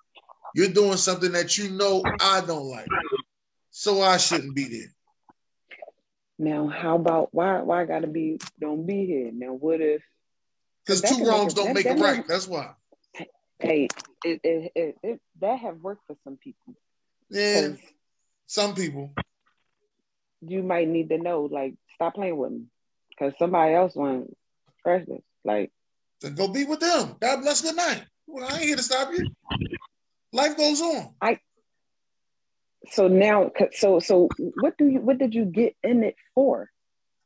[0.55, 2.89] You're doing something that you know I don't like,
[3.71, 4.93] so I shouldn't be there.
[6.39, 7.61] Now, how about why?
[7.61, 8.39] Why I gotta be?
[8.59, 9.31] Don't be here.
[9.33, 10.03] Now, what if?
[10.87, 12.27] Because two wrongs don't make a right.
[12.27, 12.71] That's why.
[13.61, 13.89] Hey,
[14.25, 16.75] it, it, it, it, that have worked for some people.
[17.29, 17.73] Yeah,
[18.47, 19.13] some people.
[20.41, 22.65] You might need to know, like, stop playing with me,
[23.11, 24.33] because somebody else wants
[24.83, 25.23] freshness.
[25.45, 25.71] Like,
[26.21, 27.17] then go be with them.
[27.21, 27.61] God bless.
[27.61, 28.05] Good night.
[28.27, 29.27] Well, I ain't here to stop you.
[30.33, 31.15] Life goes on.
[31.21, 31.39] I.
[32.93, 35.01] So now, so so, what do you?
[35.01, 36.71] What did you get in it for?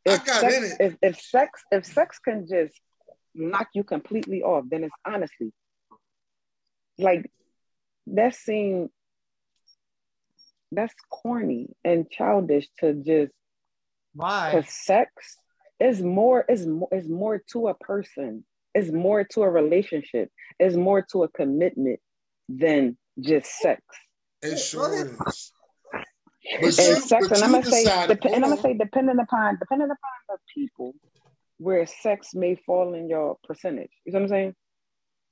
[0.05, 0.77] If I got sex, in it.
[0.81, 2.79] If, if sex, if sex can just
[3.35, 5.53] knock you completely off, then it's honestly
[6.99, 7.31] like
[8.07, 8.91] that seems
[10.73, 13.33] that's corny and childish to just
[14.15, 14.51] why?
[14.51, 15.11] because sex.
[15.81, 18.45] Is more is more is more to a person.
[18.75, 20.31] Is more to a relationship.
[20.61, 21.99] Is more to a commitment
[22.49, 23.83] than just sex.
[24.41, 25.53] It sure is.
[26.61, 29.87] And you, sex and i'm gonna say dep- and i'm gonna say depending upon depending
[29.87, 29.97] upon
[30.29, 30.95] the people
[31.57, 33.91] where sex may fall in your percentage.
[34.05, 34.55] You know what i'm saying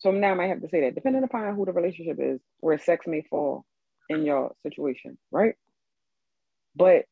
[0.03, 2.77] so now I might have to say that, depending upon who the relationship is, where
[2.77, 3.65] sex may fall
[4.09, 5.55] in your situation, right?
[6.75, 7.05] But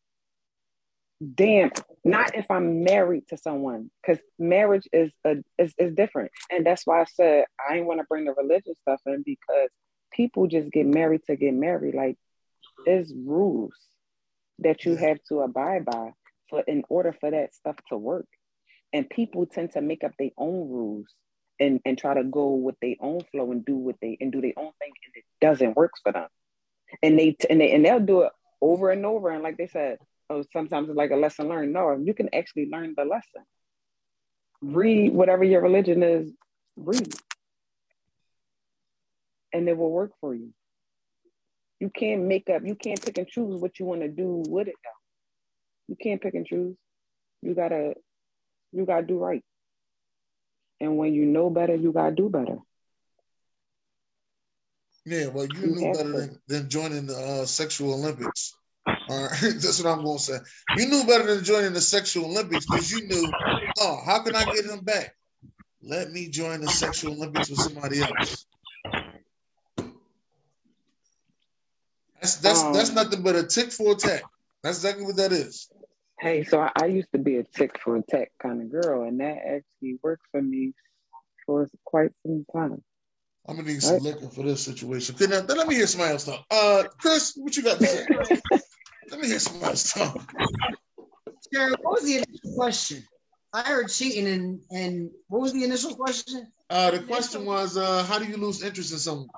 [1.35, 1.71] damn,
[2.05, 6.33] not if I'm married to someone, because marriage is a is, is different.
[6.51, 9.71] And that's why I said I ain't want to bring the religious stuff in because
[10.13, 11.95] people just get married to get married.
[11.95, 12.17] Like
[12.87, 13.75] there's rules
[14.59, 16.11] that you have to abide by
[16.49, 18.27] for in order for that stuff to work.
[18.93, 21.07] And people tend to make up their own rules
[21.61, 24.41] and and try to go with their own flow and do what they and do
[24.41, 26.27] their own thing and it doesn't work for them.
[27.03, 29.99] And they and they and they'll do it over and over and like they said
[30.29, 31.73] oh sometimes it's like a lesson learned.
[31.73, 33.45] No you can actually learn the lesson.
[34.63, 36.33] Read whatever your religion is
[36.77, 37.15] read.
[39.53, 40.53] And it will work for you.
[41.79, 44.69] You can't make up you can't pick and choose what you want to do with
[44.69, 45.89] it though.
[45.89, 46.77] You can't pick and choose.
[47.43, 47.95] You gotta
[48.73, 49.45] you gotta do right
[50.81, 52.59] and when you know better, you gotta do better.
[55.07, 58.55] Yeah, well, you, knew better than, than, joining the uh, sexual Olympics.
[58.87, 60.39] All right, that's what I'm gonna say.
[60.77, 63.31] You knew better than joining the sexual Olympics because you knew,
[63.81, 65.15] oh, how can I get him back?
[65.83, 68.47] Let me join the sexual Olympics with somebody else.
[72.21, 74.23] That's that's um, that's nothing but a tick for a tack.
[74.63, 75.71] That's exactly what that is.
[76.21, 79.09] Hey, so I, I, used to be a tick for a tech kind of girl,
[79.09, 80.75] and that actually worked for me
[81.47, 82.83] for quite some time.
[83.49, 84.03] I'm gonna need some right?
[84.03, 85.15] liquor for this situation.
[85.15, 86.45] Okay, now, let me hear somebody else talk.
[86.51, 88.07] Uh, Chris, what you got to say?
[89.11, 90.33] let me hear somebody else talk.
[91.53, 93.03] Jared, what was the initial question?
[93.55, 96.53] I heard cheating, and and what was the initial question?
[96.69, 99.29] Uh, the question was, uh, how do you lose interest in someone?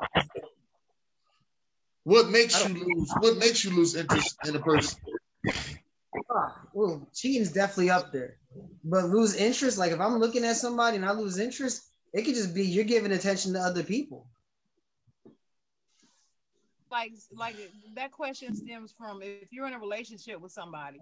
[2.03, 3.15] What makes you lose?
[3.21, 4.99] What makes you lose interest in a person?
[6.73, 8.37] Well, cheating's definitely up there.
[8.85, 12.35] But lose interest, like if I'm looking at somebody and I lose interest, it could
[12.35, 14.27] just be you're giving attention to other people.
[16.91, 17.57] Like, like
[17.95, 20.99] that question stems from if you're in a relationship with somebody.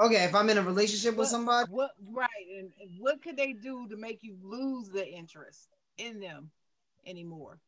[0.00, 3.52] Okay, if I'm in a relationship what, with somebody, what right, and what could they
[3.52, 5.68] do to make you lose the interest
[5.98, 6.50] in them
[7.06, 7.60] anymore?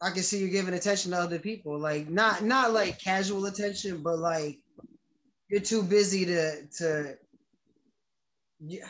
[0.00, 4.02] I can see you giving attention to other people, like not not like casual attention,
[4.02, 4.58] but like
[5.48, 7.16] you're too busy to to.
[8.60, 8.86] Yeah.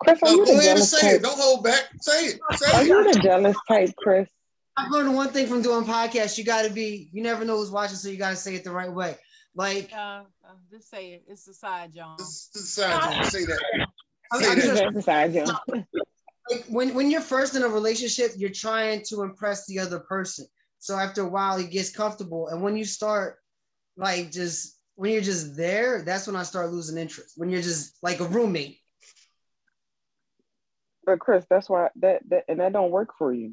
[0.00, 1.16] Chris, are no, you go the ahead and jealous say type?
[1.16, 1.22] it.
[1.22, 1.82] Don't hold back.
[2.00, 2.40] Say it.
[2.56, 2.86] Say are it.
[2.86, 4.28] you the jealous type, Chris?
[4.76, 6.38] I've learned one thing from doing podcasts.
[6.38, 7.10] You got to be.
[7.12, 9.16] You never know who's watching, so you got to say it the right way.
[9.54, 11.24] Like, uh, uh, just say it.
[11.26, 12.16] It's the side, Jawn.
[12.20, 13.24] It's the side, Jawn.
[13.24, 13.58] Say that.
[14.32, 14.92] I'm, Say I'm that.
[14.94, 15.58] just, side, Jawn.
[16.50, 20.46] like when when you're first in a relationship, you're trying to impress the other person.
[20.78, 23.38] So after a while, it gets comfortable, and when you start
[23.96, 27.34] like just when you're just there, that's when I start losing interest.
[27.36, 28.80] When you're just like a roommate.
[31.06, 33.52] But Chris, that's why that, that and that don't work for you.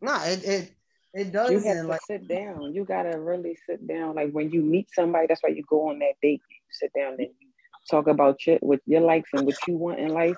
[0.00, 0.72] No, it it
[1.12, 1.50] it does.
[1.50, 2.72] You have to like, sit down.
[2.72, 4.14] You gotta really sit down.
[4.14, 6.40] Like when you meet somebody, that's why you go on that date.
[6.48, 7.48] You sit down and you
[7.90, 10.36] talk about your with your likes and what you want in life,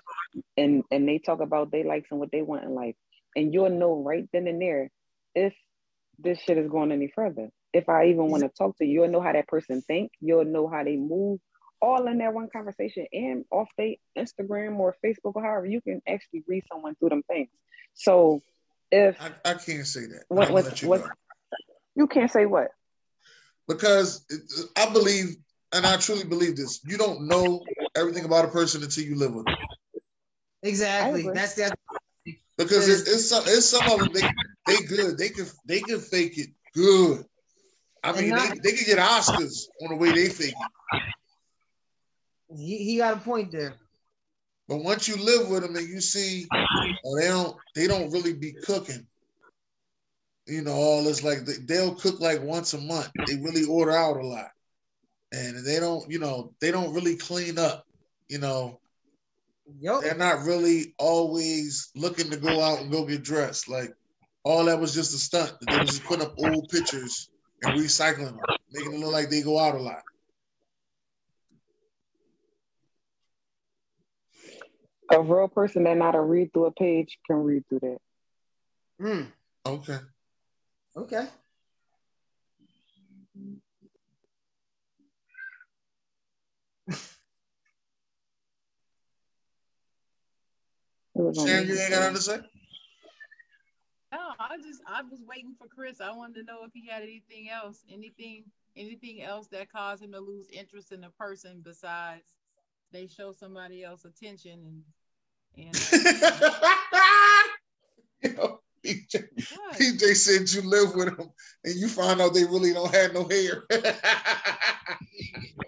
[0.56, 2.96] and and they talk about their likes and what they want in life,
[3.36, 4.90] and you'll know right then and there
[5.36, 5.54] if
[6.18, 9.10] this shit is going any further if I even want to talk to you, you'll
[9.10, 10.12] know how that person think.
[10.20, 11.40] You'll know how they move,
[11.80, 16.02] all in that one conversation, and off they Instagram or Facebook or however you can
[16.08, 17.50] actually read someone through them things.
[17.94, 18.42] So
[18.90, 21.08] if I, I can't say that, what, what, you, what
[21.94, 22.70] you can't say what
[23.70, 24.26] because
[24.76, 25.36] I believe,
[25.72, 27.64] and I truly believe this: you don't know
[27.96, 29.56] everything about a person until you live with them.
[30.62, 31.30] Exactly.
[31.32, 31.78] That's that.
[32.58, 34.28] Because it's, it's some it's some of them they
[34.66, 35.16] they good.
[35.16, 37.24] They can they can fake it good.
[38.02, 40.54] I mean, not, they, they can get Oscars on the way they it.
[42.56, 43.74] He, he got a point there.
[44.68, 48.32] But once you live with them and you see, oh, they don't they don't really
[48.32, 49.06] be cooking.
[50.46, 53.10] You know, all this like they'll cook like once a month.
[53.26, 54.48] They really order out a lot,
[55.32, 56.08] and they don't.
[56.10, 57.84] You know, they don't really clean up.
[58.28, 58.80] You know,
[59.78, 60.00] Yep.
[60.02, 63.68] They're not really always looking to go out and go get dressed.
[63.68, 63.94] Like
[64.44, 65.54] all that was just a stunt.
[65.68, 67.30] They was just putting up old pictures
[67.62, 68.40] and recycling them,
[68.72, 70.02] making it look like they go out a lot.
[75.12, 77.98] A real person that not a read through a page can read through that.
[79.00, 79.22] Hmm.
[79.66, 79.98] Okay.
[80.96, 81.26] Okay.
[91.34, 92.38] Sharon, you ain't got nothing to say?
[94.12, 96.00] No, I just I was waiting for Chris.
[96.00, 98.44] I wanted to know if he had anything else, anything,
[98.76, 102.34] anything else that caused him to lose interest in a person besides
[102.92, 104.82] they show somebody else attention
[105.56, 105.76] and and.
[108.22, 109.28] Yo, PJ,
[109.74, 111.30] PJ said you live with them
[111.64, 113.64] and you find out they really don't have no hair.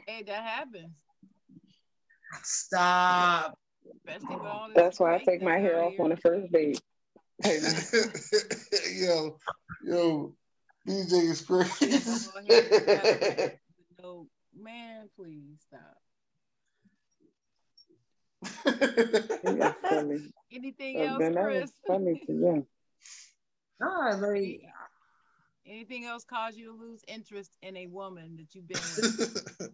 [0.07, 0.93] hey, that happens.
[2.43, 3.57] Stop.
[4.75, 6.81] That's why I take my hair off on the first date.
[8.95, 9.39] yo,
[9.83, 10.35] yo,
[10.87, 11.99] DJ is crazy.
[14.01, 15.99] no, man, please stop.
[20.53, 21.73] Anything else, Chris?
[21.87, 22.67] Funny to you.
[23.81, 24.63] Nah, like,
[25.67, 29.73] Anything else cause you to lose interest in a woman that you've been with?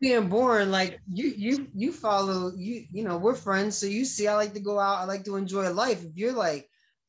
[0.00, 4.26] being born like you you you follow you you know we're friends so you see
[4.28, 6.68] i like to go out i like to enjoy life if you're like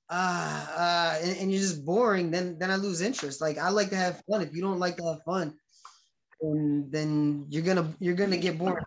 [0.09, 3.89] uh uh and, and, you're just boring then then i lose interest like i like
[3.89, 5.53] to have fun if you don't like to have fun
[6.41, 8.83] then then you're gonna you're gonna get bored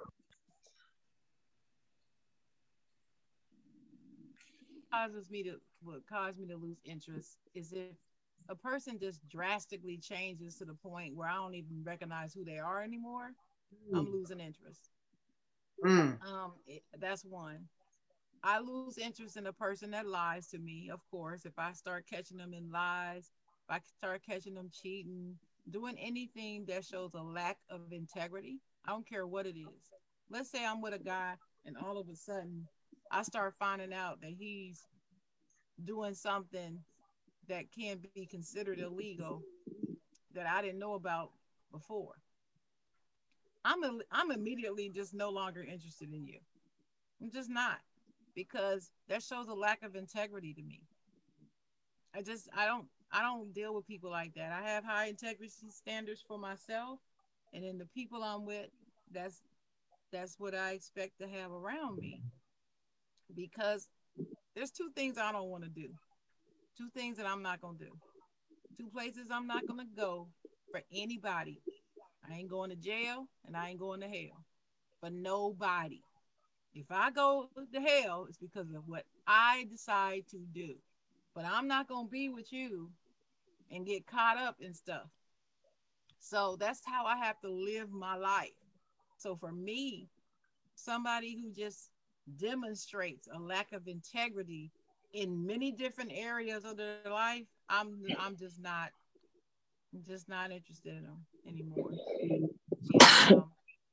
[4.91, 7.97] causes me to what caused me to lose interest is if
[8.49, 12.59] a person just drastically changes to the point where i don't even recognize who they
[12.59, 13.33] are anymore
[13.95, 14.13] I'm mm.
[14.13, 14.91] losing interest.
[15.85, 16.19] Mm.
[16.27, 17.69] Um, it, that's one.
[18.43, 21.45] I lose interest in a person that lies to me, of course.
[21.45, 23.31] If I start catching them in lies,
[23.69, 25.37] if I start catching them cheating,
[25.71, 29.93] doing anything that shows a lack of integrity, I don't care what it is.
[30.31, 31.35] Let's say I'm with a guy
[31.67, 32.67] and all of a sudden
[33.11, 34.87] I start finding out that he's
[35.85, 36.79] doing something
[37.49, 39.43] that can be considered illegal
[40.35, 41.33] that I didn't know about
[41.73, 42.15] before.
[43.65, 46.39] I'm I'm immediately just no longer interested in you.
[47.21, 47.79] I'm just not
[48.35, 50.81] because that shows a lack of integrity to me.
[52.15, 54.53] I just I don't I don't deal with people like that.
[54.53, 56.99] I have high integrity standards for myself
[57.53, 58.69] and in the people I'm with
[59.13, 59.43] that's
[60.13, 62.21] that's what I expect to have around me.
[63.35, 63.89] Because
[64.57, 65.89] there's two things I don't want to do.
[66.77, 67.93] Two things that I'm not going to do.
[68.77, 70.29] Two places I'm not going to go
[70.73, 71.61] for anybody
[72.29, 74.45] I ain't going to jail and I ain't going to hell
[75.01, 76.01] for nobody.
[76.75, 80.75] If I go to hell, it's because of what I decide to do.
[81.35, 82.91] But I'm not going to be with you
[83.71, 85.09] and get caught up in stuff.
[86.19, 88.51] So that's how I have to live my life.
[89.17, 90.09] So for me,
[90.75, 91.91] somebody who just
[92.39, 94.71] demonstrates a lack of integrity
[95.13, 98.91] in many different areas of their life, I'm I'm just not
[100.07, 101.91] just not interested in them anymore.
[103.31, 103.51] Um,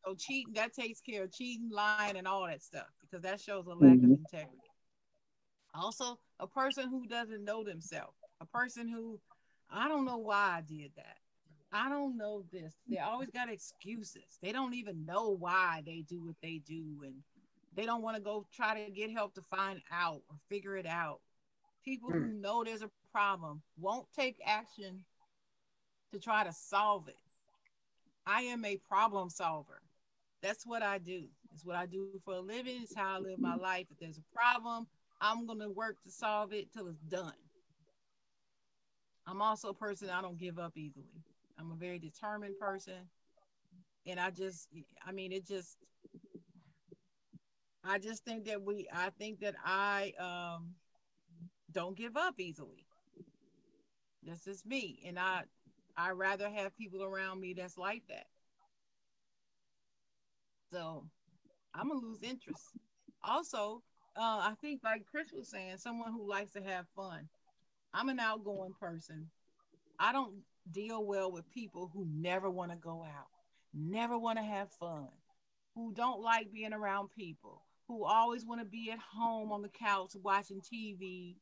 [0.08, 3.66] so cheating that takes care of cheating, lying, and all that stuff because that shows
[3.68, 4.14] a lack mm-hmm.
[4.14, 4.58] of integrity.
[5.74, 9.20] Also, a person who doesn't know themselves, a person who
[9.70, 11.18] I don't know why I did that.
[11.74, 12.74] I don't know this.
[12.90, 14.40] They always got excuses.
[14.42, 17.16] They don't even know why they do what they do, and
[17.76, 20.86] they don't want to go try to get help to find out or figure it
[20.86, 21.20] out.
[21.84, 22.14] People mm.
[22.14, 25.04] who know there's a problem won't take action
[26.14, 27.18] to try to solve it.
[28.26, 29.82] I am a problem solver.
[30.48, 31.26] That's what I do.
[31.54, 32.80] It's what I do for a living.
[32.82, 33.88] It's how I live my life.
[33.92, 34.88] If there's a problem,
[35.20, 37.34] I'm going to work to solve it till it's done.
[39.28, 41.26] I'm also a person I don't give up easily.
[41.60, 43.10] I'm a very determined person.
[44.06, 44.70] And I just,
[45.06, 45.76] I mean, it just,
[47.84, 50.76] I just think that we, I think that I um,
[51.74, 52.86] don't give up easily.
[54.24, 55.02] That's just me.
[55.06, 55.42] And I,
[55.98, 58.28] I rather have people around me that's like that.
[60.72, 61.06] So
[61.74, 62.64] I'm gonna lose interest.
[63.24, 63.84] Also,
[64.16, 67.28] uh, I think like Chris was saying, someone who likes to have fun.
[67.94, 69.30] I'm an outgoing person.
[70.00, 70.34] I don't
[70.72, 73.28] deal well with people who never want to go out,
[73.74, 75.08] never want to have fun,
[75.76, 79.70] who don't like being around people, who always want to be at home on the
[79.70, 81.36] couch watching TV,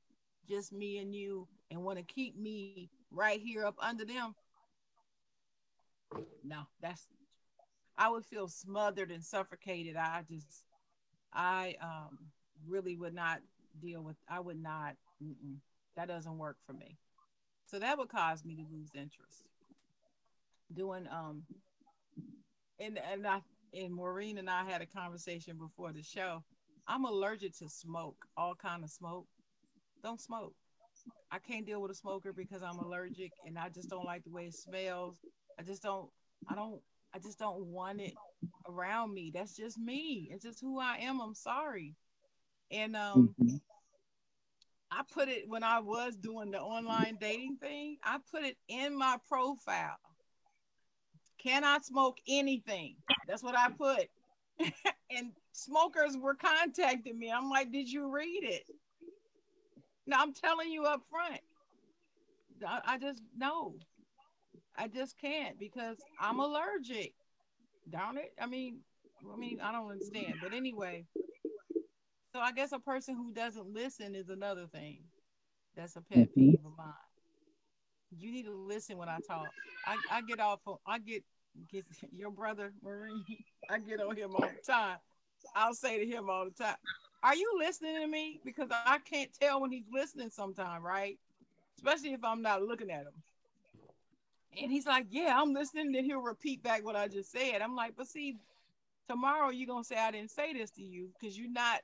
[0.48, 4.36] just me and you, and want to keep me right here up under them.
[6.44, 7.08] No, that's
[7.98, 9.96] I would feel smothered and suffocated.
[9.96, 10.66] I just
[11.34, 12.18] I um
[12.68, 13.40] really would not
[13.82, 14.96] deal with I would not
[15.96, 16.98] that doesn't work for me.
[17.68, 19.44] So that would cause me to lose interest.
[20.74, 21.44] Doing um
[22.80, 23.42] and and I
[23.74, 26.44] and Maureen and I had a conversation before the show.
[26.88, 29.28] I'm allergic to smoke, all kind of smoke.
[30.04, 30.54] Don't smoke.
[31.32, 34.32] I can't deal with a smoker because I'm allergic and I just don't like the
[34.32, 35.18] way it smells.
[35.60, 36.10] I just don't
[36.48, 36.82] I don't
[37.16, 38.14] I just don't want it
[38.68, 39.32] around me.
[39.34, 40.28] That's just me.
[40.32, 41.22] It's just who I am.
[41.22, 41.96] I'm sorry.
[42.72, 43.56] And um mm-hmm.
[44.92, 48.98] I put it when I was doing the online dating thing, I put it in
[48.98, 49.96] my profile.
[51.42, 52.96] Cannot smoke anything.
[53.28, 54.08] That's what I put.
[55.12, 57.32] and smokers were contacting me.
[57.32, 58.70] I'm like, did you read it?
[60.06, 61.42] No, I'm telling you up front.
[62.66, 63.76] I, I just no.
[64.78, 67.14] I just can't because I'm allergic.
[67.90, 68.34] Darn it.
[68.40, 68.80] I mean,
[69.32, 70.36] I mean, I don't understand.
[70.42, 71.06] But anyway,
[72.34, 75.00] so I guess a person who doesn't listen is another thing.
[75.76, 76.34] That's a pet mm-hmm.
[76.52, 76.88] peeve of mine.
[78.18, 79.48] You need to listen when I talk.
[79.86, 80.60] I, I get off.
[80.86, 81.24] I get
[81.72, 83.46] get your brother Marie.
[83.70, 84.98] I get on him all the time.
[85.56, 86.76] I'll say to him all the time,
[87.24, 90.30] "Are you listening to me?" Because I can't tell when he's listening.
[90.30, 91.18] Sometime, right?
[91.78, 93.14] Especially if I'm not looking at him.
[94.61, 97.61] And he's like, "Yeah, I'm listening." Then he'll repeat back what I just said.
[97.61, 98.38] I'm like, "But see,
[99.10, 101.82] tomorrow you're gonna say I didn't say this to you because you're not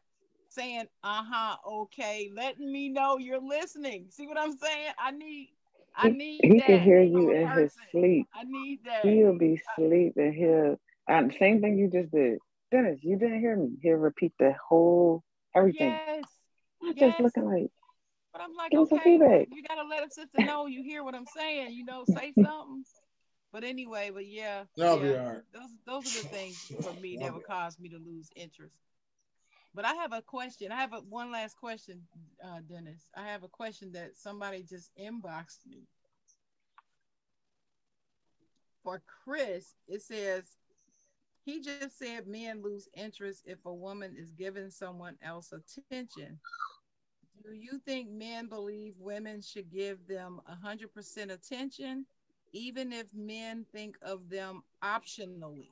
[0.49, 4.07] saying, uh huh, okay, letting me know you're listening.
[4.09, 4.91] See what I'm saying?
[4.99, 5.49] I need,
[5.95, 6.41] I need.
[6.43, 7.63] He, he can hear you in person.
[7.63, 8.27] his sleep.
[8.33, 9.05] I need that.
[9.05, 10.33] He'll be sleeping.
[10.33, 10.77] He'll,
[11.07, 12.39] and same thing you just did.
[12.71, 13.77] Dennis, you didn't hear me.
[13.81, 15.23] He'll repeat the whole
[15.55, 15.97] everything.
[16.07, 16.23] Yes.
[16.83, 17.11] I'm yes.
[17.11, 17.71] just looking like.
[18.33, 21.73] But I'm like, okay, you gotta let a sister know you hear what I'm saying.
[21.73, 22.83] You know, say something.
[23.51, 25.41] But anyway, but yeah, that'll yeah, be all right.
[25.53, 28.77] Those those are the things for me that would cause me to lose interest.
[29.73, 30.71] But I have a question.
[30.71, 32.01] I have a one last question,
[32.43, 33.09] uh, Dennis.
[33.15, 35.83] I have a question that somebody just inboxed me.
[38.83, 40.45] For Chris, it says
[41.43, 46.39] he just said men lose interest if a woman is giving someone else attention.
[47.43, 52.05] Do you think men believe women should give them 100% attention,
[52.51, 55.69] even if men think of them optionally?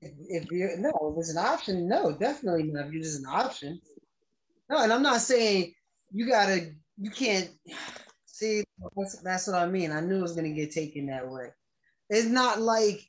[0.00, 2.86] if you're no, if it's an option, no, definitely not.
[2.86, 3.80] If you're just an option,
[4.68, 4.82] no.
[4.82, 5.74] And I'm not saying
[6.12, 7.50] you gotta, you can't
[8.26, 8.62] see.
[8.96, 9.92] That's, that's what I mean.
[9.92, 11.48] I knew it was gonna get taken that way.
[12.10, 13.00] It's not like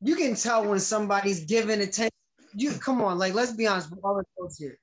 [0.00, 2.10] you can tell when somebody's giving attention.
[2.54, 4.78] You come on, like let's be honest, with all adults here.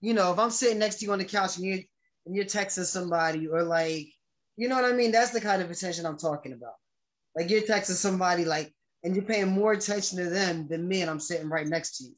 [0.00, 1.82] You know, if I'm sitting next to you on the couch and you
[2.26, 4.08] and you're texting somebody, or like,
[4.56, 5.12] you know what I mean?
[5.12, 6.74] That's the kind of attention I'm talking about.
[7.36, 8.72] Like you're texting somebody, like
[9.02, 12.04] and you're paying more attention to them than me, and I'm sitting right next to
[12.04, 12.16] you.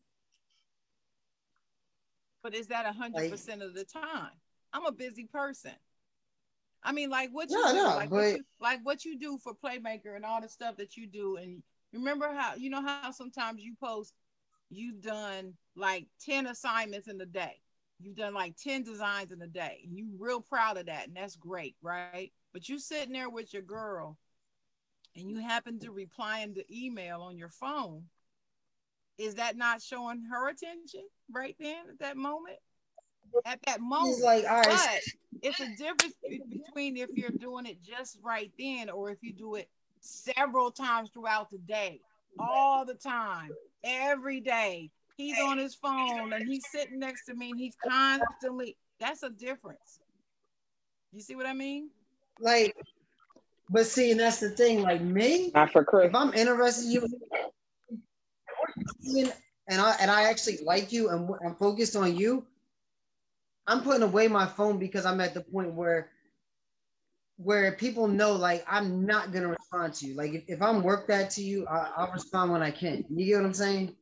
[2.42, 4.30] But is that hundred percent of the time?
[4.72, 5.72] I'm a busy person.
[6.82, 9.18] I mean, like what you no, do, no, like, but, what you, like what you
[9.18, 11.36] do for Playmaker and all the stuff that you do.
[11.36, 11.62] And
[11.92, 14.14] remember how you know how sometimes you post
[14.70, 17.60] you've done like 10 assignments in a day.
[17.98, 19.80] You've done like 10 designs in a day.
[19.88, 21.08] You real proud of that.
[21.08, 22.32] And that's great, right?
[22.52, 24.18] But you sitting there with your girl
[25.14, 28.04] and you happen to reply in the email on your phone,
[29.18, 32.58] is that not showing her attention right then at that moment?
[33.44, 34.66] At that moment, like, all right.
[34.66, 35.00] but
[35.42, 36.14] it's a difference
[36.50, 39.68] between if you're doing it just right then or if you do it
[40.00, 42.00] several times throughout the day,
[42.38, 43.50] all the time,
[43.84, 44.90] every day.
[45.16, 48.76] He's on his phone and he's sitting next to me and he's constantly.
[49.00, 50.00] That's a difference.
[51.12, 51.88] You see what I mean?
[52.38, 52.74] Like
[53.68, 54.82] but see, and that's the thing.
[54.82, 56.08] Like me, not for Chris.
[56.08, 57.10] If I'm interested in
[59.02, 59.32] you,
[59.68, 62.46] and I and I actually like you, and I'm focused on you,
[63.66, 66.10] I'm putting away my phone because I'm at the point where
[67.36, 70.14] where people know like I'm not gonna respond to you.
[70.14, 73.04] Like if, if I'm work that to you, I, will respond when I can.
[73.10, 73.94] You get what I'm saying?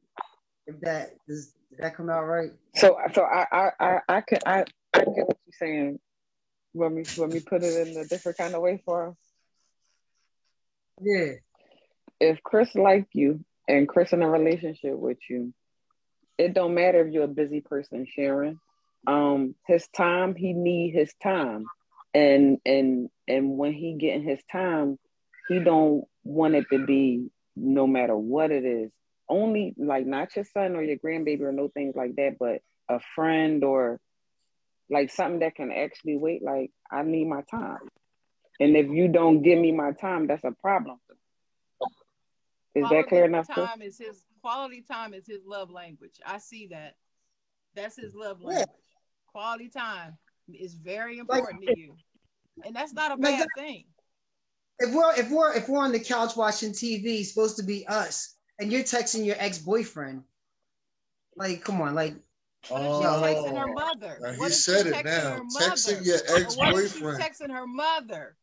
[0.66, 2.50] If that does, did that come out right?
[2.76, 5.98] So so I I I, I can I I get what you're saying.
[6.72, 9.16] When we when we put it in a different kind of way for him.
[11.00, 11.32] Yeah.
[12.20, 15.52] If Chris like you and Chris in a relationship with you,
[16.38, 18.60] it don't matter if you're a busy person, Sharon.
[19.06, 21.66] Um, his time, he need his time,
[22.14, 24.98] and and and when he getting his time,
[25.48, 28.90] he don't want it to be no matter what it is.
[29.28, 33.00] Only like not your son or your grandbaby or no things like that, but a
[33.14, 33.98] friend or
[34.90, 36.42] like something that can actually wait.
[36.42, 37.88] Like I need my time,
[38.60, 40.98] and if you don't give me my time, that's a problem.
[42.74, 43.46] Is quality that clear enough?
[43.48, 46.20] Time is his quality time is his love language.
[46.24, 46.96] I see that.
[47.74, 48.66] That's his love language.
[48.68, 49.32] Yeah.
[49.32, 50.18] Quality time
[50.52, 51.96] is very important like, to you,
[52.64, 53.84] and that's not a bad like, thing.
[54.78, 58.36] If we're if we're if we're on the couch watching TV, supposed to be us,
[58.58, 60.22] and you're texting your ex boyfriend,
[61.36, 62.14] like come on, like
[62.70, 64.36] Oh, texting her mother?
[64.38, 65.40] he said it now.
[65.60, 67.22] Texting your ex boyfriend.
[67.22, 68.36] Texting her mother.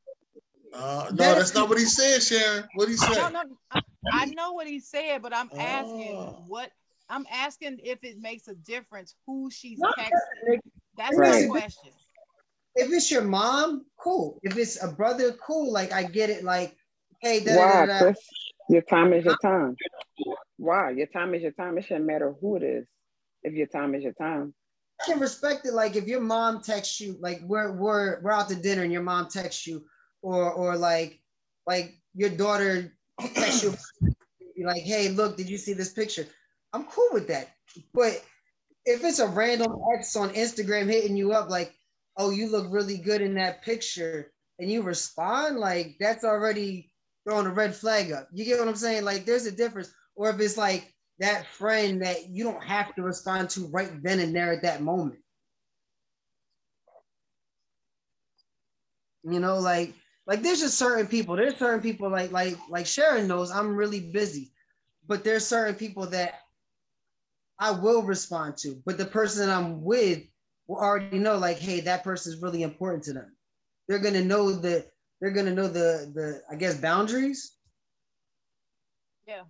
[0.74, 2.66] Uh, no, that's not what he said, Sharon.
[2.76, 3.16] What he said?
[3.16, 6.44] No, no, I, I know what he said, but I'm asking oh.
[6.48, 6.72] what
[7.10, 10.60] I'm asking if it makes a difference who she's texting.
[10.98, 11.44] That's right.
[11.44, 11.90] my question.
[12.76, 14.40] If it's your mom, cool.
[14.44, 15.72] If it's a brother, cool.
[15.72, 16.44] Like I get it.
[16.44, 16.76] Like,
[17.22, 18.20] hey, da, Why, da, da, Chris?
[18.70, 19.76] Your time is your time.
[20.58, 20.92] Why?
[20.92, 21.78] Your time is your time.
[21.78, 22.88] It shouldn't matter who it is.
[23.44, 24.54] If your time is your time.
[25.02, 25.74] I can respect it.
[25.74, 29.02] Like if your mom texts you, like we're we're we're out to dinner and your
[29.02, 29.84] mom texts you,
[30.22, 31.20] or or like
[31.66, 33.74] like your daughter texts you
[34.66, 36.26] like, hey, look, did you see this picture?
[36.74, 37.50] I'm cool with that.
[37.94, 38.24] But
[38.86, 41.74] if it's a random ex on Instagram hitting you up like,
[42.18, 46.92] oh, you look really good in that picture, and you respond, like that's already
[47.24, 48.28] throwing a red flag up.
[48.32, 49.04] You get what I'm saying?
[49.04, 49.94] Like there's a difference.
[50.16, 54.20] Or if it's like that friend that you don't have to respond to right then
[54.20, 55.20] and there at that moment.
[59.24, 59.94] You know, like
[60.26, 61.36] like there's just certain people.
[61.36, 64.52] There's certain people like like like Sharon knows I'm really busy,
[65.08, 66.40] but there's certain people that
[67.62, 68.82] I will respond to.
[68.86, 70.24] But the person that I'm with
[70.68, 73.36] will already know like, hey, that person is really important to them.
[73.88, 74.86] They're gonna know the
[75.22, 77.56] they're gonna know the the I guess boundaries.
[79.28, 79.44] Yeah.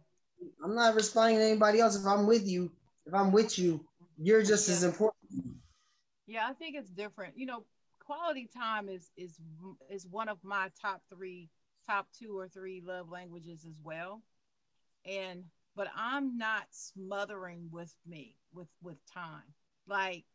[0.64, 2.00] I'm not responding to anybody else.
[2.00, 2.72] If I'm with you,
[3.06, 3.84] if I'm with you,
[4.18, 4.76] you're just yeah.
[4.76, 5.18] as important.
[6.28, 7.38] Yeah, I think it's different.
[7.38, 7.66] You know,
[8.00, 9.40] quality time is is
[9.90, 11.50] is one of my top three
[11.88, 14.22] top two or three love languages as well
[15.06, 15.44] and
[15.76, 19.54] but i'm not smothering with me with with time.
[19.88, 20.26] Like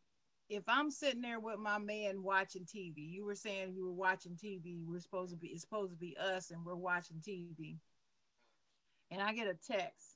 [0.49, 4.33] if i'm sitting there with my man watching tv you were saying you were watching
[4.33, 7.77] tv we're supposed to be it's supposed to be us and we're watching tv
[9.11, 10.15] and i get a text.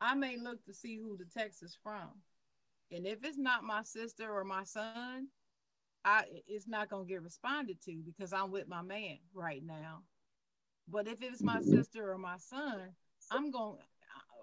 [0.00, 2.10] I may look to see who the text is from.
[2.92, 5.28] And if it's not my sister or my son
[6.04, 10.02] I it's not gonna get responded to because I'm with my man right now.
[10.88, 12.90] But if it's my sister or my son,
[13.30, 13.78] I'm going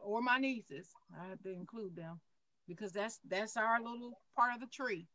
[0.04, 0.88] or my nieces,
[1.20, 2.20] I have to include them
[2.68, 5.08] because that's that's our little part of the tree.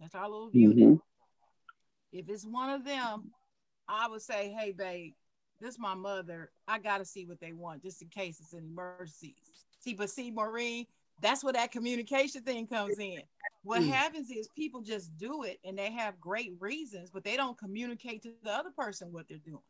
[0.00, 0.76] That's our little unit.
[0.76, 0.96] Mm-hmm.
[2.12, 3.30] If it's one of them,
[3.88, 5.12] I would say, hey babe,
[5.60, 6.50] this is my mother.
[6.66, 9.36] I gotta see what they want just in case it's an emergency.
[9.80, 10.86] See, but see, Maureen,
[11.20, 13.22] that's where that communication thing comes in.
[13.62, 13.90] What mm.
[13.90, 18.22] happens is people just do it and they have great reasons, but they don't communicate
[18.22, 19.62] to the other person what they're doing.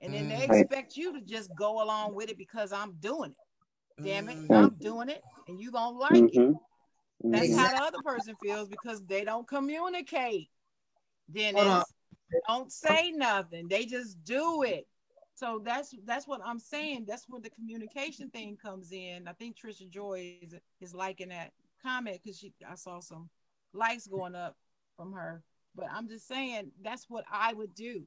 [0.00, 0.60] And then they mm.
[0.60, 3.36] expect you to just go along with it because I'm doing it.
[4.02, 4.56] Damn it, mm.
[4.56, 6.52] I'm doing it and you don't like mm-hmm.
[6.52, 6.56] it.
[7.24, 10.48] That's how the other person feels because they don't communicate.
[11.28, 11.54] Then
[12.48, 13.68] don't say nothing.
[13.68, 14.86] They just do it.
[15.34, 17.06] So that's that's what I'm saying.
[17.08, 19.26] That's where the communication thing comes in.
[19.26, 21.52] I think Trisha Joy is is liking that
[21.82, 23.28] comment because she I saw some
[23.72, 24.56] likes going up
[24.96, 25.42] from her.
[25.74, 28.02] But I'm just saying that's what I would do.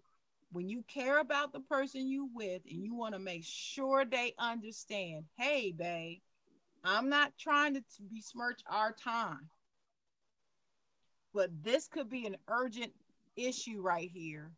[0.56, 4.34] When you care about the person you with and you want to make sure they
[4.40, 6.20] understand, hey, babe,
[6.82, 9.50] I'm not trying to besmirch our time.
[11.34, 12.94] But this could be an urgent
[13.36, 14.50] issue right here.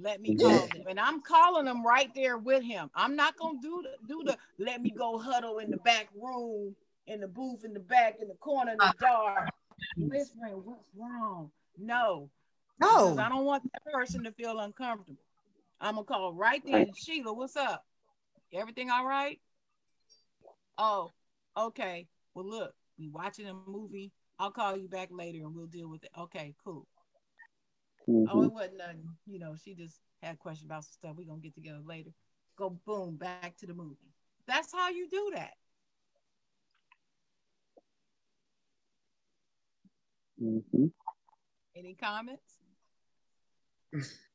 [0.00, 0.84] Let me call them.
[0.88, 2.88] And I'm calling them right there with him.
[2.94, 6.76] I'm not gonna do the do the let me go huddle in the back room
[7.08, 9.48] in the booth in the back in the corner in the dark
[9.96, 11.50] whispering, what's wrong?
[11.76, 12.30] No.
[12.78, 13.18] No.
[13.18, 15.18] I don't want that person to feel uncomfortable.
[15.82, 16.86] I'm gonna call right then.
[16.94, 17.84] Sheila, what's up?
[18.54, 19.40] Everything all right?
[20.78, 21.10] Oh,
[21.56, 22.06] okay.
[22.34, 24.12] Well, look, we watching a movie.
[24.38, 26.10] I'll call you back later and we'll deal with it.
[26.16, 26.86] Okay, cool.
[28.08, 28.26] Mm-hmm.
[28.30, 29.08] Oh, it wasn't nothing.
[29.26, 31.16] You know, she just had a question about some stuff.
[31.16, 32.10] We're gonna get together later.
[32.56, 33.96] Go boom, back to the movie.
[34.46, 35.54] That's how you do that.
[40.40, 40.86] Mm-hmm.
[41.76, 42.58] Any comments?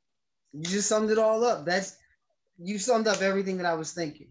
[0.53, 1.65] You just summed it all up.
[1.65, 1.97] That's
[2.57, 4.29] you summed up everything that I was thinking.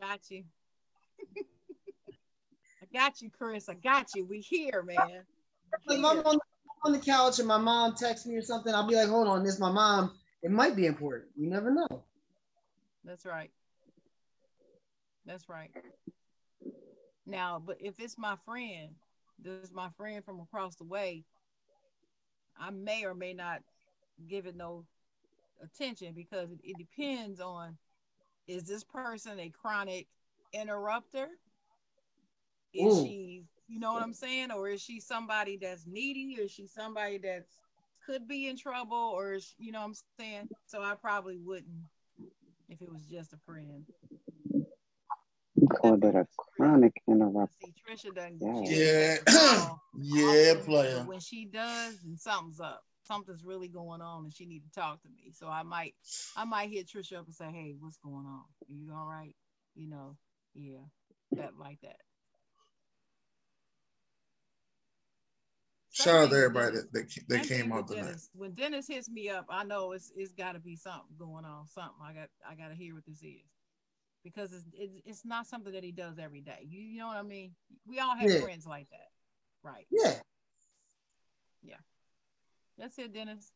[0.00, 0.44] Got you.
[2.82, 3.68] I got you, Chris.
[3.68, 4.24] I got you.
[4.24, 5.24] We here, man.
[5.86, 6.38] Like, I'm on,
[6.84, 8.72] on the couch and my mom texts me or something.
[8.72, 10.12] I'll be like, hold on, this is my mom.
[10.42, 11.30] It might be important.
[11.36, 12.04] You never know.
[13.04, 13.50] That's right.
[15.26, 15.70] That's right.
[17.26, 18.90] Now, but if it's my friend,
[19.42, 21.24] this is my friend from across the way,
[22.60, 23.60] I may or may not
[24.28, 24.84] give it no
[25.62, 27.76] attention because it, it depends on
[28.46, 30.06] is this person a chronic
[30.52, 31.28] interrupter?
[32.72, 33.02] Is Ooh.
[33.04, 34.50] she, you know what I'm saying?
[34.50, 36.36] Or is she somebody that's needy?
[36.38, 37.58] Or is she somebody that's
[38.06, 38.96] could be in trouble?
[38.96, 40.48] Or is, you know what I'm saying?
[40.66, 41.66] So I probably wouldn't
[42.68, 43.84] if it was just a friend.
[45.70, 47.54] You call that a chronic interrupter.
[47.62, 48.40] See, Trisha doesn't.
[48.40, 51.04] Yeah, yeah, yeah player.
[51.04, 55.02] When she does, and something's up, something's really going on, and she need to talk
[55.02, 55.32] to me.
[55.34, 55.94] So I might,
[56.36, 58.44] I might hit Trisha up and say, "Hey, what's going on?
[58.44, 59.34] Are you all right?
[59.74, 60.16] You know,
[60.54, 60.78] yeah,
[61.32, 61.96] that like that."
[65.90, 68.04] Shout out to everybody that, that, that came out tonight.
[68.04, 68.30] Dennis.
[68.32, 71.66] When Dennis hits me up, I know it's it's got to be something going on.
[71.66, 73.57] Something I got I got to hear what this is
[74.34, 76.66] because it's, it's, it's not something that he does every day.
[76.66, 77.52] You, you know what I mean?
[77.86, 78.40] We all have yeah.
[78.40, 79.08] friends like that,
[79.62, 79.86] right?
[79.90, 80.14] Yeah.
[81.62, 81.76] Yeah.
[82.78, 83.52] That's it, Dennis.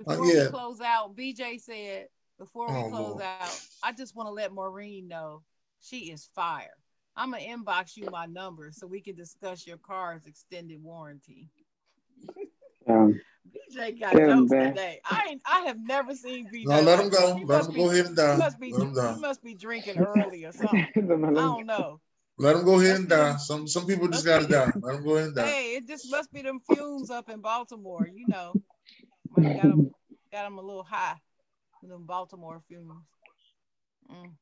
[0.00, 0.44] Uh, before uh, yeah.
[0.44, 3.22] we close out, BJ said, before we oh, close Lord.
[3.22, 5.42] out, I just want to let Maureen know
[5.80, 6.74] she is fire.
[7.16, 11.48] I'm gonna inbox you my number so we can discuss your car's extended warranty.
[12.88, 13.20] Um,
[13.74, 15.00] BJ got jokes today.
[15.04, 16.66] I ain't, I have never seen BJ.
[16.66, 17.40] No, let him go.
[17.46, 18.34] Let him go ahead and die.
[18.34, 19.14] He must be, let him die.
[19.14, 20.86] He must be drinking early or something.
[20.96, 22.00] I don't know.
[22.38, 23.36] Let him go ahead and die.
[23.36, 24.72] Some some people just gotta die.
[24.82, 25.46] Let him go ahead and die.
[25.46, 28.08] Hey, it just must be them fumes up in Baltimore.
[28.08, 28.60] You know,
[29.36, 29.90] got him
[30.32, 31.16] got him a little high.
[31.82, 33.04] Them Baltimore fumes.
[34.10, 34.32] Mm.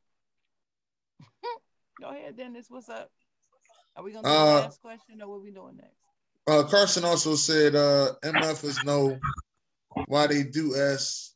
[2.01, 2.67] go ahead, Dennis.
[2.71, 3.11] What's up?
[3.95, 6.12] Are we gonna do uh, the last question or what we doing next?
[6.47, 9.19] Uh, Carson also said uh, MFers know
[10.07, 11.35] why they do S,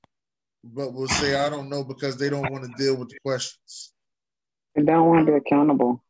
[0.65, 3.93] but will say I don't know because they don't want to deal with the questions.
[4.75, 6.03] They don't want to be accountable.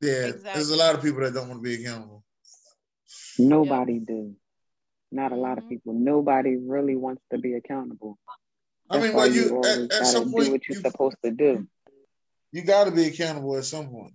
[0.00, 0.50] Yeah, exactly.
[0.54, 2.22] there's a lot of people that don't want to be accountable.
[3.38, 4.06] Nobody yep.
[4.06, 4.34] do.
[5.12, 5.70] Not a lot of mm-hmm.
[5.70, 5.94] people.
[5.94, 8.18] Nobody really wants to be accountable.
[8.88, 11.16] That's I mean, well, you, you at, at some point, do what you're you, supposed
[11.24, 11.66] to do.
[12.52, 14.14] You got to be accountable at some point.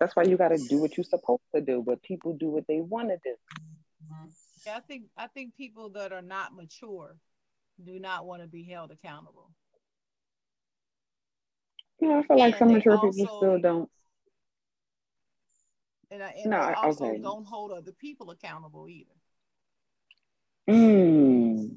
[0.00, 2.66] That's why you got to do what you're supposed to do, but people do what
[2.66, 3.36] they want to do.
[4.66, 7.16] Yeah, I think I think people that are not mature
[7.84, 9.50] do not want to be held accountable.
[12.00, 13.90] Yeah, I feel like some mature also, people still don't.
[16.10, 17.18] And, and no, also okay.
[17.18, 19.12] don't hold other people accountable either.
[20.68, 21.76] Mm.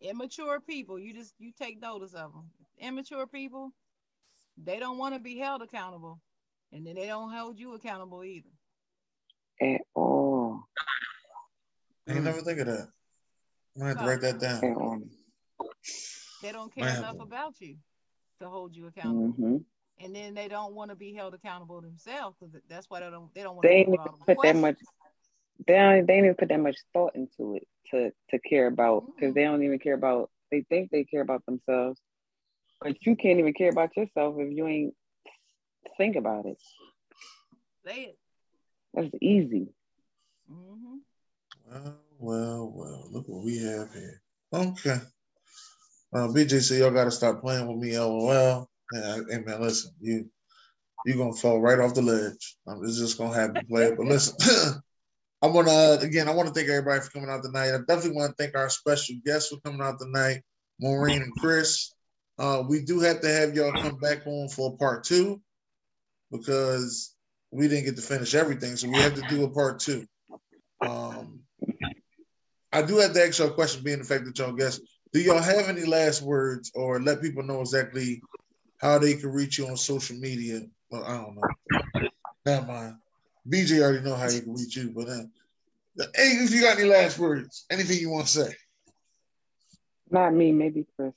[0.00, 2.50] Immature people, you just you take notice of them.
[2.78, 3.72] Immature people,
[4.56, 6.18] they don't want to be held accountable
[6.72, 8.48] and then they don't hold you accountable either.
[9.60, 10.64] At all.
[12.08, 12.88] I ain't never think of that.
[13.76, 15.10] I'm have to write that down.
[16.42, 17.76] They don't care enough about you
[18.40, 19.34] to hold you accountable.
[19.34, 19.56] Mm-hmm.
[20.02, 23.32] And then they don't want to be held accountable themselves because that's why they don't
[23.34, 24.76] they don't want they to put that much
[25.66, 29.28] they don't they didn't put that much thought into it to to care about because
[29.28, 29.34] mm-hmm.
[29.34, 32.00] they don't even care about they think they care about themselves
[32.80, 34.94] but you can't even care about yourself if you ain't
[35.96, 36.58] Think about it.
[37.86, 38.18] Say it.
[38.94, 39.68] That's easy.
[40.50, 40.96] Mm-hmm.
[41.70, 43.08] Well, well, well.
[43.10, 44.22] Look what we have here.
[44.52, 44.98] Okay.
[46.12, 47.98] Uh, BJ said y'all got to stop playing with me.
[47.98, 48.68] LOL.
[48.92, 50.28] Yeah, hey man, listen, you
[51.06, 52.56] you gonna fall right off the ledge.
[52.66, 53.94] Um, it's just gonna happen, player.
[53.94, 54.34] But listen,
[55.42, 56.28] I want to again.
[56.28, 57.72] I want to thank everybody for coming out tonight.
[57.72, 60.42] I definitely want to thank our special guests for coming out tonight,
[60.80, 61.94] Maureen and Chris.
[62.36, 65.40] Uh, we do have to have y'all come back on for part two
[66.30, 67.14] because
[67.50, 70.06] we didn't get to finish everything, so we have to do a part two.
[70.80, 71.40] Um,
[72.72, 74.80] I do have to ask y'all a question, being the fact that y'all guess.
[75.12, 78.22] Do y'all have any last words, or let people know exactly
[78.78, 80.60] how they can reach you on social media?
[80.90, 81.42] Well, I don't know.
[82.46, 82.94] Never mind.
[83.48, 85.22] BJ already know how you can reach you, but uh,
[86.14, 88.54] hey, if you got any last words, anything you want to say?
[90.10, 91.12] Not me, maybe Chris.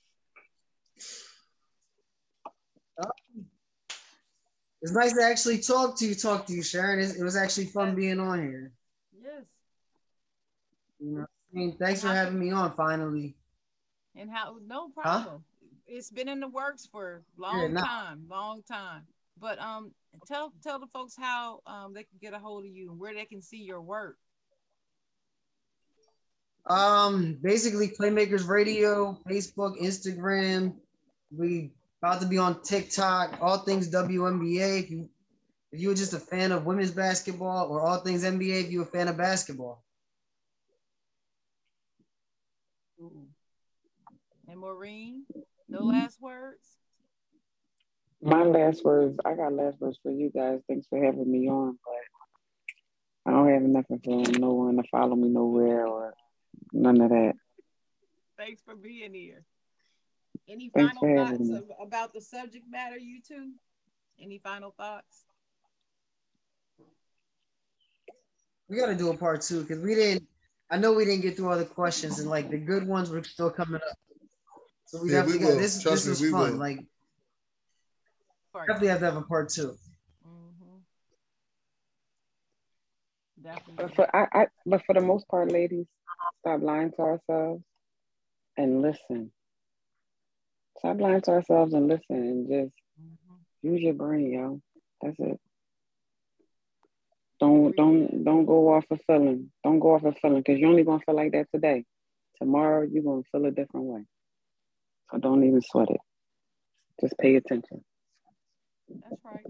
[4.84, 7.00] It's nice to actually talk to you, talk to you, Sharon.
[7.00, 8.74] It, it was actually fun being on here.
[9.18, 9.44] Yes.
[11.00, 13.34] You know, I mean, thanks for having me on finally.
[14.14, 14.58] And how?
[14.68, 15.26] No problem.
[15.26, 15.68] Huh?
[15.88, 19.04] It's been in the works for a long yeah, time, long time.
[19.40, 19.92] But um,
[20.28, 23.14] tell tell the folks how um they can get a hold of you and where
[23.14, 24.18] they can see your work.
[26.66, 30.74] Um, basically, Playmakers Radio, Facebook, Instagram.
[31.36, 31.72] We
[32.04, 34.84] about to be on TikTok, all things WNBA.
[34.84, 35.10] If you
[35.72, 38.80] if you were just a fan of women's basketball or all things NBA, if you
[38.80, 39.82] were a fan of basketball.
[43.00, 43.26] Ooh.
[44.50, 45.24] And Maureen,
[45.70, 46.68] no last words?
[48.22, 50.60] My last words, I got last words for you guys.
[50.68, 55.16] Thanks for having me on, but I don't have nothing for no one to follow
[55.16, 56.14] me nowhere or
[56.74, 57.34] none of that.
[58.38, 59.46] Thanks for being here.
[60.48, 63.52] Any Thanks final thoughts of, about the subject matter, you two?
[64.22, 65.24] Any final thoughts?
[68.68, 70.28] We got to do a part two because we didn't.
[70.70, 73.24] I know we didn't get through all the questions, and like the good ones were
[73.24, 73.98] still coming up.
[74.86, 75.82] So we yeah, definitely we got this.
[75.82, 76.54] Trust this was fun.
[76.54, 76.60] Will.
[76.60, 76.80] Like
[78.54, 80.78] definitely have to have a part 2 mm-hmm.
[83.42, 83.74] Definitely.
[83.76, 85.88] But for I, I, but for the most part, ladies,
[86.40, 87.64] stop lying to ourselves
[88.58, 89.32] and listen.
[90.80, 93.68] Stop lying to ourselves and listen, and just mm-hmm.
[93.68, 94.62] use your brain, yo.
[95.02, 95.40] That's it.
[97.40, 99.52] Don't don't don't go off a feeling.
[99.64, 101.84] Don't go off a feeling because you're only gonna feel like that today.
[102.40, 104.06] Tomorrow you're gonna feel a different way.
[105.12, 106.02] So don't even sweat it.
[107.02, 107.84] Just pay attention.
[108.90, 109.46] That's right.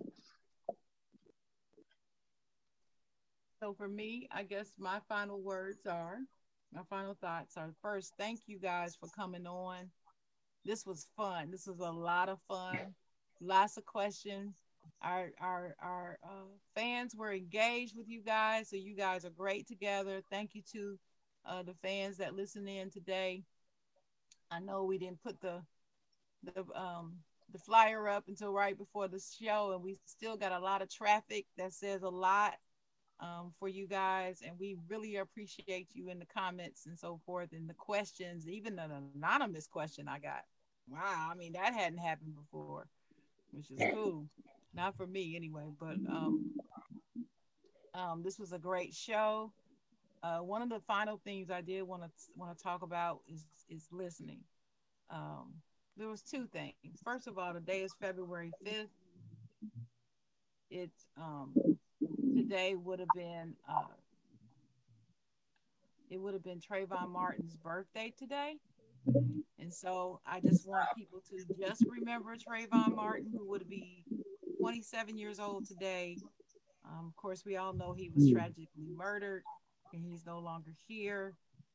[3.60, 6.18] So for me, I guess my final words are,
[6.74, 9.90] my final thoughts are first, thank you guys for coming on.
[10.66, 11.52] This was fun.
[11.52, 12.96] This was a lot of fun.
[13.42, 14.56] Lots of questions.
[15.02, 16.46] Our our our uh,
[16.76, 20.22] fans were engaged with you guys, so you guys are great together.
[20.30, 21.00] Thank you to
[21.46, 23.44] uh, the fans that listen in today.
[24.52, 25.62] I know we didn't put the
[26.44, 27.16] the um
[27.52, 30.90] the flyer up until right before the show, and we still got a lot of
[30.90, 32.54] traffic that says a lot
[33.20, 37.50] um, for you guys, and we really appreciate you in the comments and so forth,
[37.54, 40.44] and the questions, even an anonymous question I got.
[40.90, 42.88] Wow, I mean that hadn't happened before,
[43.52, 44.26] which is cool.
[44.74, 46.52] Not for me anyway, but um,
[47.94, 49.52] um, this was a great show.
[50.24, 53.46] Uh, one of the final things I did want to want to talk about is
[53.70, 54.40] is listening.
[55.10, 55.54] Um,
[55.96, 56.74] there was two things.
[57.04, 58.88] First of all, today is February 5th.
[60.70, 61.54] It's um
[62.54, 63.82] today would have been uh
[66.10, 68.58] it would have been Trayvon Martin's birthday today.
[69.58, 74.04] And so I just want people to just remember Trayvon Martin, who would be
[74.60, 76.18] 27 years old today.
[76.86, 79.42] Um, of course, we all know he was tragically murdered
[79.92, 81.34] and he's no longer here.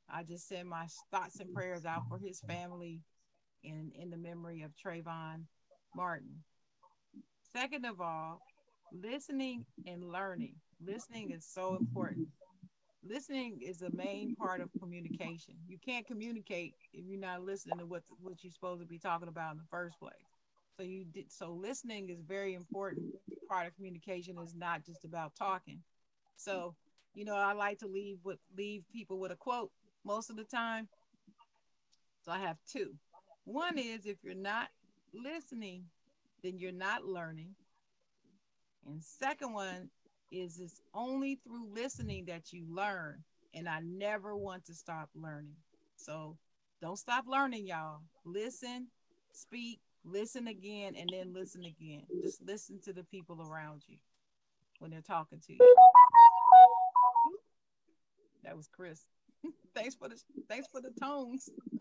[0.09, 3.01] I just send my thoughts and prayers out for his family
[3.65, 5.47] and in the memory of Trayvon
[5.97, 6.45] Martin.
[7.53, 8.41] Second of all,
[8.93, 10.55] listening and learning.
[10.85, 12.29] Listening is so important.
[13.05, 15.55] Listening is the main part of communication.
[15.69, 19.29] You can't communicate if you're not listening to what what you're supposed to be talking
[19.29, 20.13] about in the first place.
[20.77, 23.15] So you did so listening is very important
[23.49, 25.81] part of communication is not just about talking.
[26.37, 26.75] So,
[27.15, 29.71] you know, I like to leave with leave people with a quote
[30.05, 30.89] most of the time.
[32.25, 32.95] So I have two.
[33.45, 34.69] One is if you're not
[35.15, 35.85] listening,
[36.43, 37.55] then you're not learning.
[38.87, 39.91] And second one
[40.31, 43.23] is it's only through listening that you learn.
[43.55, 45.57] And I never want to stop learning.
[45.97, 46.37] So
[46.81, 48.01] don't stop learning, y'all.
[48.25, 48.89] Listen,
[49.33, 52.03] speak, listen again, and then listen again.
[52.23, 53.97] Just listen to the people around you
[54.79, 55.77] when they're talking to you.
[58.45, 59.03] That was Chris.
[59.75, 60.17] thanks for the
[60.49, 61.49] thanks for the tones.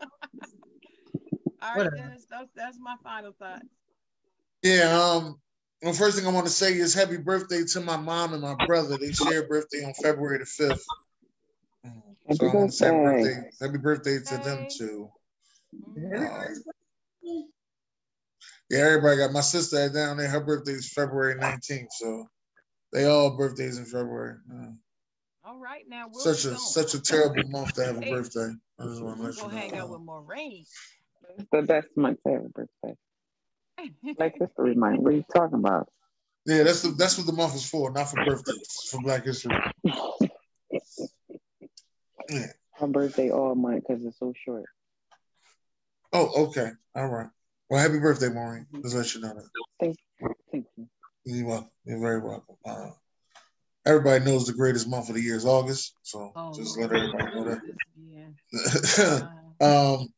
[1.60, 3.62] All right, Dennis, that's, that's my final thought.
[4.62, 5.40] Yeah, um,
[5.82, 8.54] the first thing I want to say is happy birthday to my mom and my
[8.54, 8.96] brother.
[8.96, 10.80] They share birthday on February the 5th.
[12.32, 15.10] So I want to say birthday, happy birthday to them too.
[15.96, 16.44] Uh,
[18.70, 20.28] yeah, everybody got my sister down there.
[20.28, 22.26] Her birthday is February 19th, so
[22.92, 24.36] they all birthdays in February.
[24.50, 24.70] Yeah.
[25.44, 28.52] All right, now such a such a terrible month to have a birthday.
[28.78, 29.48] I just want to let you know.
[29.48, 30.64] hang out with Maureen.
[31.38, 32.96] It's the best month to have a birthday.
[34.16, 35.00] Black History Month.
[35.00, 35.88] What are you talking about?
[36.46, 39.54] Yeah, that's the, that's what the month is for, not for birthdays, for Black History.
[39.84, 39.92] yeah.
[42.80, 44.64] My birthday all month because it's so short.
[46.12, 46.70] Oh, okay.
[46.94, 47.28] All right.
[47.68, 48.66] Well, happy birthday, Maureen.
[48.82, 49.48] Just let you know that.
[49.78, 50.28] Thank you.
[50.50, 50.88] Thank you.
[51.24, 51.70] You're welcome.
[51.84, 52.56] You're very welcome.
[52.64, 52.90] Uh,
[53.84, 57.24] everybody knows the greatest month of the year is August, so oh, just let everybody
[57.34, 57.60] know that.
[58.10, 59.28] Yeah.
[59.60, 60.08] um,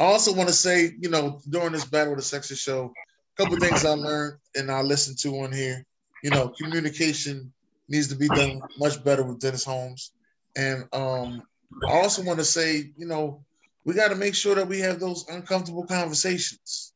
[0.00, 2.90] I also want to say, you know, during this Battle of the Sexes show,
[3.38, 5.84] a couple things I learned and I listened to on here.
[6.24, 7.52] You know, communication
[7.86, 10.12] needs to be done much better with Dennis Holmes.
[10.56, 11.42] And um,
[11.86, 13.44] I also want to say, you know,
[13.84, 16.94] we got to make sure that we have those uncomfortable conversations.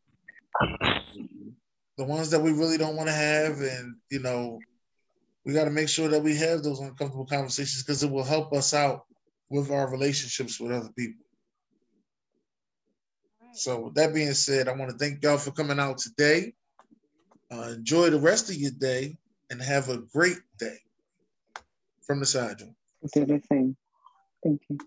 [1.98, 4.60] The ones that we really don't want to have, and you know,
[5.44, 8.54] we got to make sure that we have those uncomfortable conversations because it will help
[8.54, 9.04] us out
[9.50, 11.23] with our relationships with other people.
[13.54, 16.54] So, with that being said, I want to thank y'all for coming out today.
[17.52, 19.16] Uh, enjoy the rest of your day
[19.50, 20.78] and have a great day
[22.06, 22.58] from the side.
[22.58, 23.76] Do the same.
[24.42, 24.78] Thank you.